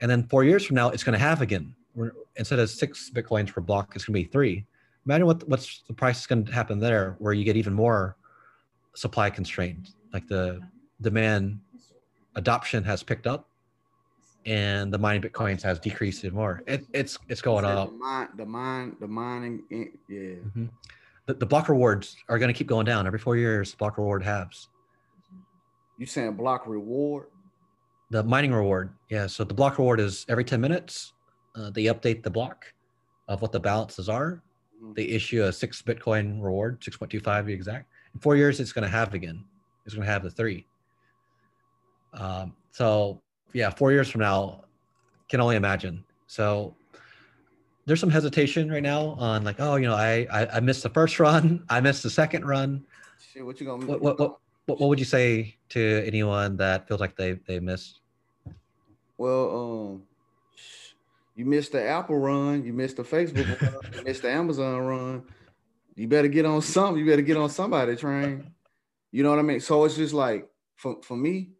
[0.00, 1.74] And then four years from now it's going to have again.
[1.94, 4.64] We're, instead of six bitcoins per block it's going to be three.
[5.06, 8.16] Imagine what what's the price is going to happen there where you get even more
[8.94, 10.60] supply constrained like the
[11.00, 11.58] demand
[12.36, 13.48] adoption has picked up
[14.46, 18.28] and the mining bitcoins has decreased even more it, it's it's going up The mine,
[18.36, 19.62] the mine, the mining.
[19.70, 20.18] in- Yeah.
[20.50, 20.70] Mhm.
[21.26, 24.22] the, the block rewards are going to keep going down every four years block reward
[24.24, 24.68] halves
[25.98, 27.26] You saying block reward?
[28.10, 31.12] the mining reward yeah so the block reward is every 10 minutes
[31.54, 32.64] uh, they update the block
[33.28, 34.42] of what the balances are
[34.82, 34.94] Mhm.
[34.96, 38.82] they issue a six bitcoin reward 6.25 to be exact in four years it's going
[38.82, 39.44] to have again
[39.86, 40.66] it's going to have the three
[42.14, 44.64] um, so yeah four years from now
[45.28, 46.74] can only imagine so
[47.86, 50.90] there's some hesitation right now on like oh you know i i, I missed the
[50.90, 52.84] first run i missed the second run
[53.32, 53.86] Shit, what you gonna?
[53.86, 57.60] what, what, what, what what would you say to anyone that feels like they they
[57.60, 58.00] missed
[59.16, 60.02] Well, um,
[61.34, 65.22] you missed the Apple run, you missed the Facebook run, you missed the Amazon run.
[65.94, 66.98] You better get on something.
[66.98, 68.52] You better get on somebody train.
[69.10, 69.60] You know what I mean?
[69.60, 71.50] So it's just like for for me,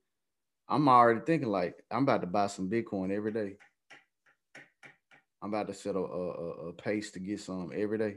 [0.72, 3.56] I'm already thinking like I'm about to buy some Bitcoin every day.
[5.42, 8.16] I'm about to set a, a, a- a pace to get some every day.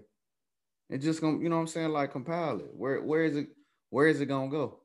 [0.90, 1.90] And just gonna, you know what I'm saying?
[1.90, 2.70] Like compile it.
[2.74, 3.50] Where where is it?
[3.90, 4.80] Where is it gonna go?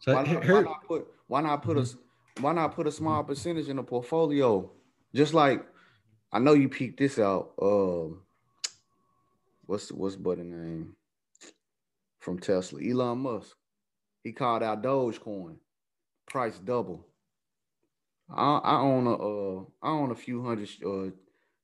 [0.00, 1.96] so why, not, why not put why not put a s-
[2.40, 4.70] why not put a small percentage in a portfolio?
[5.14, 5.64] Just like
[6.32, 7.52] I know you peeked this out.
[7.62, 8.22] Um,
[9.66, 10.96] what's what's buddy name
[12.18, 12.80] from Tesla?
[12.82, 13.56] Elon Musk.
[14.22, 15.56] He called out Dogecoin,
[16.26, 17.06] price double.
[18.28, 21.10] I, I own a uh, I own a few hundred uh,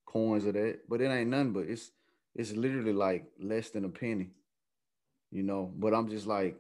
[0.07, 1.53] coins of that, but it ain't none.
[1.53, 1.91] But it's
[2.35, 4.31] it's literally like less than a penny,
[5.31, 5.73] you know.
[5.77, 6.57] But I'm just like,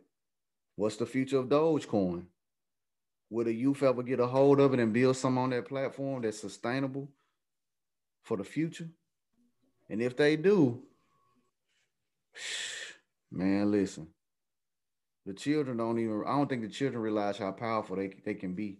[0.76, 2.26] what's the future of Dogecoin?
[3.28, 6.22] Will the youth ever get a hold of it and build some on that platform
[6.22, 7.08] that's sustainable
[8.22, 8.88] for the future?
[9.88, 10.82] And if they do,
[13.30, 14.08] man, listen.
[15.26, 16.22] The children don't even.
[16.26, 18.78] I don't think the children realize how powerful they they can be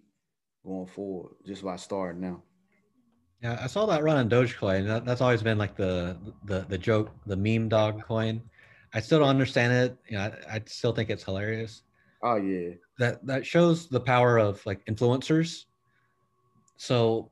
[0.64, 2.43] going forward just by starting now.
[3.43, 4.86] Yeah, I saw that run on Dogecoin.
[4.86, 8.43] That, that's always been like the the the joke, the meme dog coin.
[8.94, 9.98] I still don't understand it.
[10.09, 11.82] You know, I, I still think it's hilarious.
[12.23, 15.64] Oh yeah, That that shows the power of like influencers.
[16.77, 17.31] So,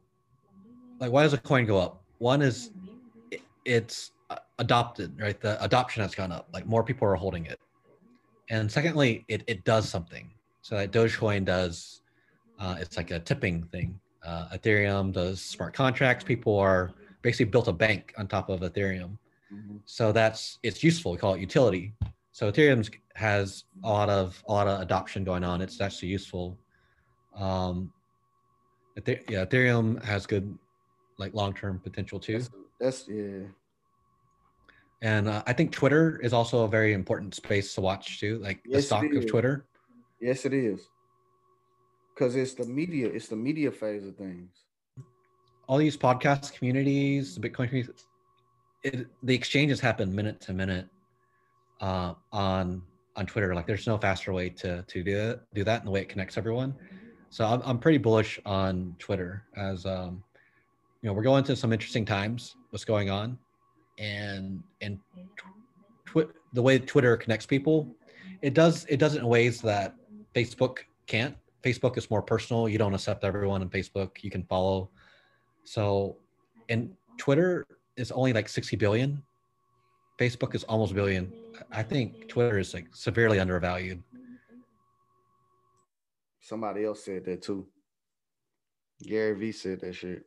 [1.00, 2.02] like, why does a coin go up?
[2.18, 2.70] One is
[3.30, 4.12] it- it's
[4.58, 5.40] adopted, right?
[5.40, 6.48] The adoption has gone up.
[6.52, 7.60] Like more people are holding it.
[8.50, 10.30] And secondly, it, it does something.
[10.62, 12.02] So that Dogecoin does,
[12.58, 13.98] uh, it's like a tipping thing.
[14.24, 16.24] Uh, Ethereum does smart contracts.
[16.24, 16.92] People are
[17.22, 19.18] basically built a bank on top of Ethereum.
[19.52, 19.76] Mm-hmm.
[19.84, 21.12] So that's it's useful.
[21.12, 21.92] We call it utility.
[22.32, 25.60] So Ethereum has a lot of a lot of adoption going on.
[25.60, 26.58] It's actually useful.
[27.36, 27.92] Um,
[28.96, 30.56] yeah, Ethereum has good
[31.18, 32.38] like long term potential too.
[32.38, 32.50] That's,
[32.80, 33.46] that's yeah.
[35.02, 38.60] And uh, I think Twitter is also a very important space to watch too, like
[38.64, 39.66] yes, the stock of Twitter.
[40.20, 40.88] Yes, it is.
[42.14, 44.50] Because it's the media, it's the media phase of things.
[45.66, 48.06] All these podcast communities, the Bitcoin communities,
[48.82, 50.88] it, the exchanges happen minute to minute
[51.80, 52.82] uh, on
[53.16, 53.54] on Twitter.
[53.54, 56.08] Like, there's no faster way to to do it, do that, and the way it
[56.08, 56.74] connects everyone.
[57.30, 60.22] So I'm I'm pretty bullish on Twitter as um,
[61.02, 62.54] you know we're going to some interesting times.
[62.70, 63.38] What's going on,
[63.98, 64.98] and and
[66.06, 67.94] tw- the way Twitter connects people,
[68.42, 69.94] it does it does it in ways that
[70.34, 71.36] Facebook can't.
[71.62, 72.68] Facebook is more personal.
[72.68, 74.22] You don't accept everyone on Facebook.
[74.22, 74.90] You can follow.
[75.64, 76.18] So,
[76.68, 77.66] and Twitter
[77.96, 79.22] is only like 60 billion.
[80.18, 81.32] Facebook is almost a billion.
[81.72, 84.02] I think Twitter is like severely undervalued.
[86.40, 87.66] Somebody else said that too.
[89.02, 90.24] Gary Vee said that shit.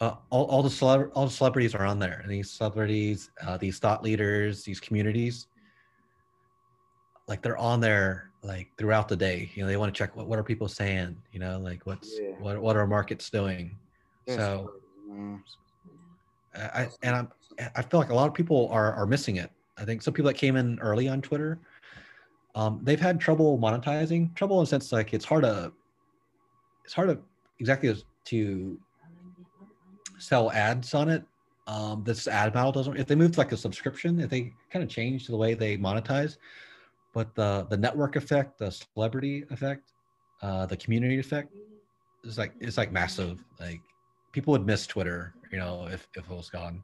[0.00, 3.56] Uh, all, all the celeb- all the celebrities are on there, and these celebrities, uh,
[3.56, 5.46] these thought leaders, these communities,
[7.28, 9.50] like they're on there like throughout the day.
[9.54, 11.16] You know, they want to check what, what are people saying.
[11.32, 12.30] You know, like what's yeah.
[12.38, 13.76] what what are markets doing.
[14.26, 14.72] That's so,
[16.54, 17.28] I and I'm
[17.76, 19.50] I feel like a lot of people are are missing it.
[19.76, 21.60] I think some people that came in early on Twitter
[22.54, 24.34] um, they've had trouble monetizing.
[24.34, 25.72] Trouble in the sense like it's hard to
[26.84, 27.18] it's hard to
[27.58, 27.94] exactly
[28.24, 28.78] to
[30.20, 31.24] sell ads on it.
[31.66, 32.96] Um, this ad model doesn't.
[32.96, 35.76] If they move to like a subscription, if they kind of change the way they
[35.76, 36.36] monetize,
[37.12, 39.92] but the the network effect, the celebrity effect,
[40.42, 41.52] uh, the community effect
[42.24, 43.38] is like it's like massive.
[43.58, 43.80] Like
[44.32, 46.82] people would miss Twitter, you know, if if it was gone.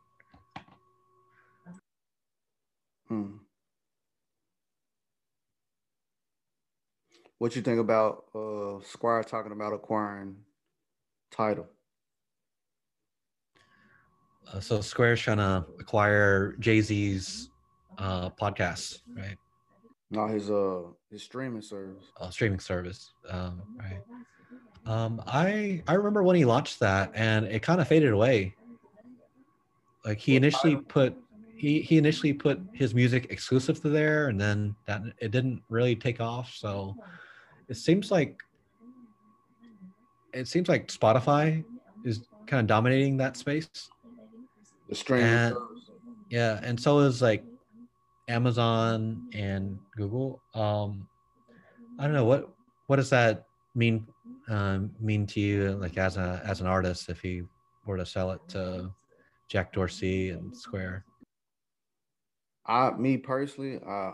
[3.08, 3.36] Hmm.
[7.38, 10.36] What you think about uh, Square talking about acquiring
[11.30, 11.68] Tidal?
[14.52, 17.50] Uh, so Square's trying to acquire Jay Z's
[17.98, 19.36] uh, podcast, right?
[20.10, 22.04] No, his uh his streaming service.
[22.20, 24.00] Uh, streaming service, um, right?
[24.86, 28.54] Um, I I remember when he launched that, and it kind of faded away.
[30.04, 31.16] Like he initially put
[31.56, 35.96] he he initially put his music exclusive to there, and then that it didn't really
[35.96, 36.54] take off.
[36.54, 36.96] So
[37.68, 38.40] it seems like
[40.32, 41.64] it seems like Spotify
[42.04, 43.68] is kind of dominating that space.
[44.88, 45.14] The.
[45.14, 45.56] And,
[46.30, 47.44] yeah, and so is like
[48.28, 50.42] Amazon and Google.
[50.54, 51.08] Um,
[51.98, 52.48] I don't know what
[52.86, 53.44] what does that
[53.74, 54.06] mean
[54.48, 57.48] um, mean to you, like as a as an artist, if you
[57.86, 58.90] were to sell it to
[59.48, 61.04] Jack Dorsey and Square.
[62.66, 64.12] I, me personally, uh,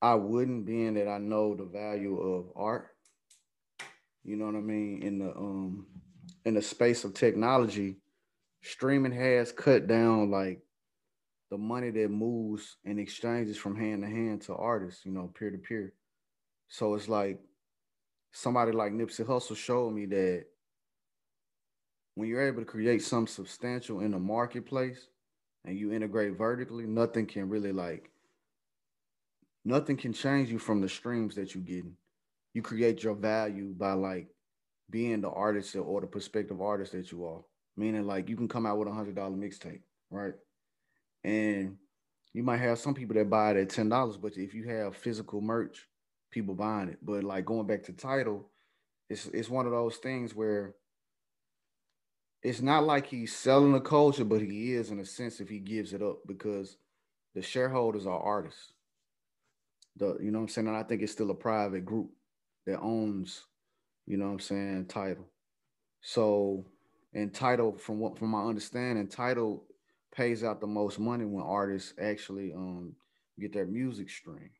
[0.00, 2.88] I wouldn't, being that I know the value of art.
[4.22, 5.02] You know what I mean?
[5.02, 5.86] In the um
[6.44, 7.99] in the space of technology,
[8.62, 10.60] streaming has cut down like
[11.50, 15.50] the money that moves and exchanges from hand to hand to artists, you know, peer
[15.50, 15.92] to peer.
[16.68, 17.40] So it's like
[18.32, 20.44] somebody like Nipsey Hussle showed me that
[22.14, 25.08] when you're able to create something substantial in the marketplace
[25.64, 28.10] and you integrate vertically, nothing can really like
[29.64, 31.84] nothing can change you from the streams that you get.
[32.54, 34.28] You create your value by like
[34.88, 37.42] being the artist or the prospective artist that you are.
[37.76, 39.80] Meaning like you can come out with a hundred dollar mixtape,
[40.10, 40.34] right?
[41.24, 41.76] And
[42.32, 44.96] you might have some people that buy it at ten dollars, but if you have
[44.96, 45.88] physical merch,
[46.30, 46.98] people buying it.
[47.02, 48.48] But like going back to Tidal,
[49.08, 50.74] it's it's one of those things where
[52.42, 55.58] it's not like he's selling the culture, but he is in a sense if he
[55.58, 56.76] gives it up because
[57.34, 58.72] the shareholders are artists
[59.96, 60.68] the you know what I'm saying?
[60.68, 62.10] And I think it's still a private group
[62.66, 63.44] that owns,
[64.06, 65.26] you know what I'm saying, Tidal.
[66.00, 66.64] So
[67.12, 69.64] and Tidal, from what from my understanding, Tidal
[70.14, 72.94] pays out the most money when artists actually um
[73.38, 74.50] get their music stream.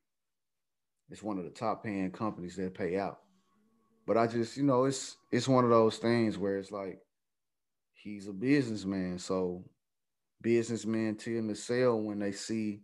[1.10, 3.18] It's one of the top paying companies that pay out.
[4.06, 6.98] But I just, you know, it's it's one of those things where it's like
[7.94, 9.18] he's a businessman.
[9.18, 9.64] So
[10.42, 12.80] businessmen tend to sell when they see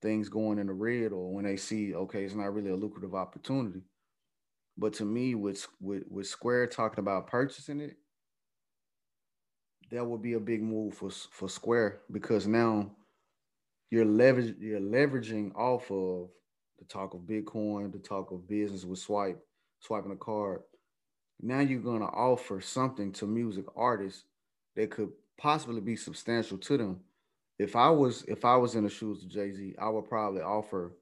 [0.00, 3.14] things going in the red or when they see okay it's not really a lucrative
[3.14, 3.82] opportunity
[4.76, 7.96] but to me with with with square talking about purchasing it
[9.90, 12.90] that would be a big move for for Square because now
[13.90, 16.28] you're leverage you're leveraging off of
[16.78, 19.44] the talk of Bitcoin, the talk of business with swipe,
[19.80, 20.60] swiping a card.
[21.40, 24.24] Now you're gonna offer something to music artists
[24.76, 27.00] that could possibly be substantial to them.
[27.58, 30.42] If I was if I was in the shoes of Jay Z, I would probably
[30.42, 30.92] offer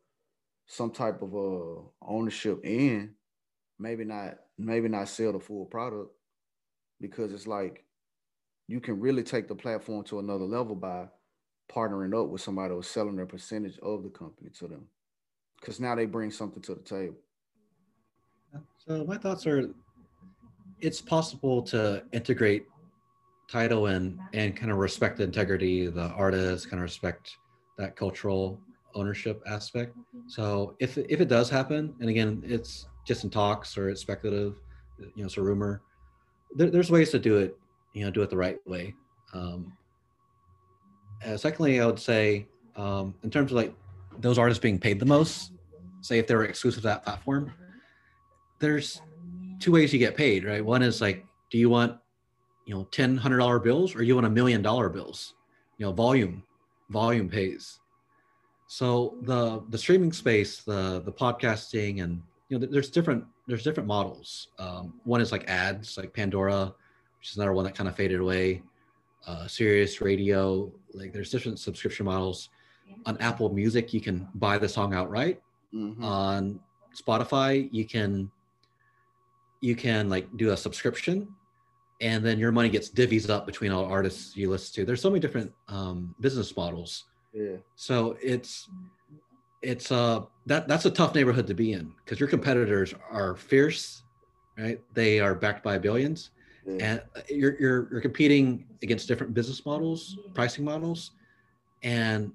[0.67, 3.15] some type of uh ownership in,
[3.79, 6.11] maybe not maybe not sell the full product
[7.01, 7.86] because it's like
[8.69, 11.07] you can really take the platform to another level by
[11.71, 14.87] partnering up with somebody who's selling their percentage of the company to them.
[15.61, 17.17] Because now they bring something to the table.
[18.87, 19.71] So my thoughts are
[20.81, 22.67] it's possible to integrate
[23.49, 27.37] Tidal and and kind of respect the integrity the artist kind of respect
[27.79, 28.61] that cultural
[28.95, 29.97] ownership aspect.
[30.27, 34.61] So if if it does happen and again it's just in talks or it's speculative
[34.99, 35.83] you know it's a rumor
[36.57, 37.57] there, there's ways to do it
[37.97, 38.95] you know do it the right way.
[39.33, 39.73] Um,
[41.25, 42.47] uh, secondly i would say
[42.77, 43.75] um, in terms of like
[44.19, 45.53] those artists being paid the most
[46.03, 47.51] say if they were exclusive to that platform
[48.59, 49.01] there's
[49.59, 50.65] two ways you get paid right?
[50.65, 51.97] One is like do you want
[52.65, 55.35] you know ten hundred dollar bills or you want a million dollar bills?
[55.79, 56.43] You know volume
[56.91, 57.81] volume pays.
[58.69, 63.87] So the the streaming space the the podcasting and you know there's different there's different
[63.87, 64.49] models.
[64.59, 66.75] Um, one is like ads like pandora
[67.27, 68.63] which is another one that kind of faded away.
[69.27, 72.51] Uh, Sirius radio like there's different subscription models.
[73.05, 75.43] On apple music you can buy the song outright.
[75.75, 76.05] Mm-hmm.
[76.05, 76.61] on
[76.95, 78.31] spotify you can
[79.61, 81.27] you can like do a subscription
[82.01, 84.85] and then your money gets divvies up between all artists you listen to.
[84.85, 87.07] There's so many different um, business models.
[87.33, 87.57] Yeah.
[87.75, 88.69] So it's
[89.63, 94.05] it's uh that that's a tough neighborhood to be in because your competitors are fierce,
[94.57, 94.81] right?
[94.95, 96.31] They are backed by billions,
[96.67, 101.13] and uh, you're, you're you're competing against different business models, pricing models,
[101.83, 102.33] and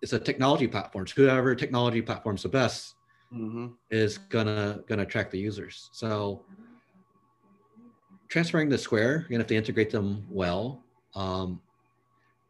[0.00, 1.06] it's a technology platform.
[1.06, 2.96] So whoever technology platform's the best
[3.32, 3.68] mm-hmm.
[3.90, 5.90] is gonna gonna attract the users.
[5.92, 6.42] So
[8.28, 10.82] transferring to Square, you're gonna have to integrate them well.
[11.14, 11.60] Um,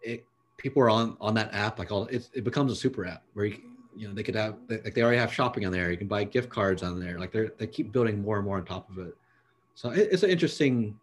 [0.03, 0.25] it,
[0.57, 3.47] people are on on that app like all it, it becomes a super app where
[3.47, 3.59] you
[3.95, 6.25] you know they could have like they already have shopping on there you can buy
[6.25, 8.99] gift cards on there like they they keep building more and more on top of
[8.99, 9.15] it
[9.75, 10.99] so it, it's an interesting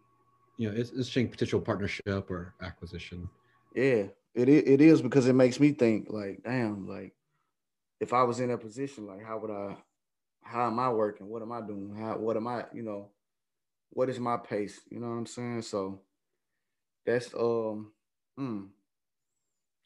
[0.60, 3.28] you know it's interesting potential partnership or acquisition.
[3.74, 4.04] Yeah
[4.34, 7.12] it, it is because it makes me think like damn like
[7.98, 9.76] if i was in that position like how would i
[10.42, 11.28] how am i working?
[11.28, 11.94] What am i doing?
[11.96, 13.10] How what am i you know
[13.90, 14.80] what is my pace?
[14.90, 15.62] You know what i'm saying?
[15.62, 16.00] So
[17.04, 17.92] that's um
[18.36, 18.64] hmm.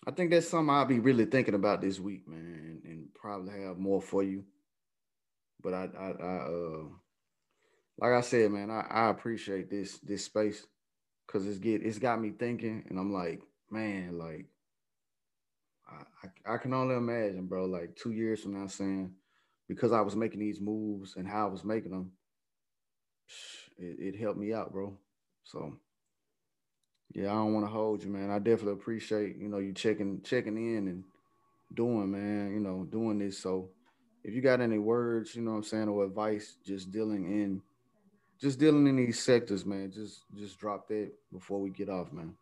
[0.06, 3.78] I think that's something I'll be really thinking about this week, man, and probably have
[3.78, 4.44] more for you.
[5.62, 6.84] But I, I, I uh,
[7.98, 10.66] like I said, man, I, I appreciate this this space
[11.26, 14.46] because it's get it's got me thinking, and I'm like, man, like
[15.88, 19.12] I, I, I can only imagine, bro, like two years from now, saying
[19.68, 22.12] because I was making these moves and how I was making them,
[23.78, 24.96] it, it helped me out, bro.
[25.44, 25.74] So
[27.14, 28.30] yeah, I don't want to hold you, man.
[28.30, 31.04] I definitely appreciate, you know, you checking checking in and
[31.72, 33.38] doing, man, you know, doing this.
[33.38, 33.70] So
[34.24, 37.62] if you got any words, you know I'm saying, or advice, just dealing in
[38.44, 42.34] just dealing in these sectors, man, just just drop that before we get off, man.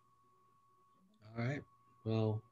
[1.38, 1.62] All right.
[2.04, 2.42] Well,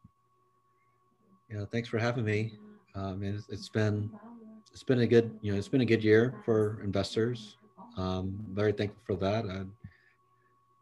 [1.51, 2.52] yeah, thanks for having me.
[2.94, 4.09] Mean, it's, it's been
[4.72, 7.56] it's been a good, you know, it's been a good year for investors.
[7.97, 9.44] Um, very thankful for that.
[9.47, 9.64] I,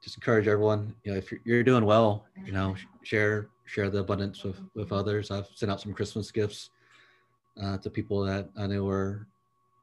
[0.01, 3.99] just encourage everyone you know if you're, you're doing well you know share share the
[3.99, 6.71] abundance with with others i've sent out some christmas gifts
[7.61, 9.27] uh, to people that i knew were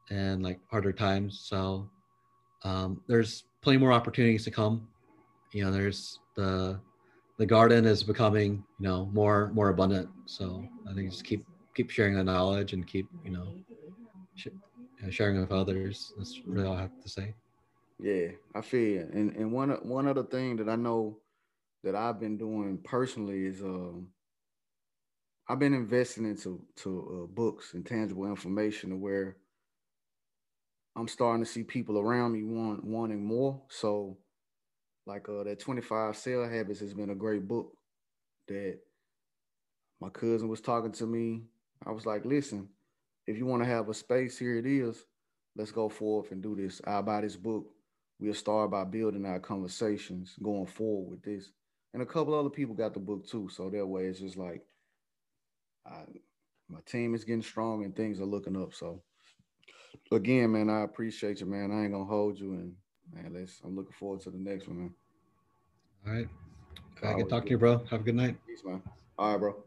[0.08, 1.86] in like harder times so
[2.64, 4.88] um, there's plenty more opportunities to come.
[5.52, 6.80] You know there's the
[7.38, 10.10] the garden is becoming you know more more abundant.
[10.26, 13.54] So i think just keep keep sharing the knowledge and keep you know
[14.34, 14.48] sh-
[15.10, 16.12] sharing with others.
[16.16, 17.34] That's really all i have to say.
[17.98, 19.08] Yeah, I feel you.
[19.12, 21.18] And and one one other thing that I know
[21.82, 24.08] that I've been doing personally is um
[25.48, 29.36] I've been investing into to uh, books and tangible information to where
[30.96, 33.60] I'm starting to see people around me want wanting more.
[33.68, 34.16] So
[35.06, 37.72] like uh that 25 sale habits has been a great book
[38.48, 38.78] that
[40.00, 41.42] my cousin was talking to me.
[41.86, 42.68] I was like, listen,
[43.26, 45.04] if you want to have a space, here it is.
[45.54, 46.80] Let's go forth and do this.
[46.86, 47.66] I'll buy this book
[48.18, 51.50] we'll start by building our conversations going forward with this.
[51.92, 53.48] And a couple other people got the book too.
[53.48, 54.62] So that way it's just like
[55.86, 56.02] I,
[56.68, 58.74] my team is getting strong and things are looking up.
[58.74, 59.02] So
[60.12, 61.70] again, man, I appreciate you, man.
[61.70, 62.74] I ain't gonna hold you and
[63.12, 64.94] man, let's I'm looking forward to the next one, man.
[66.06, 66.28] All right.
[67.02, 67.84] I can talk to you, bro.
[67.90, 68.36] Have a good night.
[68.46, 68.82] Peace, man.
[69.18, 69.65] All right, bro.